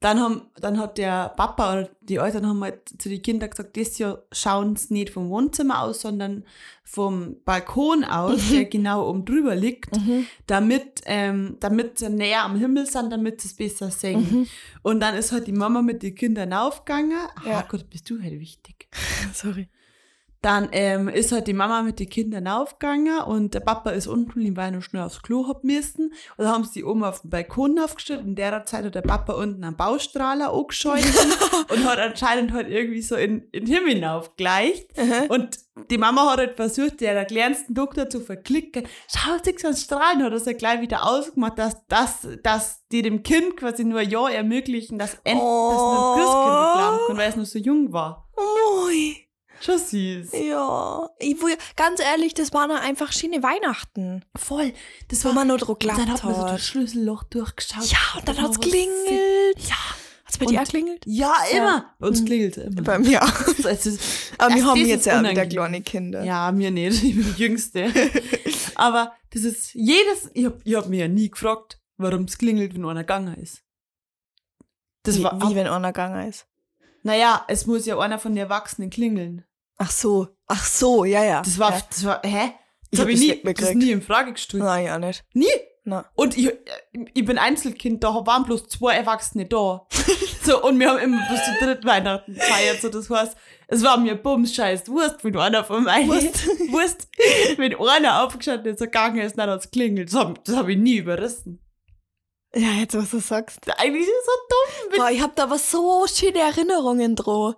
dann, 0.00 0.18
haben, 0.18 0.42
dann 0.56 0.78
hat 0.78 0.96
der 0.98 1.28
Papa 1.36 1.72
oder 1.72 1.88
die 2.00 2.16
Eltern 2.16 2.46
haben 2.46 2.62
halt 2.64 2.88
zu 2.98 3.08
den 3.10 3.20
Kindern 3.22 3.50
gesagt, 3.50 3.76
das 3.76 3.98
Jahr 3.98 4.22
schauen 4.32 4.74
sie 4.76 4.94
nicht 4.94 5.10
vom 5.10 5.28
Wohnzimmer 5.28 5.82
aus, 5.82 6.00
sondern 6.00 6.44
vom 6.84 7.36
Balkon 7.44 8.02
aus, 8.04 8.40
der 8.50 8.64
genau 8.64 9.08
oben 9.08 9.24
drüber 9.24 9.54
liegt, 9.54 9.94
Mhm. 9.96 10.26
damit, 10.46 11.02
ähm, 11.04 11.56
damit 11.60 11.98
sie 11.98 12.08
näher 12.08 12.44
am 12.44 12.56
Himmel 12.56 12.86
sind, 12.86 13.10
damit 13.12 13.40
sie 13.42 13.48
es 13.48 13.54
besser 13.54 13.90
sehen. 13.90 14.20
Mhm. 14.30 14.46
Und 14.82 15.00
dann 15.00 15.14
ist 15.14 15.32
halt 15.32 15.46
die 15.46 15.52
Mama 15.52 15.82
mit 15.82 16.02
den 16.02 16.14
Kindern 16.14 16.52
aufgegangen. 16.54 17.12
Ah 17.44 17.48
Ja. 17.48 17.64
Gott, 17.68 17.88
bist 17.90 18.08
du 18.10 18.20
halt 18.22 18.40
wichtig. 18.40 18.88
Sorry. 19.34 19.68
Dann 20.42 20.68
ähm, 20.72 21.08
ist 21.08 21.32
halt 21.32 21.46
die 21.46 21.52
Mama 21.52 21.82
mit 21.82 22.00
den 22.00 22.08
Kindern 22.08 22.48
aufgegangen 22.48 23.20
und 23.22 23.52
der 23.52 23.60
Papa 23.60 23.90
ist 23.90 24.06
unten, 24.06 24.40
die 24.40 24.56
war 24.56 24.70
noch 24.70 24.82
schnell 24.82 25.02
aufs 25.02 25.22
Klo 25.22 25.46
hab 25.48 25.64
müssen. 25.64 26.06
Und 26.36 26.44
dann 26.44 26.48
haben 26.48 26.64
sie 26.64 26.80
die 26.80 26.84
oben 26.84 27.04
auf 27.04 27.20
dem 27.20 27.30
Balkon 27.30 27.78
aufgestellt. 27.78 28.22
In 28.24 28.34
der 28.36 28.64
Zeit 28.64 28.84
hat 28.86 28.94
der 28.94 29.02
Papa 29.02 29.34
unten 29.34 29.62
einen 29.64 29.76
Baustrahler 29.76 30.52
angeschaltet 30.52 31.14
und 31.68 31.84
hat 31.84 31.98
anscheinend 31.98 32.52
halt 32.52 32.68
irgendwie 32.68 33.02
so 33.02 33.16
in, 33.16 33.48
in 33.52 33.66
den 33.66 33.74
Himmel 33.74 33.94
hinaufgeleicht. 33.94 34.92
Und 35.28 35.58
die 35.90 35.98
Mama 35.98 36.30
hat 36.30 36.38
halt 36.38 36.56
versucht, 36.56 37.00
der 37.00 37.24
kleinsten 37.24 37.74
Doktor 37.74 38.08
zu 38.08 38.20
verklicken. 38.20 38.84
Schau, 39.08 39.36
sich 39.42 39.58
so 39.60 39.68
ein 39.68 39.76
Strahlen, 39.76 40.22
hat 40.22 40.32
er 40.32 40.40
so 40.40 40.52
gleich 40.52 40.80
wieder 40.80 41.06
ausgemacht, 41.06 41.58
dass, 41.58 41.86
dass, 41.86 42.26
dass 42.42 42.86
die 42.92 43.02
dem 43.02 43.22
Kind 43.22 43.56
quasi 43.56 43.84
nur 43.84 44.00
ein 44.00 44.10
Jahr 44.10 44.30
ermöglichen, 44.32 44.98
dass 44.98 45.14
endlich 45.24 45.42
Oh. 45.42 45.70
das 45.70 45.80
noch 45.82 46.14
Christkind 46.16 46.72
glauben 46.74 46.98
kann, 47.06 47.16
weil 47.18 47.28
es 47.30 47.36
noch 47.36 47.44
so 47.46 47.58
jung 47.58 47.92
war. 47.92 48.28
Moi. 48.36 49.14
Schon 49.60 49.78
süß. 49.78 50.30
Ja. 50.32 51.10
Ich, 51.18 51.40
will- 51.42 51.56
ganz 51.76 52.00
ehrlich, 52.00 52.34
das 52.34 52.52
waren 52.52 52.70
einfach 52.70 53.12
schöne 53.12 53.42
Weihnachten. 53.42 54.24
Voll. 54.36 54.72
Das 55.08 55.24
Wo 55.24 55.32
man 55.32 55.48
nur 55.48 55.58
drauf 55.58 55.76
Und 55.80 55.86
dann 55.86 56.10
hat 56.10 56.24
man 56.24 56.34
so 56.34 56.42
das. 56.42 56.66
Schlüsselloch 56.66 57.24
durchgeschaut. 57.24 57.84
Ja, 57.84 57.98
und 58.18 58.26
dann 58.28 58.36
Das 58.36 58.44
hat's 58.46 58.58
war 58.58 58.64
klingelt. 58.68 59.58
Ja. 59.58 59.76
Hat's 60.24 60.38
bei 60.38 60.46
Und- 60.46 60.52
dir 60.52 60.62
auch 60.62 60.64
klingelt? 60.68 61.04
Ja, 61.06 61.34
immer. 61.52 61.94
Bei 61.98 62.08
uns 62.08 62.20
Mhm. 62.22 62.24
klingelt 62.26 62.56
immer. 62.56 62.82
Bei 62.82 62.98
mir 62.98 63.22
auch. 63.22 63.28
Es 63.66 63.86
ist, 63.86 64.00
Aber 64.38 64.54
wir 64.54 64.62
das- 64.62 64.66
haben 64.70 64.80
das 64.80 64.88
jetzt 64.88 65.06
ja 65.06 65.22
wieder 65.30 65.46
kleine 65.46 65.80
Kinder. 65.82 66.24
Ja, 66.24 66.50
mir 66.52 66.70
nicht. 66.70 67.02
Ich 67.02 67.14
bin 67.14 67.34
die 67.36 67.42
Jüngste. 67.42 67.92
Aber 68.76 69.12
das 69.32 69.42
ist 69.44 69.74
jedes, 69.74 70.30
ich 70.32 70.46
hab, 70.46 70.54
ich 70.64 70.74
hab 70.74 70.88
mir 70.88 71.00
ja 71.00 71.08
nie 71.08 71.30
gefragt, 71.30 71.78
warum 71.98 72.24
es 72.24 72.38
klingelt, 72.38 72.74
wenn 72.74 72.84
einer 72.86 73.00
gegangen 73.02 73.34
ist. 73.34 73.62
Das 75.02 75.18
wie, 75.18 75.24
war, 75.24 75.40
wie 75.50 75.54
wenn 75.54 75.66
einer 75.66 75.92
gegangen 75.92 76.28
ist. 76.28 76.46
naja, 77.02 77.44
es 77.48 77.66
muss 77.66 77.86
ja 77.86 77.98
einer 77.98 78.18
von 78.18 78.32
den 78.32 78.38
Erwachsenen 78.44 78.90
klingeln. 78.90 79.44
Ach 79.82 79.90
so. 79.90 80.28
Ach 80.46 80.64
so, 80.64 81.04
ja, 81.06 81.24
ja. 81.24 81.40
Das 81.42 81.58
war, 81.58 81.70
Ja. 81.72 81.80
das 81.88 82.04
war, 82.04 82.20
hä? 82.22 82.52
Ich 82.90 82.98
Das 82.98 83.00
hab 83.00 83.04
habe 83.04 83.12
ich 83.12 83.18
das 83.18 83.20
nie, 83.20 83.26
nicht 83.28 83.38
das 83.38 83.44
mitgekriegt. 83.44 83.76
nie 83.78 83.90
in 83.92 84.02
Frage 84.02 84.32
gestellt. 84.32 84.62
Nein, 84.62 84.84
ja 84.84 84.98
nicht. 84.98 85.24
Nie. 85.32 85.46
Na. 85.84 86.04
Und 86.14 86.36
ich, 86.36 86.52
ich 87.14 87.24
bin 87.24 87.38
Einzelkind, 87.38 88.04
da 88.04 88.08
waren 88.26 88.44
bloß 88.44 88.68
zwei 88.68 88.94
Erwachsene 88.96 89.46
da. 89.46 89.86
so, 90.42 90.62
und 90.62 90.78
wir 90.78 90.90
haben 90.90 90.98
immer 90.98 91.26
bis 91.30 91.42
zu 91.44 91.52
dritt 91.64 91.84
Weihnachten 91.86 92.34
gefeiert. 92.34 92.82
So, 92.82 92.90
das 92.90 93.08
heißt, 93.08 93.34
es 93.68 93.82
war 93.82 93.96
mir 93.96 94.16
bums 94.16 94.54
scheiß 94.54 94.88
Wurst, 94.88 95.24
wenn 95.24 95.36
einer 95.38 95.64
von 95.64 95.84
meinen 95.84 96.08
Wurst. 96.08 96.46
Wurst, 96.72 97.08
wenn 97.56 97.74
einer 97.74 98.22
aufgestanden 98.22 98.74
ist, 98.74 98.80
gegangen 98.80 99.20
ist, 99.20 99.38
dann 99.38 99.48
hat 99.48 99.60
es 99.64 99.70
klingelt. 99.70 100.12
Das 100.12 100.18
habe 100.20 100.34
das 100.44 100.56
hab 100.56 100.68
ich 100.68 100.76
nie 100.76 100.96
überrissen. 100.96 101.64
Ja, 102.54 102.72
jetzt, 102.72 102.94
was 102.96 103.10
du 103.10 103.20
sagst. 103.20 103.60
Eigentlich 103.78 104.02
ist 104.02 104.08
es 104.08 104.26
so 104.26 104.32
dumm. 104.90 104.98
Boah, 104.98 105.10
ich 105.10 105.22
hab 105.22 105.34
da 105.36 105.44
aber 105.44 105.58
so 105.58 106.04
schöne 106.12 106.40
Erinnerungen 106.40 107.16
dran. 107.16 107.54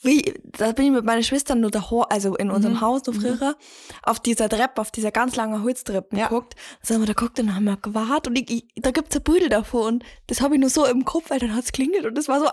Wie, 0.00 0.32
da 0.44 0.70
bin 0.72 0.86
ich 0.86 0.90
mit 0.92 1.04
meiner 1.04 1.22
Schwester 1.24 1.56
nur 1.56 1.72
daheim, 1.72 2.04
also 2.08 2.36
in 2.36 2.50
unserem 2.50 2.74
Mhm. 2.76 2.80
Haus 2.82 3.04
noch 3.06 3.14
früher, 3.14 3.56
auf 4.04 4.20
dieser 4.20 4.48
Treppe, 4.48 4.80
auf 4.80 4.92
dieser 4.92 5.10
ganz 5.10 5.34
langen 5.34 5.62
Holztreppe 5.64 6.16
Ja. 6.16 6.28
geguckt. 6.28 6.54
Dann 6.86 6.94
haben 6.96 7.02
wir 7.02 7.06
da 7.08 7.12
geguckt 7.14 7.40
und 7.40 7.54
haben 7.54 7.64
wir 7.64 7.76
gewartet 7.78 8.28
und 8.28 8.36
ich, 8.38 8.50
ich, 8.74 8.82
da 8.82 8.92
gibt's 8.92 9.16
ein 9.16 9.22
Büdel 9.24 9.48
davor 9.48 9.86
und 9.86 10.04
das 10.28 10.40
habe 10.40 10.54
ich 10.54 10.60
nur 10.60 10.70
so 10.70 10.86
im 10.86 11.04
Kopf, 11.04 11.30
weil 11.30 11.40
dann 11.40 11.54
hat's 11.54 11.72
klingelt 11.72 12.06
und 12.06 12.14
das 12.16 12.28
war 12.28 12.38
so 12.38 12.46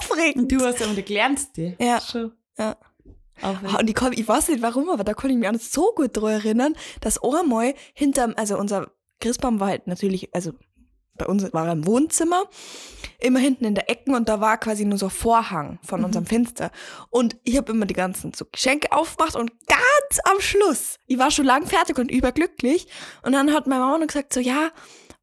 aufregend. 0.00 0.52
Und 0.52 0.60
du 0.60 0.64
hast 0.64 0.78
ja 0.78 0.86
immer 0.86 0.94
die 0.94 1.02
kleinste. 1.02 1.76
Ja. 1.80 2.00
Schon. 2.00 2.32
Ja. 2.56 2.76
Aufregend. 3.40 3.80
Und 3.80 3.88
ich, 3.88 3.94
kann, 3.96 4.12
ich 4.12 4.28
weiß 4.28 4.48
nicht 4.50 4.62
warum, 4.62 4.88
aber 4.88 5.02
da 5.02 5.14
konnte 5.14 5.32
ich 5.34 5.40
mich 5.40 5.48
auch 5.48 5.54
so 5.60 5.92
gut 5.96 6.16
dran 6.16 6.30
erinnern, 6.30 6.76
dass 7.00 7.18
einmal 7.20 7.74
hinterm, 7.94 8.34
also 8.36 8.56
unser 8.56 8.92
Christbaum 9.18 9.58
war 9.58 9.68
halt 9.68 9.88
natürlich, 9.88 10.32
also 10.34 10.52
bei 11.24 11.26
uns 11.30 11.52
war 11.52 11.66
er 11.66 11.72
im 11.72 11.86
Wohnzimmer, 11.86 12.44
immer 13.20 13.38
hinten 13.38 13.64
in 13.64 13.74
der 13.74 13.88
Ecken 13.88 14.14
und 14.14 14.28
da 14.28 14.40
war 14.40 14.58
quasi 14.58 14.84
nur 14.84 14.98
so 14.98 15.06
ein 15.06 15.10
Vorhang 15.10 15.78
von 15.82 16.00
Mhm. 16.00 16.06
unserem 16.06 16.26
Fenster. 16.26 16.70
Und 17.10 17.36
ich 17.44 17.56
habe 17.56 17.70
immer 17.72 17.86
die 17.86 17.94
ganzen 17.94 18.32
so 18.34 18.44
Geschenke 18.50 18.90
aufgemacht 18.92 19.36
und 19.36 19.52
ganz 19.66 20.20
am 20.24 20.40
Schluss, 20.40 20.96
ich 21.06 21.18
war 21.18 21.30
schon 21.30 21.44
lang 21.44 21.66
fertig 21.66 21.98
und 21.98 22.10
überglücklich 22.10 22.88
und 23.22 23.32
dann 23.32 23.52
hat 23.52 23.66
meine 23.66 23.82
Mama 23.82 23.98
noch 23.98 24.06
gesagt 24.08 24.32
so, 24.32 24.40
ja, 24.40 24.70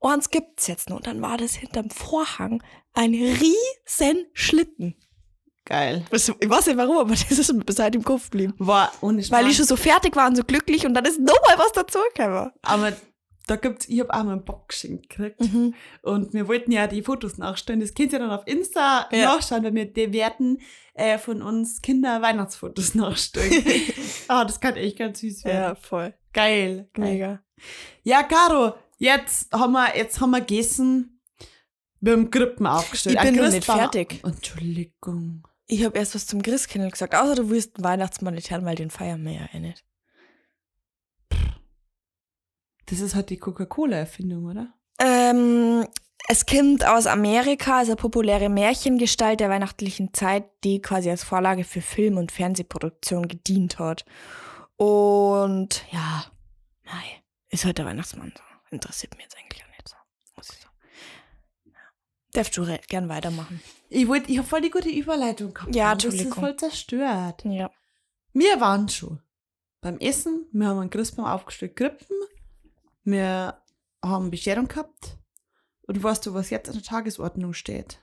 eins 0.02 0.30
gibt's 0.30 0.68
jetzt 0.68 0.90
noch. 0.90 0.98
Und 0.98 1.08
dann 1.08 1.22
war 1.22 1.38
das 1.38 1.56
hinterm 1.56 1.90
Vorhang 1.90 2.64
ein 2.94 3.14
riesen 3.14 4.26
Schlitten. 4.34 4.96
Geil. 5.66 6.04
Ich 6.12 6.50
weiß 6.50 6.68
nicht 6.68 6.78
warum, 6.78 6.98
aber 6.98 7.10
das 7.30 7.30
ist 7.38 7.54
mir 7.54 7.64
bis 7.66 7.78
heute 7.80 7.98
im 7.98 8.04
Kopf 8.04 8.30
geblieben. 8.32 8.54
War 8.58 8.92
ohne 9.02 9.22
Weil 9.30 9.48
ich 9.48 9.58
schon 9.58 9.66
so 9.66 9.76
fertig 9.76 10.16
war 10.16 10.28
und 10.30 10.36
so 10.38 10.44
glücklich 10.44 10.86
und 10.86 10.94
dann 10.94 11.04
ist 11.06 11.20
nochmal 11.20 11.58
was 11.58 11.74
dazugekommen. 11.74 12.52
Aber 12.64 12.94
da 13.50 13.56
gibt's, 13.56 13.88
ich 13.90 14.00
habe 14.00 14.14
auch 14.14 14.24
mal 14.24 14.34
einen 14.34 14.46
Bock 14.46 14.70
geschenkt 14.70 15.10
gekriegt. 15.10 15.40
Mhm. 15.42 15.74
Und 16.02 16.34
wir 16.34 16.48
wollten 16.48 16.72
ja 16.72 16.88
die 16.88 17.02
Fotos 17.02 17.38
nachstellen. 17.38 17.80
Das 17.80 17.94
könnt 17.94 18.14
ihr 18.14 18.20
dann 18.20 18.32
auf 18.32 18.46
Insta 18.46 19.08
Ja. 19.12 19.36
nachschauen, 19.36 19.64
weil 19.64 19.74
wir 19.76 19.86
die 19.92 20.14
werden 20.14 20.62
äh, 20.94 21.18
von 21.18 21.42
uns 21.42 21.82
Kinder 21.82 22.22
Weihnachtsfotos 22.22 22.96
nachstellen. 22.96 23.64
Ah, 24.28 24.46
das 24.46 24.60
kann 24.60 24.76
echt 24.76 25.00
ganz 25.00 25.22
süß 25.22 25.44
werden. 25.46 25.76
voll. 25.82 26.14
Geil, 26.34 26.88
geil. 26.94 27.06
Mega. 27.06 27.44
Ja, 28.04 28.22
Caro, 28.22 28.76
jetzt 29.00 29.52
haben 29.52 29.72
wir, 29.74 29.98
jetzt 29.98 30.22
haben 30.22 30.30
wir 30.32 30.42
gegessen. 30.42 31.20
Wir 32.00 32.14
haben 32.14 32.30
Krippen 32.30 32.68
aufgestellt. 32.68 33.16
Ich 33.18 33.22
bin 33.24 33.36
noch 33.44 33.50
nicht 33.50 33.66
fertig. 33.66 34.22
Entschuldigung. 34.24 35.48
Ich 35.66 35.84
habe 35.84 35.98
erst 35.98 36.14
was 36.16 36.28
zum 36.28 36.42
Christkindl 36.44 36.90
gesagt, 36.92 37.16
außer 37.16 37.36
du 37.36 37.50
willst 37.50 37.82
Weihnachtsmann 37.82 38.36
nicht 38.36 38.52
haben, 38.52 38.66
weil 38.66 38.76
den 38.76 38.90
feiern 38.92 39.24
wir 39.26 39.34
ja 39.34 39.50
eh 39.54 39.60
nicht. 39.60 39.84
Das 42.90 43.00
ist 43.00 43.16
halt 43.16 43.30
die 43.30 43.38
Coca-Cola-Erfindung, 43.38 44.46
oder? 44.46 44.74
Ähm, 45.00 45.86
es 46.28 46.46
kommt 46.46 46.86
aus 46.86 47.08
Amerika, 47.08 47.80
also 47.80 47.96
populäre 47.96 48.50
Märchengestalt 48.50 49.40
der 49.40 49.50
weihnachtlichen 49.50 50.14
Zeit, 50.14 50.46
die 50.64 50.82
quasi 50.82 51.10
als 51.10 51.24
Vorlage 51.24 51.64
für 51.64 51.82
Film- 51.82 52.18
und 52.18 52.32
Fernsehproduktion 52.32 53.28
gedient 53.28 53.80
hat. 53.80 54.06
Und 54.76 55.84
ja, 55.92 56.26
nein, 56.86 57.22
ist 57.50 57.66
halt 57.66 57.78
der 57.78 57.86
Weihnachtsmann 57.86 58.34
so. 58.36 58.44
Interessiert 58.72 59.14
mich 59.16 59.24
jetzt 59.24 59.38
eigentlich 59.38 59.64
auch 59.64 59.70
nicht 59.70 59.88
so. 59.90 59.96
Muss 60.36 60.50
ich 60.52 60.60
sagen. 60.60 60.76
Ja. 61.66 61.72
Darfst 62.34 62.56
du 62.58 62.66
gern 62.88 63.10
weitermachen. 63.10 63.62
Ich 63.90 64.08
wollte, 64.08 64.32
ich 64.32 64.38
habe 64.38 64.48
voll 64.48 64.62
die 64.62 64.70
gute 64.70 64.90
Überleitung 64.90 65.54
gehabt. 65.54 65.76
Ja, 65.76 65.88
aber 65.88 65.96
Das 65.96 66.06
ist 66.06 66.12
Entschuldigung. 66.14 66.44
voll 66.44 66.56
zerstört. 66.58 67.44
Ja. 67.46 67.72
Wir 68.34 68.62
waren 68.62 68.88
schon 68.90 69.20
beim 69.82 69.98
Essen. 69.98 70.46
Wir 70.52 70.68
haben 70.68 70.80
einen 70.80 70.90
Christbaum 70.92 71.26
aufgestellt, 71.26 71.76
Krippen. 71.76 72.16
Wir 73.12 73.62
haben 74.04 74.32
Bescherung 74.32 74.68
gehabt. 74.68 75.18
Und 75.84 76.02
weißt 76.04 76.26
du, 76.26 76.34
was 76.34 76.50
jetzt 76.52 76.70
an 76.70 76.76
der 76.76 76.84
Tagesordnung 76.84 77.54
steht? 77.54 78.00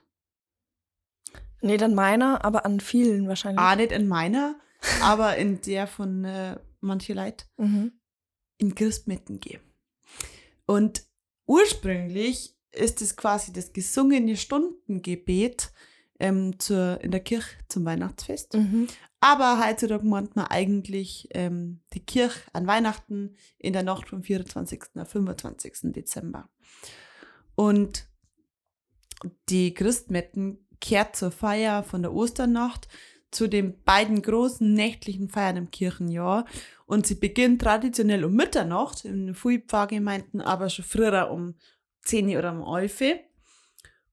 Nicht 1.63 1.83
an 1.83 1.95
meiner, 1.95 2.45
aber 2.45 2.65
an 2.67 2.81
vielen 2.81 3.29
wahrscheinlich. 3.29 3.61
Ah, 3.61 3.77
nicht 3.77 3.93
in 3.93 4.09
meiner, 4.09 4.59
aber 5.03 5.37
in 5.37 5.61
der 5.63 5.87
von 5.87 6.25
äh, 6.25 6.59
manche 6.81 7.15
Leute 7.15 7.45
Mhm. 7.57 7.93
in 8.59 8.75
Christmetten 8.75 9.41
gehen. 9.41 9.61
Und 10.67 11.05
ursprünglich 11.47 12.55
ist 12.73 13.01
es 13.01 13.17
quasi 13.17 13.53
das 13.53 13.73
gesungene 13.73 14.37
Stundengebet 14.37 15.73
ähm, 16.19 16.59
zur, 16.59 17.01
in 17.03 17.11
der 17.11 17.21
Kirche 17.21 17.57
zum 17.69 17.85
Weihnachtsfest. 17.85 18.55
Mhm. 18.55 18.89
Aber 19.27 19.61
heutzutage 19.67 20.07
meint 20.07 20.37
man 20.37 20.47
eigentlich 20.47 21.27
ähm, 21.35 21.81
die 21.93 22.05
Kirche 22.07 22.39
an 22.53 22.69
Weihnachten 22.69 23.35
in 23.59 23.73
der 23.73 23.83
Nacht 23.83 24.09
vom 24.09 24.23
24. 24.23 24.85
auf 24.95 25.09
25. 25.09 25.93
Dezember. 25.93 26.49
Und 27.57 28.07
die 29.49 29.75
Christmetten 29.75 30.65
kehrt 30.81 31.17
zur 31.17 31.33
Feier 31.33 31.83
von 31.83 32.03
der 32.03 32.13
Osternacht 32.13 32.87
zu 33.33 33.49
den 33.49 33.83
beiden 33.83 34.23
großen 34.23 34.73
nächtlichen 34.73 35.29
Feiern 35.29 35.57
im 35.57 35.73
Kirchenjahr. 35.73 36.45
Und 36.87 37.09
sie 37.09 37.17
beginnt 37.17 37.63
traditionell 37.63 38.25
um 38.25 38.33
Mitternacht, 38.33 39.05
in 39.05 39.35
vielen 39.35 39.63
Pfarrgemeinden 39.63 40.41
aber 40.41 40.71
schon 40.71 40.85
früher 40.85 41.33
um 41.33 41.57
10 42.03 42.29
Uhr 42.29 42.39
oder 42.39 42.53
um 42.53 42.77
11 42.77 43.01
Uhr. 43.01 43.19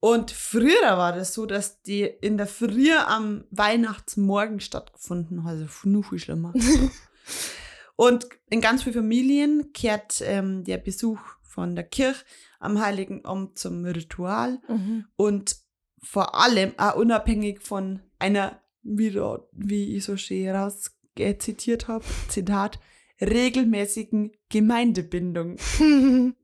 Und 0.05 0.31
früher 0.31 0.97
war 0.97 1.13
das 1.13 1.33
so, 1.33 1.45
dass 1.45 1.81
die 1.81 2.01
in 2.03 2.35
der 2.35 2.45
Früh 2.47 2.91
am 2.91 3.45
Weihnachtsmorgen 3.51 4.59
stattgefunden 4.59 5.45
hat. 5.45 5.51
Also 5.53 5.67
nur 5.85 6.03
viel 6.03 6.19
schlimmer. 6.19 6.51
Und 7.95 8.27
in 8.49 8.59
ganz 8.59 8.83
vielen 8.83 8.95
Familien 8.95 9.71
kehrt 9.71 10.21
ähm, 10.25 10.65
der 10.65 10.77
Besuch 10.77 11.19
von 11.43 11.75
der 11.75 11.85
Kirche 11.85 12.25
am 12.59 12.81
Heiligen 12.81 13.23
Abend 13.23 13.57
zum 13.57 13.85
Ritual 13.85 14.59
Mhm. 14.67 15.05
und 15.15 15.55
vor 16.01 16.35
allem 16.35 16.73
auch 16.77 16.95
unabhängig 16.95 17.61
von 17.61 18.01
einer, 18.19 18.59
wie, 18.81 19.11
da- 19.11 19.39
wie 19.53 19.95
ich 19.95 20.03
so 20.03 20.17
schön 20.17 20.49
raus 20.53 20.91
äh, 21.17 21.37
zitiert 21.37 21.87
habe, 21.87 22.03
Zitat, 22.27 22.77
regelmäßigen 23.21 24.31
Gemeindebindung. 24.49 25.55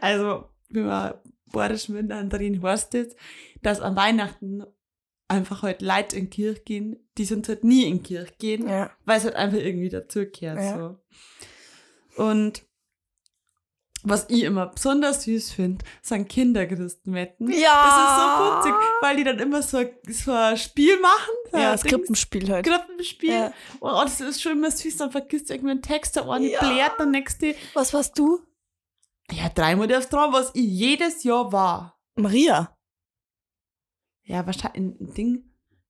Also, 0.00 0.48
wenn 0.70 0.86
man 0.86 1.14
miteinander 1.52 2.38
reden, 2.40 2.62
heißt 2.62 2.94
das, 2.94 3.08
dass 3.62 3.80
an 3.80 3.96
Weihnachten 3.96 4.64
einfach 5.28 5.62
halt 5.62 5.82
Leute 5.82 6.16
in 6.16 6.30
die 6.30 6.36
Kirche 6.36 6.62
gehen, 6.62 6.96
die 7.18 7.24
sonst 7.24 7.48
halt 7.48 7.64
nie 7.64 7.84
in 7.84 7.96
die 7.98 8.02
Kirche 8.04 8.34
gehen, 8.38 8.68
Ja. 8.68 8.90
weil 9.04 9.18
es 9.18 9.24
halt 9.24 9.34
einfach 9.36 9.58
irgendwie 9.58 9.88
dazugehört. 9.88 10.58
Ja. 10.58 10.98
So. 12.16 12.22
Und 12.22 12.62
was 14.08 14.26
ich 14.28 14.44
immer 14.44 14.66
besonders 14.68 15.24
süß 15.24 15.50
finde, 15.50 15.84
sind 16.00 16.28
Kinderchristenwetten. 16.28 17.50
Ja. 17.50 17.56
Das 18.62 18.62
ist 18.62 18.64
so 18.64 18.70
putzig, 18.70 18.88
weil 19.00 19.16
die 19.16 19.24
dann 19.24 19.40
immer 19.40 19.62
so, 19.62 19.84
so 20.08 20.30
ein 20.32 20.56
Spiel 20.56 21.00
machen. 21.00 21.34
so 21.50 21.58
Ja, 21.58 21.72
das 21.72 21.80
Dings, 21.82 21.92
Krippenspiel 21.92 22.48
halt. 22.52 22.66
Krippenspiel. 22.66 23.30
Ja. 23.30 23.52
Oh, 23.80 24.00
das 24.04 24.20
ist 24.20 24.40
schon 24.40 24.52
immer 24.52 24.70
süß, 24.70 24.98
dann 24.98 25.10
vergisst 25.10 25.50
du 25.50 25.54
irgendwie 25.54 25.72
einen 25.72 25.82
Text, 25.82 26.14
der 26.14 26.28
eine 26.30 26.48
Ja. 26.48 26.60
blärt, 26.60 27.00
der 27.00 27.06
nächste. 27.06 27.56
Was 27.74 27.92
warst 27.94 28.16
du? 28.16 28.40
Ja, 29.32 29.48
dreimal 29.48 29.88
darfst 29.88 30.12
dran, 30.12 30.32
was 30.32 30.50
ich 30.54 30.64
jedes 30.64 31.24
Jahr 31.24 31.52
war. 31.52 31.98
Maria. 32.16 32.76
Ja, 34.22 34.44
wahrscheinlich 34.46 35.00
ein 35.00 35.14
Ding. 35.14 35.44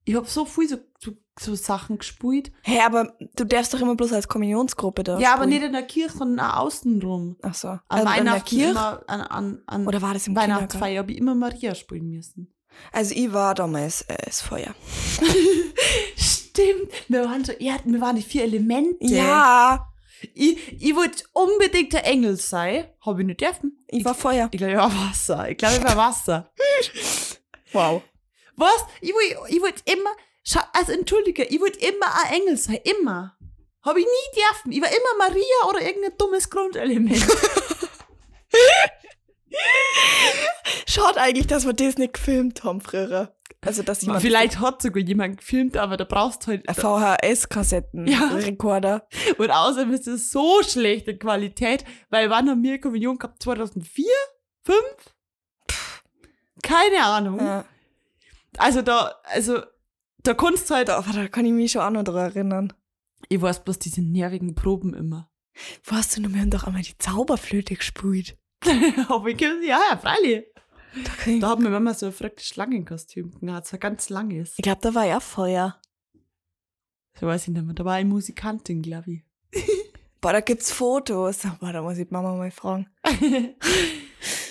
Ich 0.05 0.15
hab 0.15 0.29
so 0.29 0.45
viel 0.45 0.69
so, 0.69 0.77
so, 1.01 1.13
so 1.39 1.55
Sachen 1.55 1.99
gespielt. 1.99 2.53
Hä, 2.63 2.81
aber 2.81 3.17
du 3.35 3.45
darfst 3.45 3.75
doch 3.75 3.81
immer 3.81 3.97
bloß 3.97 4.13
als 4.13 4.29
Kommunionsgruppe 4.29 5.03
da. 5.03 5.19
ja, 5.19 5.33
aber 5.35 5.45
spielen. 5.45 5.59
nicht 5.59 5.67
in 5.67 5.73
der 5.73 5.83
Kirche, 5.83 6.17
sondern 6.17 6.47
auch 6.47 6.57
außenrum. 6.59 7.37
Ach 7.43 7.55
so. 7.55 7.69
An 7.69 7.81
Also 7.89 8.03
in 8.03 8.05
der 8.07 8.17
Weihnachten 8.17 8.45
Kirche? 8.49 8.71
immer, 8.71 9.03
an, 9.09 9.21
an, 9.23 9.63
an 9.67 9.87
Oder 9.87 10.03
war 10.03 10.15
das 10.15 10.27
im? 10.27 10.37
Weihnachtsfeier 10.37 11.01
habe 11.01 11.13
ich 11.13 11.19
immer 11.19 11.35
Maria 11.35 11.75
spielen 11.75 12.09
müssen. 12.09 12.55
Also 12.93 13.15
ich 13.15 13.33
war 13.33 13.55
damals 13.55 14.03
äh, 14.03 14.17
das 14.25 14.41
Feuer. 14.43 14.75
Stimmt, 16.17 16.91
wir 17.09 17.25
waren 17.25 17.45
so, 17.45 17.53
ja, 17.59 17.77
wir 17.85 18.01
waren 18.01 18.17
die 18.17 18.23
vier 18.23 18.45
Elemente. 18.45 19.07
Ja, 19.07 19.89
Ich, 20.35 20.83
ich 20.83 20.95
wollte 20.97 21.25
unbedingt 21.33 21.93
der 21.93 22.07
Engel 22.07 22.37
sein. 22.37 22.87
Habe 23.01 23.21
ich 23.23 23.27
nicht 23.27 23.41
dürfen. 23.41 23.85
ich 23.89 24.05
war 24.05 24.15
Feuer. 24.15 24.49
Ich 24.51 24.59
glaube, 24.59 24.73
ich 24.73 24.79
war 24.79 24.93
Wasser. 24.93 25.51
Ich 25.51 25.59
glaube, 25.59 25.77
ich 25.77 25.85
war 25.85 25.97
Wasser. 25.97 26.53
Wow. 27.73 28.03
Was? 28.55 28.87
Ich 29.03 29.13
wollte 29.13 29.53
ich 29.55 29.61
wollt 29.61 29.83
immer, 29.85 30.11
also 30.73 30.93
entschuldige, 30.93 31.45
ich 31.45 31.61
wollte 31.61 31.79
immer 31.81 32.07
ein 32.25 32.41
Engel 32.41 32.57
sein. 32.57 32.79
Immer. 32.85 33.37
Habe 33.83 34.01
ich 34.01 34.07
nie 34.07 34.41
dürfen. 34.41 34.73
Ich 34.73 34.81
war 34.81 34.89
immer 34.89 35.19
Maria 35.19 35.69
oder 35.69 35.83
irgendein 35.83 36.17
dummes 36.17 36.49
Grundelement. 36.49 37.23
Schaut 40.89 41.19
eigentlich, 41.19 41.47
dass 41.47 41.67
wir 41.67 41.73
das 41.73 41.99
nicht 41.99 42.15
gefilmt 42.15 42.65
haben 42.65 42.81
früher. 42.81 43.36
Also, 43.63 43.83
dass 43.83 44.03
jemand 44.03 44.23
Vielleicht 44.23 44.61
hat 44.61 44.83
sogar 44.83 45.03
jemand 45.03 45.39
gefilmt, 45.39 45.77
aber 45.77 45.97
da 45.97 46.05
brauchst 46.05 46.47
du 46.47 46.53
halt. 46.53 46.65
VHS-Kassetten, 46.71 48.07
Ja. 48.07 48.29
Rekorder. 48.35 49.09
Und 49.39 49.51
außerdem 49.51 49.93
ist 49.93 50.07
es 50.07 50.31
so 50.31 50.63
schlechte 50.63 51.17
Qualität, 51.17 51.85
weil 52.11 52.31
wann 52.31 52.49
haben 52.49 52.63
wir 52.63 52.81
Kommunion 52.81 53.19
gehabt? 53.19 53.43
2004? 53.43 54.05
5? 54.65 54.79
Keine 56.63 57.05
Ahnung. 57.05 57.39
Ja. 57.41 57.65
Also 58.59 58.83
da, 58.83 59.15
also 59.25 59.61
da 60.23 60.35
kannst 60.35 60.71
du 60.71 60.75
halt, 60.75 60.91
Aber 60.91 61.13
da 61.13 61.29
kann 61.29 61.45
ich 61.45 61.53
mich 61.53 61.73
schon 61.73 61.83
auch 61.83 61.91
noch 61.91 62.05
dran 62.05 62.31
erinnern. 62.33 62.73
ich 63.29 63.41
weiß 63.41 63.65
bloß 63.65 63.79
diese 63.79 64.03
nervigen 64.03 64.55
Proben 64.55 64.95
immer. 64.95 65.31
Weißt 65.85 66.17
du, 66.17 66.23
noch, 66.23 66.33
wir 66.33 66.41
haben 66.41 66.51
doch 66.51 66.65
einmal 66.65 66.83
die 66.83 66.99
Zauberflöte 66.99 67.75
gespielt. 67.75 68.37
Aber 69.09 69.29
ich 69.29 69.41
ja, 69.41 69.49
ja, 69.63 69.97
freilich. 69.97 70.45
Da 71.05 71.31
ich 71.31 71.41
Da 71.41 71.51
hat 71.51 71.59
meine 71.59 71.71
Mama 71.71 71.95
so 71.95 72.07
ein 72.07 72.13
verrücktes 72.13 72.47
Schlangenkostüm 72.47 73.33
gehabt, 73.41 73.67
so 73.67 73.77
ein 73.77 73.81
ganz 73.81 74.09
langes. 74.09 74.55
ich 74.57 74.63
glaube, 74.63 74.81
da 74.83 74.95
war 74.95 75.07
ja 75.07 75.21
Feuer. 75.21 75.81
So 77.19 77.27
weiß 77.27 77.49
ich 77.49 77.55
nicht 77.55 77.65
mehr. 77.65 77.75
Da 77.75 77.85
war 77.85 77.95
eine 77.95 78.09
Musikantin, 78.09 78.83
glaube 78.83 79.13
ich. 79.13 79.25
Boah, 80.21 80.33
da 80.33 80.41
gibt's 80.41 80.73
Fotos. 80.73 81.43
Boah, 81.61 81.73
da 81.73 81.83
muss 81.83 81.99
ich 81.99 82.11
Mama 82.11 82.35
mal 82.35 82.51
fragen. 82.51 82.89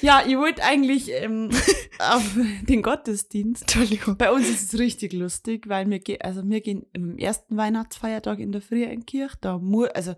Ja, 0.02 0.24
ihr 0.26 0.38
wollt 0.38 0.62
eigentlich 0.62 1.12
ähm, 1.12 1.50
auf 2.00 2.38
den 2.62 2.82
Gottesdienst. 2.82 3.64
Entschuldigung. 3.64 4.18
Bei 4.18 4.32
uns 4.32 4.48
ist 4.48 4.74
es 4.74 4.80
richtig 4.80 5.14
lustig, 5.14 5.68
weil 5.68 5.90
wir 5.90 6.00
gehen, 6.00 6.22
also 6.22 6.48
wir 6.48 6.62
gehen 6.62 6.86
am 6.96 7.18
ersten 7.18 7.58
Weihnachtsfeiertag 7.58 8.40
in 8.40 8.52
der 8.52 8.62
Früh 8.62 8.84
in 8.84 9.00
die 9.00 9.06
Kirche, 9.06 9.38
da 9.42 9.58
mu 9.58 9.86
also 9.86 10.16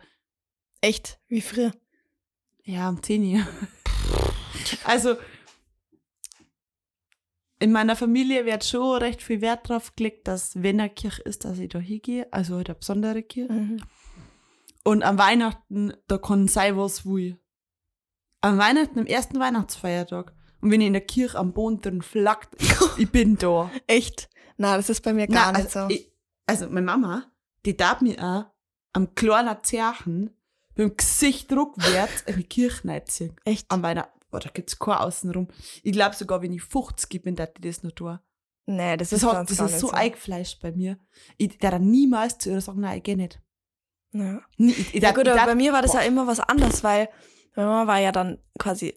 Echt? 0.81 1.19
Wie 1.27 1.41
früher? 1.41 1.71
ja, 2.63 2.89
um 2.89 3.01
10 3.01 3.35
Uhr. 3.35 3.47
Also 4.83 5.15
in 7.59 7.71
meiner 7.71 7.95
Familie 7.95 8.45
wird 8.45 8.63
schon 8.63 8.97
recht 8.99 9.21
viel 9.21 9.41
Wert 9.41 9.67
drauf 9.67 9.95
gelegt, 9.95 10.27
dass 10.27 10.61
wenn 10.61 10.79
eine 10.79 10.89
Kirche 10.89 11.23
ist, 11.23 11.45
dass 11.45 11.57
ich 11.57 11.69
da 11.69 11.79
hingehe, 11.79 12.31
also 12.31 12.55
halt 12.55 12.69
eine 12.69 12.75
besondere 12.75 13.23
Kirche. 13.23 13.53
Mhm. 13.53 13.81
Und 14.83 15.03
am 15.03 15.17
Weihnachten, 15.17 15.93
da 16.07 16.17
kann 16.17 16.47
sein, 16.47 16.77
was 16.77 17.05
will. 17.05 17.37
Am 18.41 18.57
Weihnachten, 18.57 18.99
am 18.99 19.05
ersten 19.05 19.39
Weihnachtsfeiertag. 19.39 20.33
Und 20.61 20.71
wenn 20.71 20.81
ich 20.81 20.87
in 20.87 20.93
der 20.93 21.01
Kirche 21.05 21.37
am 21.37 21.53
Boden 21.53 21.81
drin 21.81 22.01
flackt, 22.01 22.55
ich, 22.97 23.11
bin 23.11 23.37
da. 23.37 23.71
Echt? 23.87 24.29
Na, 24.57 24.77
das 24.77 24.89
ist 24.89 25.01
bei 25.01 25.13
mir 25.13 25.27
gar 25.27 25.51
Na, 25.51 25.59
nicht 25.59 25.75
also, 25.75 25.89
so. 25.89 25.93
Ich, 25.93 26.11
also 26.45 26.69
meine 26.69 26.85
Mama, 26.85 27.25
die 27.65 27.75
darf 27.75 28.01
mir 28.01 28.17
auch 28.23 28.45
am 28.93 29.13
kleinen 29.13 29.57
Zerchen 29.63 30.31
mit 30.75 30.91
dem 30.91 30.95
Gesicht 30.95 31.51
rückwärts 31.51 32.21
in 32.21 32.37
die 32.37 32.43
Kirche 32.43 32.87
reinziehen. 32.87 33.35
Echt? 33.43 33.65
Am 33.69 33.83
Weihnachten. 33.83 34.16
Boah, 34.37 34.43
da 34.43 34.49
gibt's 34.53 34.77
keinen 34.77 34.97
außenrum. 34.97 35.47
Ich 35.83 35.91
glaube 35.91 36.15
sogar, 36.15 36.41
wenn 36.41 36.53
ich 36.53 36.63
50 36.63 37.23
bin, 37.23 37.35
darf 37.35 37.49
ich 37.55 37.61
das 37.61 37.83
noch 37.83 37.91
tun. 37.91 38.19
Nee, 38.65 38.97
das 38.97 39.09
Das, 39.09 39.23
ist 39.23 39.25
hat, 39.27 39.49
das 39.49 39.51
ist 39.51 39.61
nicht 39.61 39.79
so 39.79 39.91
eingefleischt 39.91 40.61
bei 40.61 40.71
mir. 40.71 40.97
Ich 41.37 41.57
darf 41.57 41.79
niemals 41.79 42.37
zu 42.37 42.49
ihr 42.51 42.61
sagen, 42.61 42.81
nein, 42.81 42.97
ich 42.97 43.03
geh 43.03 43.15
nicht. 43.15 43.41
Ja. 44.13 44.41
Nie, 44.57 44.71
ich, 44.71 44.95
ich 44.95 45.01
Ja 45.03 45.11
gut, 45.11 45.25
ich 45.27 45.33
aber 45.33 45.45
bei 45.45 45.55
mir 45.55 45.73
war 45.73 45.81
das 45.81 45.91
boah. 45.93 46.01
ja 46.01 46.07
immer 46.07 46.27
was 46.27 46.39
anderes, 46.39 46.83
weil 46.83 47.09
meine 47.55 47.69
Mama 47.69 47.87
war 47.87 47.99
ja 47.99 48.11
dann 48.11 48.37
quasi 48.59 48.93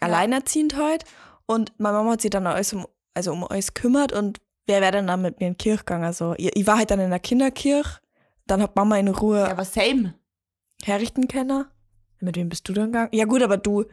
alleinerziehend 0.00 0.76
heute 0.76 1.06
und 1.46 1.72
meine 1.78 1.96
Mama 1.98 2.12
hat 2.12 2.20
sich 2.22 2.30
dann 2.30 2.46
alles 2.46 2.72
um, 2.72 2.86
also 3.14 3.32
um 3.32 3.44
alles 3.44 3.74
kümmert 3.74 4.12
und 4.12 4.38
wer 4.66 4.80
wäre 4.80 4.92
dann, 4.92 5.06
dann 5.06 5.22
mit 5.22 5.40
mir 5.40 5.48
in 5.48 5.52
die 5.54 5.58
Kirche 5.58 5.78
gegangen? 5.84 6.04
Also 6.04 6.34
ich, 6.36 6.54
ich 6.56 6.66
war 6.66 6.78
halt 6.78 6.90
dann 6.90 7.00
in 7.00 7.10
der 7.10 7.18
Kinderkirche, 7.20 7.98
dann 8.46 8.62
hat 8.62 8.76
Mama 8.76 8.98
in 8.98 9.08
Ruhe 9.08 9.38
Ja, 9.40 9.50
aber 9.50 9.64
same. 9.64 10.14
herrichten 10.84 11.28
können. 11.28 11.64
Mit 12.20 12.36
wem 12.36 12.48
bist 12.50 12.68
du 12.68 12.72
dann 12.72 12.86
gegangen? 12.86 13.08
Ja 13.12 13.24
gut, 13.24 13.42
aber 13.42 13.56
du, 13.56 13.84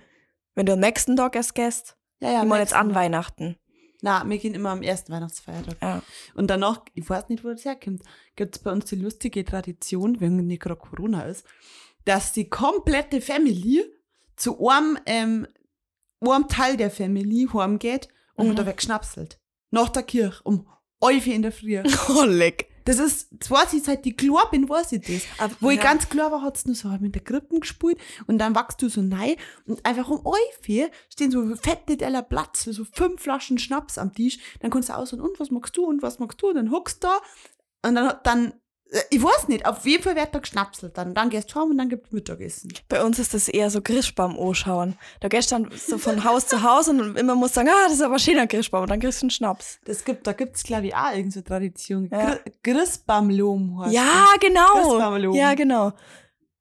wenn 0.58 0.66
du 0.66 0.74
am 0.74 0.80
nächsten 0.80 1.16
Tag 1.16 1.36
erst 1.36 1.54
gehst, 1.56 1.96
Ja, 2.20 2.32
ja. 2.32 2.42
ich 2.42 2.48
meine 2.48 2.64
jetzt 2.64 2.74
an. 2.74 2.96
Weihnachten. 2.96 3.58
Na, 4.02 4.28
wir 4.28 4.38
gehen 4.38 4.54
immer 4.56 4.72
am 4.72 4.82
ersten 4.84 5.12
Weihnachtsfeiertag. 5.14 5.78
Ja. 5.82 6.02
Und 6.36 6.48
danach, 6.50 6.82
ich 6.94 7.08
weiß 7.10 7.30
nicht, 7.30 7.44
wo 7.44 7.50
das 7.50 7.64
herkommt, 7.66 8.02
gibt 8.36 8.56
es 8.56 8.62
bei 8.64 8.72
uns 8.72 8.86
die 8.86 8.96
lustige 8.96 9.46
Tradition, 9.46 10.20
wenn 10.20 10.36
nicht 10.38 10.62
gerade 10.62 10.76
Corona 10.80 11.24
ist, 11.24 11.46
dass 12.06 12.34
die 12.34 12.50
komplette 12.50 13.22
Family 13.22 13.84
zu 14.36 14.68
einem, 14.68 14.98
ähm, 15.06 15.48
einem 16.22 16.48
Teil 16.48 16.76
der 16.78 16.90
Family 16.92 17.48
heimgeht 17.54 18.08
und 18.36 18.50
Mhm. 18.50 18.56
da 18.56 18.66
wird 18.66 18.78
geschnapselt. 18.78 19.40
Nach 19.72 19.90
der 19.90 20.04
Kirche, 20.04 20.42
um 20.44 20.68
11 21.02 21.28
Uhr 21.28 21.34
in 21.34 21.42
der 21.44 21.52
Früh. 21.52 21.84
Oh, 22.10 22.24
leck. 22.24 22.70
Das 22.88 23.00
ist, 23.00 23.28
das 23.32 23.52
weiß 23.52 23.74
ich, 23.74 23.84
seit 23.84 24.06
ich 24.06 24.16
klar 24.16 24.50
bin, 24.50 24.70
weiß 24.70 24.94
ich 24.94 25.02
das. 25.02 25.24
Aber, 25.40 25.54
Wo 25.60 25.70
ich 25.70 25.78
ja. 25.78 25.84
ganz 25.84 26.08
klar 26.08 26.32
war, 26.32 26.42
hat's 26.42 26.66
nur 26.66 26.76
so 26.76 26.88
mit 27.02 27.16
der 27.16 27.22
Krippen 27.22 27.60
gespielt 27.60 27.98
und 28.28 28.38
dann 28.38 28.56
wachst 28.56 28.82
du 28.82 28.88
so 28.88 29.02
rein 29.02 29.36
und 29.66 29.86
einfach 29.86 30.10
um 30.10 30.26
euch 30.26 30.88
stehen 31.10 31.30
so 31.30 31.54
fette 31.58 31.98
Teller 31.98 32.22
Platz, 32.24 32.64
so 32.64 32.86
fünf 32.86 33.22
Flaschen 33.22 33.58
Schnaps 33.58 33.98
am 33.98 34.14
Tisch. 34.14 34.40
Dann 34.62 34.72
kannst 34.72 34.88
du 34.88 34.94
aussuchen, 34.94 35.20
und 35.20 35.38
was 35.38 35.52
magst 35.52 35.76
du 35.76 35.86
und 35.86 36.02
was 36.02 36.20
magst 36.20 36.42
du 36.42 36.48
und 36.48 36.56
dann 36.56 36.72
hockst 36.72 37.04
du 37.04 37.08
da 37.08 37.90
und 37.90 37.96
dann, 37.96 38.14
dann 38.24 38.48
äh, 38.52 38.67
ich 39.10 39.22
weiß 39.22 39.50
nicht, 39.50 39.66
auf 39.66 39.86
jeden 39.86 40.02
Fall 40.04 40.16
wird 40.16 40.34
da 40.34 40.40
geschnapselt. 40.40 40.98
Dann, 40.98 41.14
dann 41.14 41.30
gehst 41.30 41.54
du 41.54 41.60
heim 41.60 41.72
und 41.72 41.78
dann 41.78 41.90
gibt's 41.90 42.12
Mittagessen. 42.12 42.72
Bei 42.88 43.04
uns 43.04 43.20
ist 43.20 43.34
das 43.34 43.50
eher 43.50 43.70
so 43.70 43.82
Grischbaum 43.82 44.40
anschauen. 44.40 44.96
Da 45.20 45.28
gehst 45.28 45.52
du 45.52 45.56
dann 45.56 45.72
so 45.76 45.98
von 45.98 46.24
Haus 46.24 46.48
zu 46.48 46.62
Haus 46.64 46.88
und 46.88 47.18
immer 47.18 47.36
musst 47.36 47.56
sagen, 47.56 47.70
ah, 47.70 47.84
das 47.86 47.94
ist 47.96 48.02
aber 48.02 48.18
schöner 48.18 48.48
Grischbaum. 48.48 48.84
Und 48.84 48.90
dann 48.90 49.00
kriegst 49.00 49.22
du 49.22 49.26
einen 49.26 49.32
Schnaps. 49.32 49.80
Das 49.86 50.06
gibt, 50.06 50.26
da 50.26 50.32
gibt's 50.34 50.64
glaube 50.64 50.88
ich 50.88 50.96
auch 50.96 51.12
irgendeine 51.14 51.44
Tradition. 51.44 52.08
Ja. 52.12 52.30
Ja. 52.30 52.40
Christbaumlom 52.64 53.80
heißt 53.82 53.94
Ja, 53.94 54.26
das. 54.32 54.40
genau. 54.40 55.34
Ja, 55.34 55.54
genau. 55.54 55.92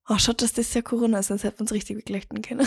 Oh, 0.09 0.19
schaut, 0.19 0.41
dass 0.41 0.53
das 0.53 0.73
ja 0.73 0.83
Corona 0.83 1.19
ist, 1.19 1.29
sonst 1.29 1.43
hätten 1.43 1.59
wir 1.59 1.63
uns 1.63 1.73
richtig 1.73 1.97
begleiten 1.97 2.41
können. 2.41 2.65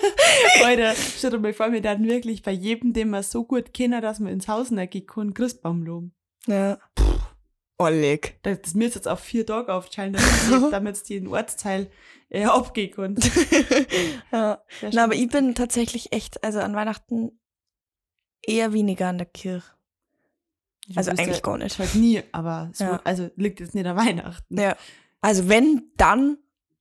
Alter, 0.64 0.94
stell 0.94 1.30
dir 1.30 1.38
mal 1.38 1.52
vor, 1.52 1.72
wir 1.72 1.82
dann 1.82 2.06
wirklich 2.06 2.42
bei 2.42 2.52
jedem, 2.52 2.94
den 2.94 3.10
wir 3.10 3.22
so 3.22 3.44
gut 3.44 3.74
kennen, 3.74 4.00
dass 4.00 4.18
wir 4.20 4.30
ins 4.30 4.48
Haus 4.48 4.72
reingehen 4.72 5.06
können, 5.06 5.34
Christbaumlom. 5.34 6.12
Ja. 6.46 6.78
Ollig. 7.80 8.38
Das, 8.42 8.60
das 8.62 8.74
müsste 8.74 8.98
jetzt 8.98 9.08
auf 9.08 9.20
vier 9.20 9.46
Tage 9.46 9.72
aufteilen, 9.72 10.16
damit, 10.70 10.98
in 11.10 11.24
den 11.24 11.32
Ortsteil 11.32 11.90
äh, 12.28 12.44
abgehen. 12.44 13.16
Ja. 14.32 14.62
Na, 14.92 15.04
aber 15.04 15.14
ich 15.14 15.28
bin 15.28 15.54
tatsächlich 15.54 16.12
echt, 16.12 16.44
also 16.44 16.60
an 16.60 16.74
Weihnachten 16.74 17.32
eher 18.42 18.72
weniger 18.72 19.08
an 19.08 19.18
der 19.18 19.26
Kirche. 19.26 19.66
Du 20.88 20.96
Also 20.96 21.10
eigentlich 21.10 21.36
ja 21.36 21.42
gar 21.42 21.58
nicht. 21.58 21.78
Halt 21.78 21.94
nie, 21.94 22.22
aber 22.32 22.70
so, 22.72 22.84
Ja. 22.84 23.00
also 23.04 23.30
liegt 23.36 23.60
jetzt 23.60 23.74
nicht 23.74 23.86
an 23.86 23.96
Weihnachten. 23.96 24.58
Ja. 24.58 24.76
Also 25.20 25.48
wenn, 25.48 25.90
dann 25.96 26.38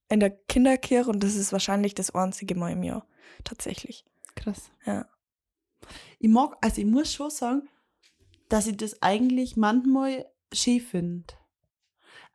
in 0.09 0.19
der 0.19 0.31
Kinderkirche 0.31 1.09
und 1.09 1.23
das 1.23 1.35
ist 1.35 1.51
wahrscheinlich 1.51 1.93
das 1.95 2.13
einzige 2.15 2.55
Mal 2.55 2.71
im 2.71 2.83
Jahr. 2.83 3.05
Tatsächlich. 3.43 4.05
Krass. 4.35 4.71
Ja. 4.85 5.05
Ich 6.19 6.29
mag, 6.29 6.57
also 6.61 6.81
ich 6.81 6.87
muss 6.87 7.13
schon 7.13 7.29
sagen, 7.29 7.69
dass 8.49 8.67
ich 8.67 8.77
das 8.77 9.01
eigentlich 9.01 9.55
manchmal 9.57 10.25
schön 10.53 10.79
finde. 10.81 11.33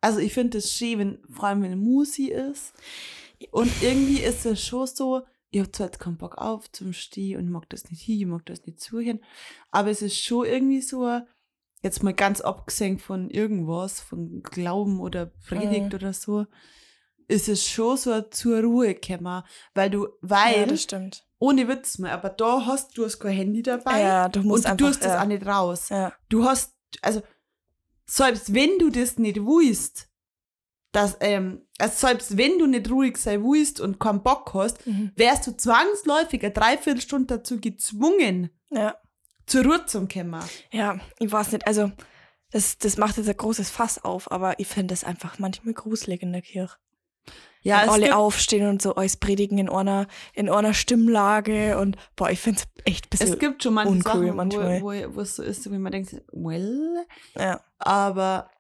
Also 0.00 0.18
ich 0.18 0.32
finde 0.34 0.58
es 0.58 0.72
schön, 0.72 0.98
wenn, 0.98 1.18
vor 1.30 1.44
allem 1.44 1.62
wenn 1.62 1.72
eine 1.72 1.80
Musi 1.80 2.26
ist. 2.26 2.72
Und 3.50 3.70
irgendwie 3.82 4.20
ist 4.20 4.44
es 4.46 4.64
schon 4.64 4.86
so, 4.86 5.22
ich 5.50 5.60
habe 5.60 5.70
zwar 5.72 5.86
jetzt 5.86 6.00
keinen 6.00 6.16
Bock 6.18 6.36
auf 6.38 6.70
zum 6.72 6.92
Stehen 6.92 7.38
und 7.38 7.44
ich 7.44 7.50
mag 7.50 7.68
das 7.70 7.90
nicht 7.90 8.00
hier, 8.02 8.16
ich 8.18 8.26
mag 8.26 8.44
das 8.46 8.64
nicht 8.66 8.80
zuhören, 8.80 9.20
aber 9.70 9.90
es 9.90 10.02
ist 10.02 10.18
schon 10.18 10.46
irgendwie 10.46 10.80
so, 10.80 11.20
jetzt 11.82 12.02
mal 12.02 12.14
ganz 12.14 12.40
abgesehen 12.40 12.98
von 12.98 13.30
irgendwas, 13.30 14.00
von 14.00 14.42
Glauben 14.42 15.00
oder 15.00 15.26
Predigt 15.26 15.88
Mhm. 15.90 15.94
oder 15.94 16.12
so, 16.12 16.46
ist 17.28 17.48
es 17.48 17.66
schon 17.68 17.96
so 17.96 18.20
zur 18.22 18.60
Ruhe 18.62 18.94
kommen, 18.94 19.42
weil 19.74 19.90
du, 19.90 20.08
weil, 20.20 20.60
ja, 20.60 20.66
das 20.66 20.82
stimmt. 20.82 21.24
ohne 21.38 21.68
Witz 21.68 21.98
mehr, 21.98 22.12
aber 22.12 22.30
da 22.30 22.66
hast 22.66 22.96
du 22.98 23.04
hast 23.04 23.18
kein 23.18 23.32
Handy 23.36 23.62
dabei 23.62 24.00
Ja, 24.00 24.28
du 24.28 24.42
musst 24.42 24.68
und 24.68 24.80
du 24.80 24.86
tust 24.86 25.02
das 25.04 25.12
ja. 25.12 25.22
auch 25.22 25.26
nicht 25.26 25.44
raus. 25.46 25.88
Ja. 25.90 26.12
Du 26.28 26.44
hast, 26.44 26.74
also, 27.02 27.22
selbst 28.06 28.54
wenn 28.54 28.78
du 28.78 28.90
das 28.90 29.18
nicht 29.18 29.36
willst, 29.36 30.08
dass, 30.92 31.16
ähm, 31.20 31.62
also 31.78 32.06
selbst 32.06 32.36
wenn 32.36 32.58
du 32.58 32.66
nicht 32.66 32.88
ruhig 32.90 33.16
sein 33.16 33.42
willst 33.42 33.80
und 33.80 33.98
keinen 33.98 34.22
Bock 34.22 34.54
hast, 34.54 34.86
Mhm. 34.86 35.10
wärst 35.16 35.46
du 35.46 35.56
zwangsläufig 35.56 36.42
eine 36.42 36.52
Dreiviertelstunde 36.52 37.38
dazu 37.38 37.60
gezwungen, 37.60 38.50
ja. 38.70 38.96
zur 39.46 39.64
Ruhe 39.64 39.84
zu 39.86 40.06
kommen. 40.06 40.40
Ja, 40.72 41.00
ich 41.18 41.30
weiß 41.32 41.52
nicht. 41.52 41.66
Also, 41.66 41.90
das, 42.50 42.78
das 42.78 42.96
macht 42.96 43.16
jetzt 43.16 43.28
ein 43.28 43.36
großes 43.36 43.70
Fass 43.70 44.04
auf, 44.04 44.30
aber 44.30 44.60
ich 44.60 44.68
finde 44.68 44.94
es 44.94 45.02
einfach 45.02 45.40
manchmal 45.40 45.74
gruselig 45.74 46.22
in 46.22 46.32
der 46.32 46.42
Kirche. 46.42 46.76
Ja, 47.64 47.84
es 47.84 47.90
alle 47.90 48.14
aufstehen 48.14 48.68
und 48.68 48.82
so 48.82 48.94
alles 48.94 49.16
predigen 49.16 49.58
in 49.58 49.68
einer, 49.68 50.06
in 50.34 50.50
einer 50.50 50.74
Stimmlage 50.74 51.78
und 51.78 51.96
boah, 52.14 52.30
ich 52.30 52.38
finde 52.38 52.60
es 52.60 52.84
echt 52.84 53.06
ein 53.06 53.10
bisschen. 53.10 53.32
es 53.32 53.38
gibt 53.38 53.62
schon 53.62 53.74
manche 53.74 53.90
uncool 53.90 54.26
Sachen, 54.26 54.36
manchmal. 54.36 54.82
Wo, 54.82 54.92
wo, 54.92 55.16
wo 55.16 55.20
es 55.22 55.36
so 55.36 55.42
ist, 55.42 55.70
wie 55.72 55.78
man 55.78 55.90
denkt, 55.90 56.14
well, 56.32 57.06
ja, 57.36 57.60
aber 57.78 58.50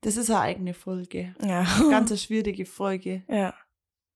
das 0.00 0.16
ist 0.16 0.30
eine 0.30 0.40
eigene 0.40 0.74
Folge. 0.74 1.34
ja. 1.42 1.64
Ganz 1.90 2.10
eine 2.10 2.18
schwierige 2.18 2.64
Folge. 2.64 3.24
ja. 3.28 3.54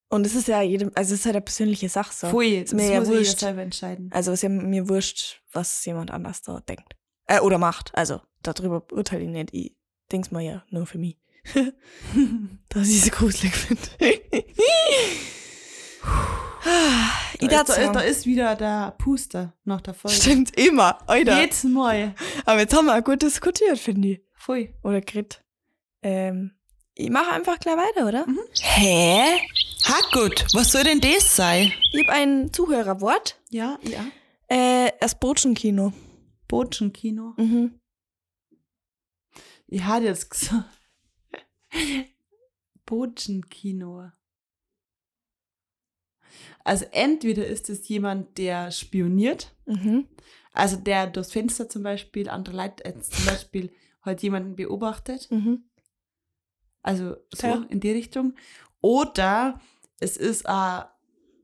Und 0.09 0.27
es 0.27 0.35
ist 0.35 0.47
ja 0.47 0.61
jedem, 0.61 0.91
also 0.95 1.15
es 1.15 1.21
ist 1.21 1.25
halt 1.25 1.37
eine 1.37 1.43
persönliche 1.43 1.89
Sache 1.89 2.13
so. 2.13 2.27
Voll, 2.29 2.61
das 2.61 2.75
mir 2.75 2.93
ja 2.93 3.01
muss 3.01 3.09
wurscht. 3.09 3.39
selber 3.39 3.63
entscheiden. 3.63 4.11
Also 4.13 4.31
es 4.31 4.41
ist 4.41 4.43
ja 4.43 4.51
mir 4.51 4.87
wurscht, 4.91 5.41
was 5.53 5.83
jemand 5.87 6.11
anders 6.11 6.43
da 6.43 6.61
denkt. 6.61 6.97
Äh, 7.27 7.41
oder 7.41 7.57
macht. 7.57 7.95
Also 7.95 8.21
darüber 8.43 8.85
urteile 8.93 9.25
ich 9.25 9.31
nicht. 9.31 9.55
Ich 9.55 9.75
denk's 10.13 10.31
mal 10.31 10.43
ja 10.43 10.65
nur 10.69 10.85
für 10.85 10.99
mich. 10.99 11.17
dass 12.69 12.89
ich 12.89 13.03
sie 13.03 13.11
gruselig 13.11 13.55
finde. 13.55 13.83
da, 17.41 17.61
ist, 17.61 17.77
da 17.77 18.01
ist 18.01 18.27
wieder 18.27 18.55
der 18.55 18.95
Puster 18.99 19.55
nach 19.65 19.81
der 19.81 19.95
Folge. 19.95 20.17
Stimmt 20.17 20.57
immer, 20.59 20.99
Alter. 21.09 21.41
Jedes 21.41 21.65
Mal. 21.65 22.15
Aber 22.45 22.61
jetzt 22.61 22.75
haben 22.75 22.87
wir 22.87 22.97
auch 22.99 23.05
gut 23.05 23.23
diskutiert, 23.23 23.79
finde 23.79 24.09
ich. 24.09 24.21
Voll. 24.35 24.75
Oder 24.83 25.01
Grit. 25.01 25.43
Ähm, 26.03 26.53
ich 26.95 27.11
mache 27.11 27.33
einfach 27.33 27.59
gleich 27.59 27.77
weiter, 27.77 28.07
oder? 28.07 28.27
Hä? 28.61 29.39
Ha 29.85 29.95
gut, 30.13 30.47
was 30.55 30.71
soll 30.73 30.85
denn 30.85 31.01
das 31.01 31.35
sein? 31.35 31.73
Ich 31.93 32.07
habe 32.07 32.13
ein 32.13 32.53
Zuhörerwort. 32.53 33.41
Ja, 33.51 33.79
ja. 33.83 34.05
Äh, 34.49 34.93
das 35.01 35.19
Botschenkino. 35.19 35.93
Botschenkino. 36.47 37.35
Mhm. 37.37 37.81
Ich 39.67 39.83
hatte 39.85 40.05
jetzt 40.07 40.31
gesagt. 40.31 40.65
Botschenkino. 42.87 44.11
Also 46.65 46.87
entweder 46.93 47.47
ist 47.47 47.69
es 47.71 47.89
jemand, 47.89 48.39
der 48.39 48.71
spioniert, 48.71 49.55
Mhm. 49.67 50.07
also 50.53 50.77
der 50.77 51.07
durchs 51.07 51.33
Fenster 51.33 51.69
zum 51.69 51.83
Beispiel 51.83 52.29
andere 52.29 52.57
Leute, 52.57 52.85
äh, 52.85 52.99
zum 53.01 53.27
Beispiel 53.27 53.73
halt 54.03 54.23
jemanden 54.23 54.57
beobachtet, 54.57 55.31
Mhm. 55.31 55.65
also 56.83 57.17
so 57.35 57.47
Ja. 57.47 57.67
in 57.69 57.81
die 57.81 57.91
Richtung. 57.93 58.35
Oder 58.81 59.61
es 60.01 60.17
ist 60.17 60.45
äh, 60.47 60.81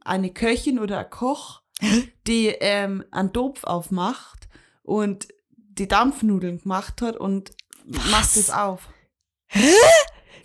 eine 0.00 0.32
Köchin 0.32 0.78
oder 0.78 0.98
ein 1.00 1.10
Koch, 1.10 1.62
die 2.26 2.46
ähm, 2.48 3.04
einen 3.10 3.32
Topf 3.32 3.64
aufmacht 3.64 4.48
und 4.82 5.28
die 5.56 5.86
Dampfnudeln 5.88 6.58
gemacht 6.58 7.02
hat 7.02 7.16
und 7.16 7.52
macht 7.84 8.36
es 8.36 8.50
auf. 8.50 8.88
Wie 9.50 9.74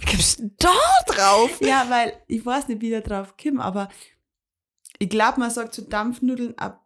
kommst 0.09 0.39
du 0.39 0.51
da 0.57 0.73
drauf? 1.07 1.59
Ja, 1.61 1.85
weil 1.89 2.13
ich 2.27 2.45
weiß 2.45 2.67
nicht, 2.67 2.81
wie 2.81 2.89
der 2.89 3.01
drauf 3.01 3.35
kommt, 3.41 3.59
aber 3.59 3.89
ich 4.99 5.09
glaube, 5.09 5.39
man 5.39 5.51
sagt 5.51 5.73
zu 5.73 5.81
Dampfnudeln 5.83 6.57
ab. 6.57 6.85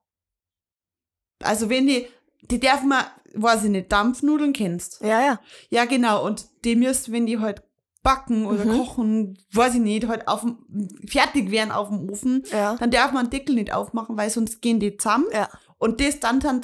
Also 1.44 1.70
wenn 1.70 1.88
die, 1.88 2.08
die 2.42 2.60
darf 2.60 2.84
man, 2.84 3.06
weiß 3.34 3.66
ich 3.66 3.70
nicht, 3.70 3.92
Dampfnudeln 3.92 4.54
kennst. 4.54 5.02
Ja, 5.02 5.22
ja. 5.22 5.40
Ja, 5.70 5.86
genau. 5.86 6.26
Und 6.26 6.48
die 6.64 6.76
müssen, 6.76 7.14
wenn 7.14 7.26
die 7.26 7.40
halt 7.40 7.62
backen 8.04 8.46
oder 8.46 8.64
Mhm. 8.66 8.78
kochen, 8.78 9.38
weiß 9.52 9.76
ich 9.76 9.82
nicht, 9.82 10.08
halt 10.08 10.28
auf 10.28 10.42
dem, 10.42 10.90
fertig 11.08 11.52
werden 11.52 11.72
auf 11.72 11.90
dem 11.90 12.10
Ofen, 12.10 12.44
Ja. 12.52 12.76
dann 12.78 12.90
darf 12.92 13.12
man 13.12 13.26
den 13.26 13.32
Deckel 13.32 13.56
nicht 13.56 13.74
aufmachen, 13.74 14.18
weil 14.18 14.30
sonst 14.30 14.62
gehen 14.62 14.80
die 14.80 14.96
zusammen. 14.98 15.26
Ja. 15.34 15.50
Und 15.78 16.00
das 16.00 16.20
dann 16.20 16.40
dann 16.40 16.62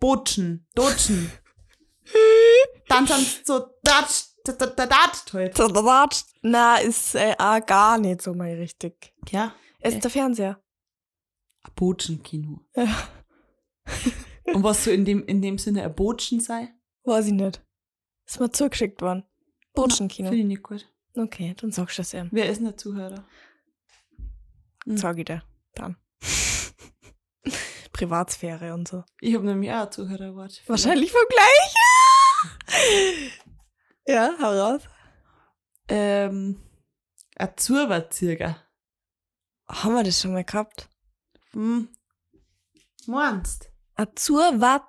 botschen, 0.00 0.66
dotschen. 0.74 1.30
dann 2.88 3.04
dann 3.06 3.24
so 3.44 3.66
datscht, 3.82 4.27
halt. 5.32 6.24
Na, 6.42 6.76
ist 6.78 7.14
äh, 7.14 7.34
auch 7.38 7.64
gar 7.64 7.98
nicht 7.98 8.22
so 8.22 8.34
mal 8.34 8.52
richtig. 8.52 9.12
Ja. 9.30 9.54
Es 9.80 9.94
ist 9.94 10.04
der 10.04 10.10
Fernseher. 10.10 10.60
Ein 11.62 11.72
Botschenkino. 11.74 12.60
Ja. 12.74 13.08
Und 14.54 14.62
was 14.62 14.84
so 14.84 14.90
in 14.90 15.04
dem, 15.04 15.24
in 15.26 15.42
dem 15.42 15.58
Sinne 15.58 15.84
ein 15.84 15.94
Botschen 15.94 16.40
sei? 16.40 16.72
Weiß 17.04 17.26
ich 17.26 17.32
nicht. 17.32 17.62
Ist 18.26 18.40
mir 18.40 18.50
zugeschickt 18.50 19.02
worden. 19.02 19.24
Botschenkino. 19.74 20.28
Finde 20.28 20.42
ich 20.42 20.48
nicht 20.48 20.62
gut. 20.62 20.88
Okay, 21.16 21.54
dann 21.60 21.72
sagst 21.72 21.98
du 21.98 22.02
das 22.02 22.14
ihm. 22.14 22.28
Wer 22.30 22.48
ist 22.48 22.58
denn 22.58 22.66
der 22.66 22.76
Zuhörer? 22.76 23.24
Hm. 24.84 24.96
Sag 24.96 25.18
ich 25.18 25.24
dir. 25.24 25.42
Dann. 25.74 25.96
Privatsphäre 27.92 28.74
und 28.74 28.88
so. 28.88 29.04
Ich 29.20 29.34
habe 29.34 29.44
nämlich 29.44 29.70
auch 29.70 29.86
ein 29.86 29.92
Zuhörerwort. 29.92 30.62
Wahrscheinlich 30.66 31.12
vom 31.12 31.22
gleichen. 31.28 33.32
ja, 34.08 34.34
hau 34.40 34.50
raus. 34.50 34.82
Ähm, 35.88 36.60
ein. 37.36 38.56
Haben 39.68 39.94
wir 39.94 40.02
das 40.02 40.20
schon 40.20 40.32
mal 40.32 40.44
gehabt? 40.44 40.88
Hm. 41.52 41.88
Meinst? 43.06 43.70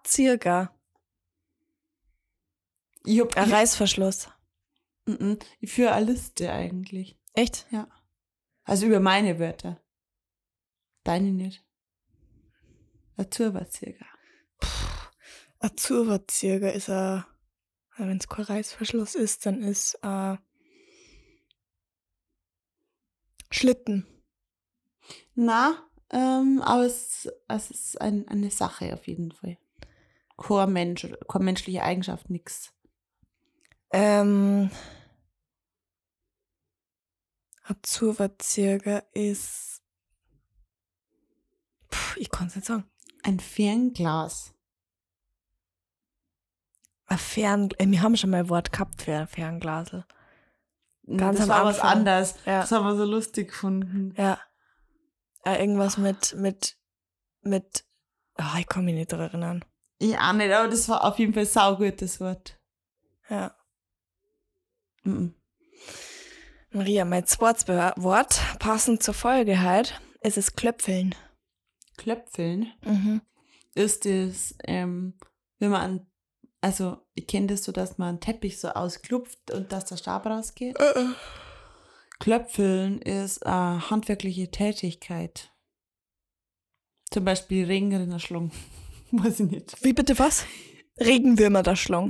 Circa. 0.07 0.73
Ich 3.05 3.19
hab, 3.19 3.35
Ein 3.37 3.51
Reißverschluss. 3.51 4.29
Mhm. 5.05 5.39
ich 5.59 5.71
führe 5.71 5.91
eine 5.93 6.11
Liste 6.11 6.51
eigentlich. 6.51 7.17
Echt? 7.33 7.65
Also 8.63 8.85
über 8.85 8.99
meine 8.99 9.39
Wörter. 9.39 9.81
Deine 11.03 11.31
nicht. 11.31 11.65
Ein 13.17 13.31
war 16.07 16.21
circa 16.29 16.69
ist 16.69 16.89
er. 17.99 18.07
Wenn 18.07 18.17
es 18.17 18.27
kein 18.27 18.45
Reißverschluss 18.45 19.15
ist, 19.15 19.45
dann 19.45 19.61
ist 19.61 19.99
äh, 20.01 20.37
Schlitten. 23.51 24.05
Na, 25.35 25.89
ähm, 26.11 26.61
aber 26.63 26.85
es, 26.85 27.29
es 27.47 27.71
ist 27.71 28.01
ein, 28.01 28.27
eine 28.27 28.51
Sache 28.51 28.93
auf 28.93 29.07
jeden 29.07 29.31
Fall. 29.31 29.57
Kein 30.37 30.73
Mensch, 30.73 31.07
keine 31.27 31.45
menschliche 31.45 31.83
Eigenschaft, 31.83 32.29
nix. 32.29 32.73
Ähm, 33.91 34.69
circa 38.41 39.03
ist. 39.13 39.81
Puh, 41.89 42.19
ich 42.19 42.29
kann 42.29 42.47
es 42.47 42.55
nicht 42.55 42.67
sagen. 42.67 42.89
Ein 43.23 43.39
Fernglas. 43.39 44.53
Ein 47.09 47.17
Fern 47.17 47.69
äh, 47.77 47.87
wir 47.89 48.01
haben 48.01 48.15
schon 48.15 48.29
mal 48.29 48.41
ein 48.41 48.49
Wort 48.49 48.71
gehabt 48.71 49.01
für 49.01 49.13
ein 49.15 49.27
Fernglasel. 49.27 50.05
Ganz 51.17 51.39
das 51.39 51.47
war 51.47 51.65
was 51.65 51.79
Anfang. 51.79 51.97
anderes. 51.99 52.35
Ja. 52.45 52.61
Das 52.61 52.71
haben 52.71 52.85
wir 52.85 52.95
so 52.95 53.05
lustig 53.05 53.49
gefunden. 53.49 54.13
Ja. 54.15 54.39
Äh, 55.43 55.59
irgendwas 55.59 55.97
mit, 55.97 56.35
mit, 56.35 56.77
mit, 57.41 57.83
ah, 58.35 58.57
ich 58.59 58.67
kann 58.67 58.85
mich 58.85 58.93
nicht 58.93 59.11
daran 59.11 59.27
erinnern. 59.29 59.65
Ja, 60.01 60.31
nicht, 60.33 60.51
aber 60.51 60.67
das 60.69 60.87
war 60.87 61.03
auf 61.03 61.17
jeden 61.17 61.33
Fall 61.33 61.43
ein 61.43 61.47
saugutes 61.49 62.19
Wort. 62.19 62.59
Ja. 63.29 63.55
Mhm. 65.03 65.33
Maria, 66.71 67.05
mein 67.05 67.25
zweites 67.25 67.67
Wort, 67.67 68.39
passend 68.59 69.01
zur 69.01 69.15
Folge 69.15 69.59
halt, 69.61 69.99
ist 70.21 70.37
es 70.37 70.55
Klöpfeln. 70.55 71.15
Klöpfeln 71.97 72.71
Mhm. 72.85 73.21
ist 73.73 74.05
es, 74.05 74.55
ähm, 74.65 75.17
wenn 75.57 75.71
man 75.71 75.81
an, 75.81 76.08
also 76.61 76.97
ich 77.13 77.27
kenne 77.27 77.47
das 77.47 77.63
so, 77.63 77.71
dass 77.71 77.97
man 77.97 78.09
einen 78.09 78.19
Teppich 78.19 78.59
so 78.59 78.69
ausklopft 78.69 79.51
und 79.51 79.71
dass 79.71 79.85
der 79.85 79.97
Stab 79.97 80.25
rausgeht. 80.25 80.77
Klöpfeln 82.19 83.01
ist 83.01 83.45
eine 83.45 83.89
handwerkliche 83.89 84.51
Tätigkeit. 84.51 85.51
Zum 87.11 87.25
Beispiel 87.25 87.65
Regenrinner 87.65 88.19
schlungen. 88.19 88.51
Weiß 89.11 89.39
ich 89.39 89.49
nicht. 89.49 89.83
Wie 89.83 89.93
bitte 89.93 90.19
was? 90.19 90.45
Regenwürmer 90.99 91.63
da 91.63 91.75
schlong. 91.75 92.09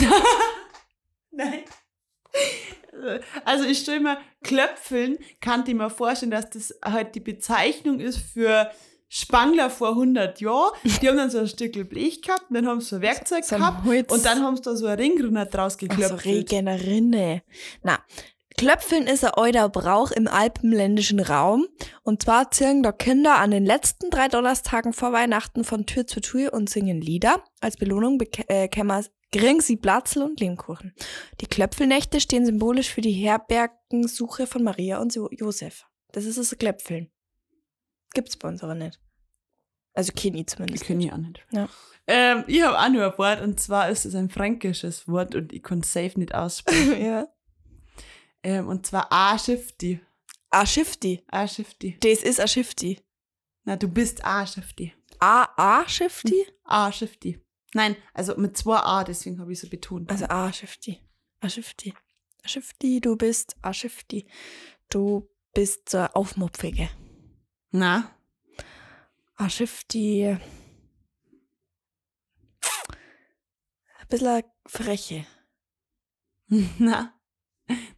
Nein. 1.32 1.64
Also 3.45 3.64
ich 3.64 3.80
stelle 3.80 4.02
mir, 4.02 4.18
Klöpfeln 4.43 5.20
kann 5.39 5.64
ich 5.66 5.74
mir 5.74 5.89
vorstellen, 5.89 6.32
dass 6.32 6.50
das 6.50 6.78
halt 6.84 7.16
die 7.16 7.22
Bezeichnung 7.22 8.00
ist 8.00 8.18
für 8.18 8.72
Spangler 9.10 9.70
vor 9.70 9.89
100 9.89 10.39
Jahren. 10.39 10.72
Die 11.01 11.07
haben 11.10 11.18
dann 11.18 11.30
so 11.32 11.39
ein 11.39 11.47
Stück 11.47 11.89
Blech 11.89 12.22
gehabt 12.22 12.45
und 12.49 12.53
dann 12.55 12.68
haben 12.68 12.80
sie 12.80 12.88
so 12.89 12.95
ein 12.97 13.01
Werkzeug 13.01 13.43
So 13.43 13.55
gehabt 13.57 13.86
Holz. 13.86 14.12
und 14.12 14.24
dann 14.26 14.43
haben 14.43 14.55
sie 14.55 14.62
da 14.62 14.76
so 14.76 14.86
ein 14.86 14.97
Ringrinner 14.99 15.45
draus 15.47 15.74
Also 15.74 15.88
geklöpfelt. 15.88 16.26
Regenerinne. 16.26 17.41
Na, 17.84 17.99
Klöpfeln 18.57 19.07
ist 19.07 19.24
ein 19.24 19.32
alter 19.32 19.70
Brauch 19.70 20.12
im 20.12 20.28
alpenländischen 20.28 21.22
Raum. 21.22 21.68
Und 22.03 22.24
zwar 22.24 22.51
ziehen 22.51 22.84
da 22.84 22.91
Kinder 22.91 23.38
an 23.38 23.51
den 23.51 23.66
letzten 23.66 24.10
drei 24.10 24.28
Donnerstagen 24.28 24.91
vor 24.91 25.14
Weihnachten 25.14 25.64
von 25.64 25.86
Tür 25.86 26.05
zu 26.07 26.20
Tür 26.20 26.53
und 26.53 26.70
singen 26.70 26.99
Lieder. 26.99 27.41
Als 27.62 27.78
Belohnung 27.78 28.18
bek- 28.20 28.49
äh, 28.49 28.68
kriegen 28.68 29.62
sie 29.62 29.78
Platzel 29.78 30.24
und 30.24 30.39
Lebkuchen. 30.41 30.93
Die 31.39 31.45
Klöpfelnächte 31.45 32.20
stehen 32.20 32.45
symbolisch 32.45 32.89
für 32.89 33.01
die 33.01 33.14
Herbergensuche 33.14 34.45
von 34.45 34.64
Maria 34.64 34.99
und 34.99 35.16
Jo- 35.16 35.30
Josef. 35.32 35.86
Das 36.12 36.26
ist 36.26 36.38
das 36.38 36.57
Klöpfeln. 36.57 37.10
Gibt's 38.14 38.38
bei 38.38 38.47
uns 38.47 38.64
aber 38.64 38.76
nicht. 38.76 38.99
Also 39.93 40.14
Kini 40.14 40.41
Ich 40.41 40.47
zumindest. 40.47 40.89
ich 40.89 41.12
auch 41.14 41.18
nicht. 41.18 41.43
Ja. 41.51 41.68
Ähm, 42.07 42.43
ich 42.47 42.62
habe 42.64 42.80
auch 42.80 42.89
nur 42.89 43.12
ein 43.12 43.18
Wort 43.18 43.41
und 43.41 43.60
zwar 43.60 43.89
ist 43.89 44.05
es 44.05 44.16
ein 44.16 44.30
fränkisches 44.30 45.07
Wort 45.07 45.36
und 45.36 45.51
ich 45.53 45.62
kann 45.62 45.80
es 45.80 45.91
safe 45.93 46.18
nicht 46.18 46.34
aussprechen. 46.34 47.01
ja. 47.05 47.28
ähm, 48.43 48.68
und 48.68 48.86
zwar 48.86 49.12
A-Schifti. 49.12 49.99
A 50.51 50.66
Shifty. 50.66 51.24
A-Schifti. 51.28 51.97
Das 51.99 52.24
ist 52.24 52.39
A 52.39 52.47
Shifty. 52.47 52.99
Na, 53.66 53.76
du 53.76 53.88
bist 53.88 54.24
A-Schifti. 54.26 54.93
A 55.20 55.47
A 55.57 55.88
Shifty? 55.88 56.45
A-Schifti. 56.64 57.39
Nein, 57.74 57.95
also 58.14 58.36
mit 58.38 58.57
zwei 58.57 58.78
A, 58.78 59.03
deswegen 59.03 59.39
habe 59.39 59.51
ich 59.51 59.60
so 59.60 59.70
betont. 59.70 60.10
Also 60.10 60.26
A 60.26 60.51
Shifty. 60.51 60.99
A 61.41 61.49
Shifty. 61.49 61.93
A 62.43 62.47
Shifty, 62.47 63.01
du 63.01 63.16
bist 63.16 63.57
A 63.62 63.74
Shifty. 63.74 64.26
Du 64.89 65.30
bist 65.53 65.89
so 65.89 65.99
Aufmupfige. 65.99 66.89
Na, 67.72 68.15
A 69.36 69.49
Shifty. 69.49 70.26
Ein 70.26 70.41
bisschen 74.09 74.43
freche. 74.65 75.26
na. 76.80 77.13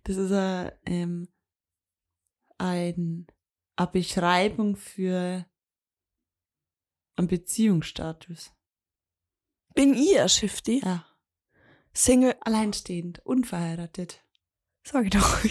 Das 0.04 0.18
ist 0.18 0.32
a, 0.32 0.72
ähm, 0.86 1.30
ein, 2.58 3.28
eine 3.78 3.88
Beschreibung 3.88 4.76
für 4.76 5.46
einen 7.16 7.28
Beziehungsstatus. 7.28 8.52
Bin 9.74 9.94
ich 9.94 10.20
A 10.20 10.28
Shifty? 10.28 10.82
Ja. 10.84 11.08
Single. 11.94 12.36
Alleinstehend, 12.42 13.26
unverheiratet. 13.26 14.22
Sag 14.84 15.06
ich 15.06 15.12
doch. 15.12 15.44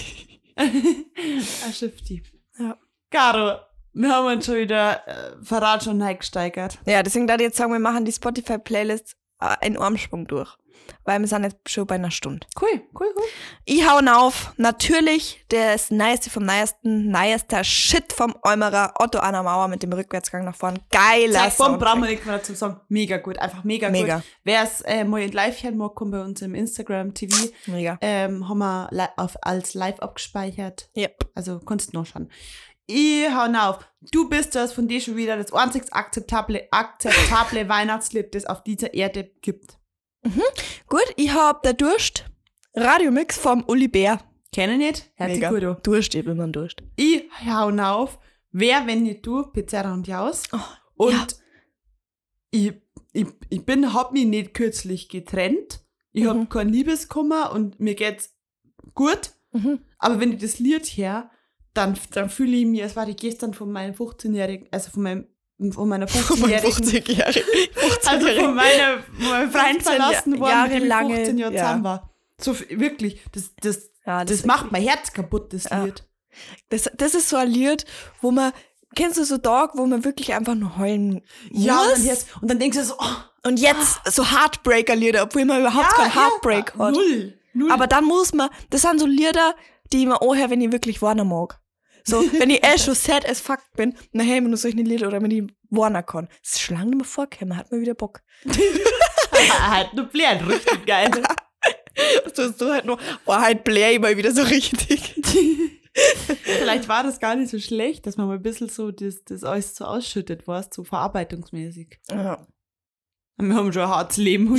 A 0.57 1.73
Schifti. 1.73 2.23
Ja. 2.59 2.79
Caro, 3.11 3.61
wir 3.93 4.09
haben 4.11 4.27
uns 4.37 4.47
schon 4.47 4.57
wieder 4.57 5.07
äh, 5.07 5.33
Verrat 5.43 5.85
schon 5.85 6.01
reingesteigert. 6.01 6.79
Ja, 6.87 7.03
deswegen 7.03 7.27
da 7.27 7.37
jetzt 7.37 7.57
sagen, 7.57 7.73
wir 7.73 7.79
machen 7.81 8.05
die 8.05 8.13
Spotify-Playlist 8.13 9.17
äh, 9.41 9.67
in 9.67 9.77
Armsprung 9.77 10.27
durch. 10.27 10.57
Weil 11.05 11.21
wir 11.21 11.29
sind 11.29 11.45
jetzt 11.45 11.69
schon 11.69 11.87
bei 11.87 11.95
einer 11.97 12.11
Stunde. 12.11 12.47
Cool, 12.61 12.83
cool, 12.99 13.13
cool. 13.17 13.25
Ich 13.65 13.89
hauen 13.89 14.09
auf. 14.09 14.53
Natürlich 14.57 15.45
das 15.49 15.91
Neueste 15.91 16.31
vom 16.31 16.45
Neuesten. 16.45 17.11
Neuester 17.11 17.65
Shit 17.65 18.13
vom 18.13 18.35
Eumerer. 18.43 18.95
Otto 18.99 19.19
Anna 19.19 19.43
Mauer 19.43 19.69
mit 19.69 19.83
dem 19.83 19.93
Rückwärtsgang 19.93 20.45
nach 20.45 20.57
vorn. 20.57 20.79
Geiler 20.91 21.43
Bomb, 21.43 21.53
Soundtrack. 21.53 21.81
brauchen 21.81 22.03
wir 22.03 22.11
nicht 22.11 22.27
mehr 22.27 22.39
dazu 22.39 22.55
sagen. 22.55 22.81
Mega 22.89 23.19
gut, 23.19 23.39
einfach 23.39 23.65
mega, 23.65 23.89
Mega. 23.91 24.17
gut. 24.17 24.25
Wer 24.45 24.63
es 24.65 24.81
äh, 24.83 25.05
mal 25.05 25.23
in 25.23 25.33
live 25.33 25.63
hören 25.63 25.77
mag, 25.77 25.95
kommt 25.95 26.13
bei 26.13 26.23
uns 26.23 26.43
im 26.43 26.55
Instagram 26.55 27.15
TV. 27.15 27.49
Mega. 27.67 27.99
Ähm, 28.01 28.49
haben 28.49 28.59
wir 28.59 29.11
auf, 29.17 29.37
als 29.43 29.75
live 29.75 30.01
abgespeichert. 30.01 30.91
Yep. 30.97 31.31
Also 31.35 31.61
kannst 31.61 31.93
du 31.93 31.99
noch 31.99 32.07
schauen. 32.07 32.31
Ich 32.91 33.31
hau 33.31 33.47
auf. 33.69 33.79
Du 34.13 34.29
bist 34.29 34.55
das 34.55 34.73
von 34.73 34.89
dir 34.89 35.01
schon 35.01 35.17
wieder 35.17 35.37
das 35.37 35.53
einzig 35.53 35.85
akzeptable, 35.93 36.67
akzeptable 36.71 37.69
Weihnachtslied, 37.69 38.35
das 38.35 38.47
auf 38.47 38.63
dieser 38.65 38.95
Erde 38.95 39.31
gibt. 39.43 39.79
Gut, 40.89 41.05
ich 41.17 41.33
hab 41.33 41.63
der 41.63 41.75
Durst. 41.75 42.25
Radiomix 42.75 43.39
vom 43.39 43.65
Uli 43.67 43.89
Bär. 43.89 44.19
Kenne 44.53 44.77
nicht? 44.79 45.11
Mega. 45.19 45.51
gut 45.51 45.65
an. 45.65 45.77
Durst, 45.83 46.15
eben 46.15 46.33
immer 46.33 46.49
Durst. 46.49 46.83
Ich 46.97 47.25
hau 47.47 47.69
auf. 47.71 48.19
Wer, 48.53 48.87
wenn 48.87 49.05
nicht 49.05 49.25
du, 49.25 49.45
Pizarra 49.45 49.93
und 49.95 50.09
Jaus. 50.09 50.43
Oh, 50.53 50.59
Und 51.07 51.13
ja. 51.13 51.27
ich, 52.51 52.73
ich, 53.13 53.27
ich 53.49 53.65
bin, 53.65 53.93
hab 53.95 54.13
mich 54.13 54.27
nicht 54.27 54.55
kürzlich 54.55 55.09
getrennt. 55.09 55.85
Ich 56.13 56.25
Mhm. 56.25 56.29
hab 56.29 56.51
keinen 56.51 56.71
Liebeskummer 56.73 57.53
und 57.53 57.79
mir 57.79 57.95
geht's 57.95 58.35
gut. 58.95 59.31
Mhm. 59.53 59.81
Aber 59.99 60.19
wenn 60.21 60.33
ich 60.33 60.41
das 60.41 60.59
Lied 60.59 60.85
her, 60.87 61.31
dann, 61.75 61.99
dann 62.13 62.31
fühle 62.31 62.57
ich 62.57 62.67
mich, 62.67 62.83
als 62.83 62.97
war 62.97 63.09
ich 63.09 63.17
gestern 63.17 63.55
von 63.55 63.71
meinem 63.71 63.95
15-jährigen, 63.95 64.69
also 64.71 64.91
von 64.91 65.03
meinem, 65.03 65.27
von 65.73 65.89
meiner 65.89 66.07
15-jährigen, 66.09 66.73
50-Jährige. 66.73 67.45
also 68.07 68.27
von 68.29 68.55
meiner, 68.55 69.03
von 69.03 69.29
meinem 69.29 69.51
Freund 69.53 69.83
15 69.83 69.83
verlassen 69.83 70.41
worden, 70.41 70.63
mit 70.63 70.73
dem 70.73 70.89
jahrelange- 70.91 71.15
15 71.17 71.39
Jahre 71.39 71.55
ja. 71.55 71.63
zusammen 71.65 71.85
war. 71.85 72.11
So, 72.41 72.59
wirklich, 72.71 73.21
das, 73.33 73.53
das, 73.61 73.91
Ja, 74.07 74.25
das, 74.25 74.39
ist 74.39 74.47
macht 74.47 74.73
mein 74.73 74.83
Herz 74.83 75.13
kaputt, 75.13 75.53
das 75.53 75.65
Ja. 75.65 75.85
Lied. 75.85 76.05
Das, 76.71 76.91
das 76.97 77.15
ist 77.15 77.29
so 77.29 77.37
ein 77.37 77.49
Lied, 77.51 77.85
wo 78.23 78.31
man, 78.31 78.53
kennst 78.95 79.19
du 79.19 79.25
so 79.25 79.37
Dog, 79.37 79.73
wo 79.75 79.85
man 79.87 80.05
wirklich 80.05 80.33
einfach 80.33 80.55
nur 80.55 80.79
heulen 80.79 81.23
Ja, 81.51 81.81
und 81.81 81.85
muss? 81.89 81.95
dann, 81.97 82.05
jetzt, 82.07 82.27
und 82.41 82.51
dann 82.51 82.59
denkst 82.59 82.79
du 82.79 82.85
so, 82.85 82.95
oh, 82.99 83.49
Und 83.49 83.59
jetzt 83.61 84.01
so 84.07 84.25
Heartbreaker-Lieder, 84.31 85.23
obwohl 85.25 85.45
man 85.45 85.61
überhaupt 85.61 85.91
keinen 85.95 86.15
Heartbreak 86.15 86.73
ja, 86.79 86.85
hat. 86.87 86.95
Null. 86.95 87.35
Null. 87.53 87.73
Aber 87.73 87.87
dann 87.89 88.05
muss 88.05 88.33
man, 88.33 88.49
das 88.71 88.83
sind 88.83 89.01
so 89.01 89.07
Lieder, 89.07 89.55
die 89.93 90.03
ich 90.03 90.07
mir 90.07 90.21
anhöre, 90.21 90.51
wenn 90.51 90.61
ich 90.61 90.73
wirklich 90.73 91.03
warnen 91.03 91.29
mag. 91.29 91.61
So, 92.05 92.21
wenn 92.39 92.51
ich 92.51 92.65
eh 92.65 92.79
schon 92.79 92.95
sad 92.95 93.29
as 93.29 93.41
fuck 93.41 93.61
bin, 93.77 93.95
dann 94.13 94.27
höre 94.27 94.37
ich 94.37 94.43
mir 94.43 94.49
nur 94.49 94.57
solche 94.57 94.79
Lieder 94.79 95.09
oder 95.09 95.23
wenn 95.23 95.31
ich 95.31 95.45
warnen 95.71 96.05
kann. 96.05 96.29
Das 96.43 96.55
ist 96.55 96.61
schon 96.61 96.77
lange 96.77 96.91
nicht 96.91 96.99
mehr 96.99 97.07
vorgekommen, 97.07 97.57
hat 97.57 97.71
mir 97.71 97.81
wieder 97.81 97.95
Bock. 97.95 98.23
halt 99.61 99.95
nur 99.95 100.07
blärt, 100.07 100.47
richtig 100.47 100.87
geil. 100.87 101.11
So 102.35 102.43
ist 102.43 102.59
so 102.59 102.73
halt 102.73 102.87
nur, 102.87 102.99
boah, 103.27 103.41
halt 103.43 103.65
play 103.65 103.99
mal 103.99 104.17
wieder 104.17 104.33
so 104.33 104.43
richtig. 104.43 105.21
Vielleicht 106.43 106.89
war 106.89 107.03
das 107.03 107.19
gar 107.21 107.35
nicht 107.35 107.51
so 107.51 107.59
schlecht, 107.59 108.07
dass 108.07 108.17
man 108.17 108.29
mal 108.29 108.37
ein 108.37 108.43
bisschen 108.43 108.69
so 108.69 108.91
das, 108.91 109.25
das 109.25 109.45
alles 109.45 109.77
so 109.77 109.85
ausschüttet, 109.85 110.47
warst, 110.47 110.73
so 110.73 110.85
verarbeitungsmäßig. 110.85 111.99
Ja. 112.09 112.47
Wir 113.37 113.55
haben 113.55 113.73
schon 113.73 113.83
ein 113.83 113.89
hartes 113.89 114.17
Leben. 114.19 114.57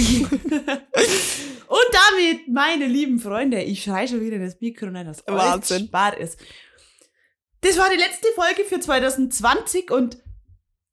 Und 1.71 1.87
damit, 2.11 2.47
meine 2.49 2.85
lieben 2.85 3.17
Freunde, 3.19 3.61
ich 3.63 3.83
schreie 3.83 4.05
schon 4.07 4.19
wieder 4.19 4.35
in 4.35 4.43
das 4.45 4.59
Mikro 4.59 4.87
dass 4.87 5.25
alles 5.25 5.41
Wahnsinn. 5.41 5.87
Spaß 5.87 6.15
ist. 6.19 6.37
Das 7.61 7.77
war 7.77 7.89
die 7.89 7.95
letzte 7.95 8.27
Folge 8.35 8.65
für 8.65 8.79
2020 8.81 9.89
und 9.89 10.17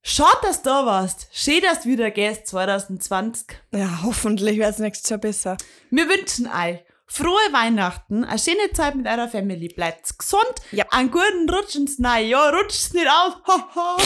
schaut, 0.03 0.39
dass 0.45 0.62
du 0.62 0.68
da 0.70 0.87
warst. 0.87 1.26
Schön, 1.33 1.62
dass 1.62 1.83
du 1.83 1.89
wieder 1.89 2.12
gehst 2.12 2.47
2020. 2.47 3.47
ja, 3.72 4.03
hoffentlich 4.05 4.57
wird 4.59 4.70
es 4.70 4.79
nächstes 4.79 5.11
Jahr 5.11 5.18
besser. 5.18 5.57
Wir 5.91 6.09
wünschen 6.09 6.47
euch 6.47 6.79
frohe 7.07 7.53
Weihnachten, 7.53 8.22
eine 8.22 8.39
schöne 8.39 8.70
Zeit 8.72 8.95
mit 8.95 9.07
eurer 9.09 9.29
Family. 9.29 9.68
Bleibt 9.68 10.16
gesund, 10.16 10.55
Ja. 10.70 10.85
einen 10.91 11.11
guten 11.11 11.51
Rutsch 11.51 11.74
ins 11.74 11.99
neue 11.99 12.26
Jahr, 12.26 12.55
rutscht 12.55 12.95
nicht 12.95 13.09
aus. 13.09 13.33
Haha. 13.49 13.97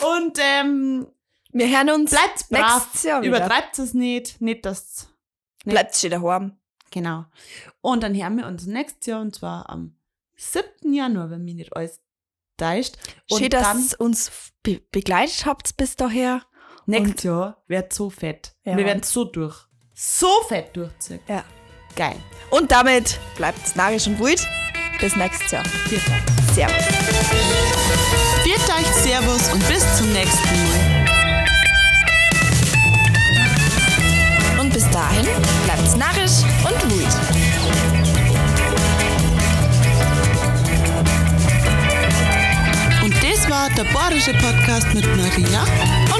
Und 0.16 0.38
ähm, 0.40 1.06
Wir 1.50 1.68
hören 1.68 1.90
uns. 1.90 2.10
bleibt 2.10 2.48
brav, 2.50 3.04
übertreibt 3.22 3.78
es 3.78 3.94
nicht, 3.94 4.40
nicht 4.40 4.64
dass 4.66 5.08
Bleibt 5.64 5.96
schon 5.96 6.10
daheim. 6.10 6.58
Genau. 6.90 7.26
Und 7.80 8.02
dann 8.02 8.14
hören 8.14 8.36
wir 8.36 8.46
uns 8.46 8.66
nächstes 8.66 9.06
Jahr 9.06 9.20
und 9.20 9.34
zwar 9.34 9.68
am 9.68 9.96
7. 10.36 10.92
Januar, 10.92 11.30
wenn 11.30 11.44
mich 11.44 11.54
nicht 11.54 11.76
alles 11.76 12.00
täuscht. 12.56 12.96
Und 13.30 13.40
Schön, 13.40 13.50
dann 13.50 13.62
dass 13.62 13.92
ihr 13.92 14.00
uns 14.00 14.30
be 14.62 14.80
begleitet 14.90 15.44
habt 15.46 15.76
bis 15.76 15.96
daher. 15.96 16.42
nächstes 16.86 17.24
Jahr 17.24 17.62
wird 17.66 17.92
so 17.92 18.08
fett. 18.10 18.54
Ja. 18.64 18.76
Wir 18.76 18.84
werden 18.84 19.02
so 19.02 19.24
durch. 19.24 19.66
So 19.94 20.28
fett 20.48 20.76
durchziehen. 20.76 21.20
Ja. 21.28 21.44
Geil. 21.96 22.16
Und 22.50 22.70
damit 22.70 23.18
bleibt's 23.36 23.74
narisch 23.74 24.06
und 24.06 24.18
wild. 24.20 24.46
Bis 25.00 25.16
nächstes 25.16 25.50
Jahr. 25.50 25.64
Viert 25.64 26.02
euch. 26.08 26.54
Servus. 26.54 26.84
Viert 28.42 28.68
euch, 28.78 28.86
Servus 29.02 29.52
und 29.52 29.68
bis 29.68 29.98
zum 29.98 30.12
nächsten 30.12 30.46
Mal. 30.46 30.77
Narrisch 35.98 36.44
und 36.62 36.92
Wut. 36.92 37.08
Und 43.02 43.14
das 43.14 43.50
war 43.50 43.68
der 43.70 43.82
Bayerische 43.92 44.32
Podcast 44.34 44.94
mit 44.94 45.04
Maria 45.16 45.62
und 46.14 46.17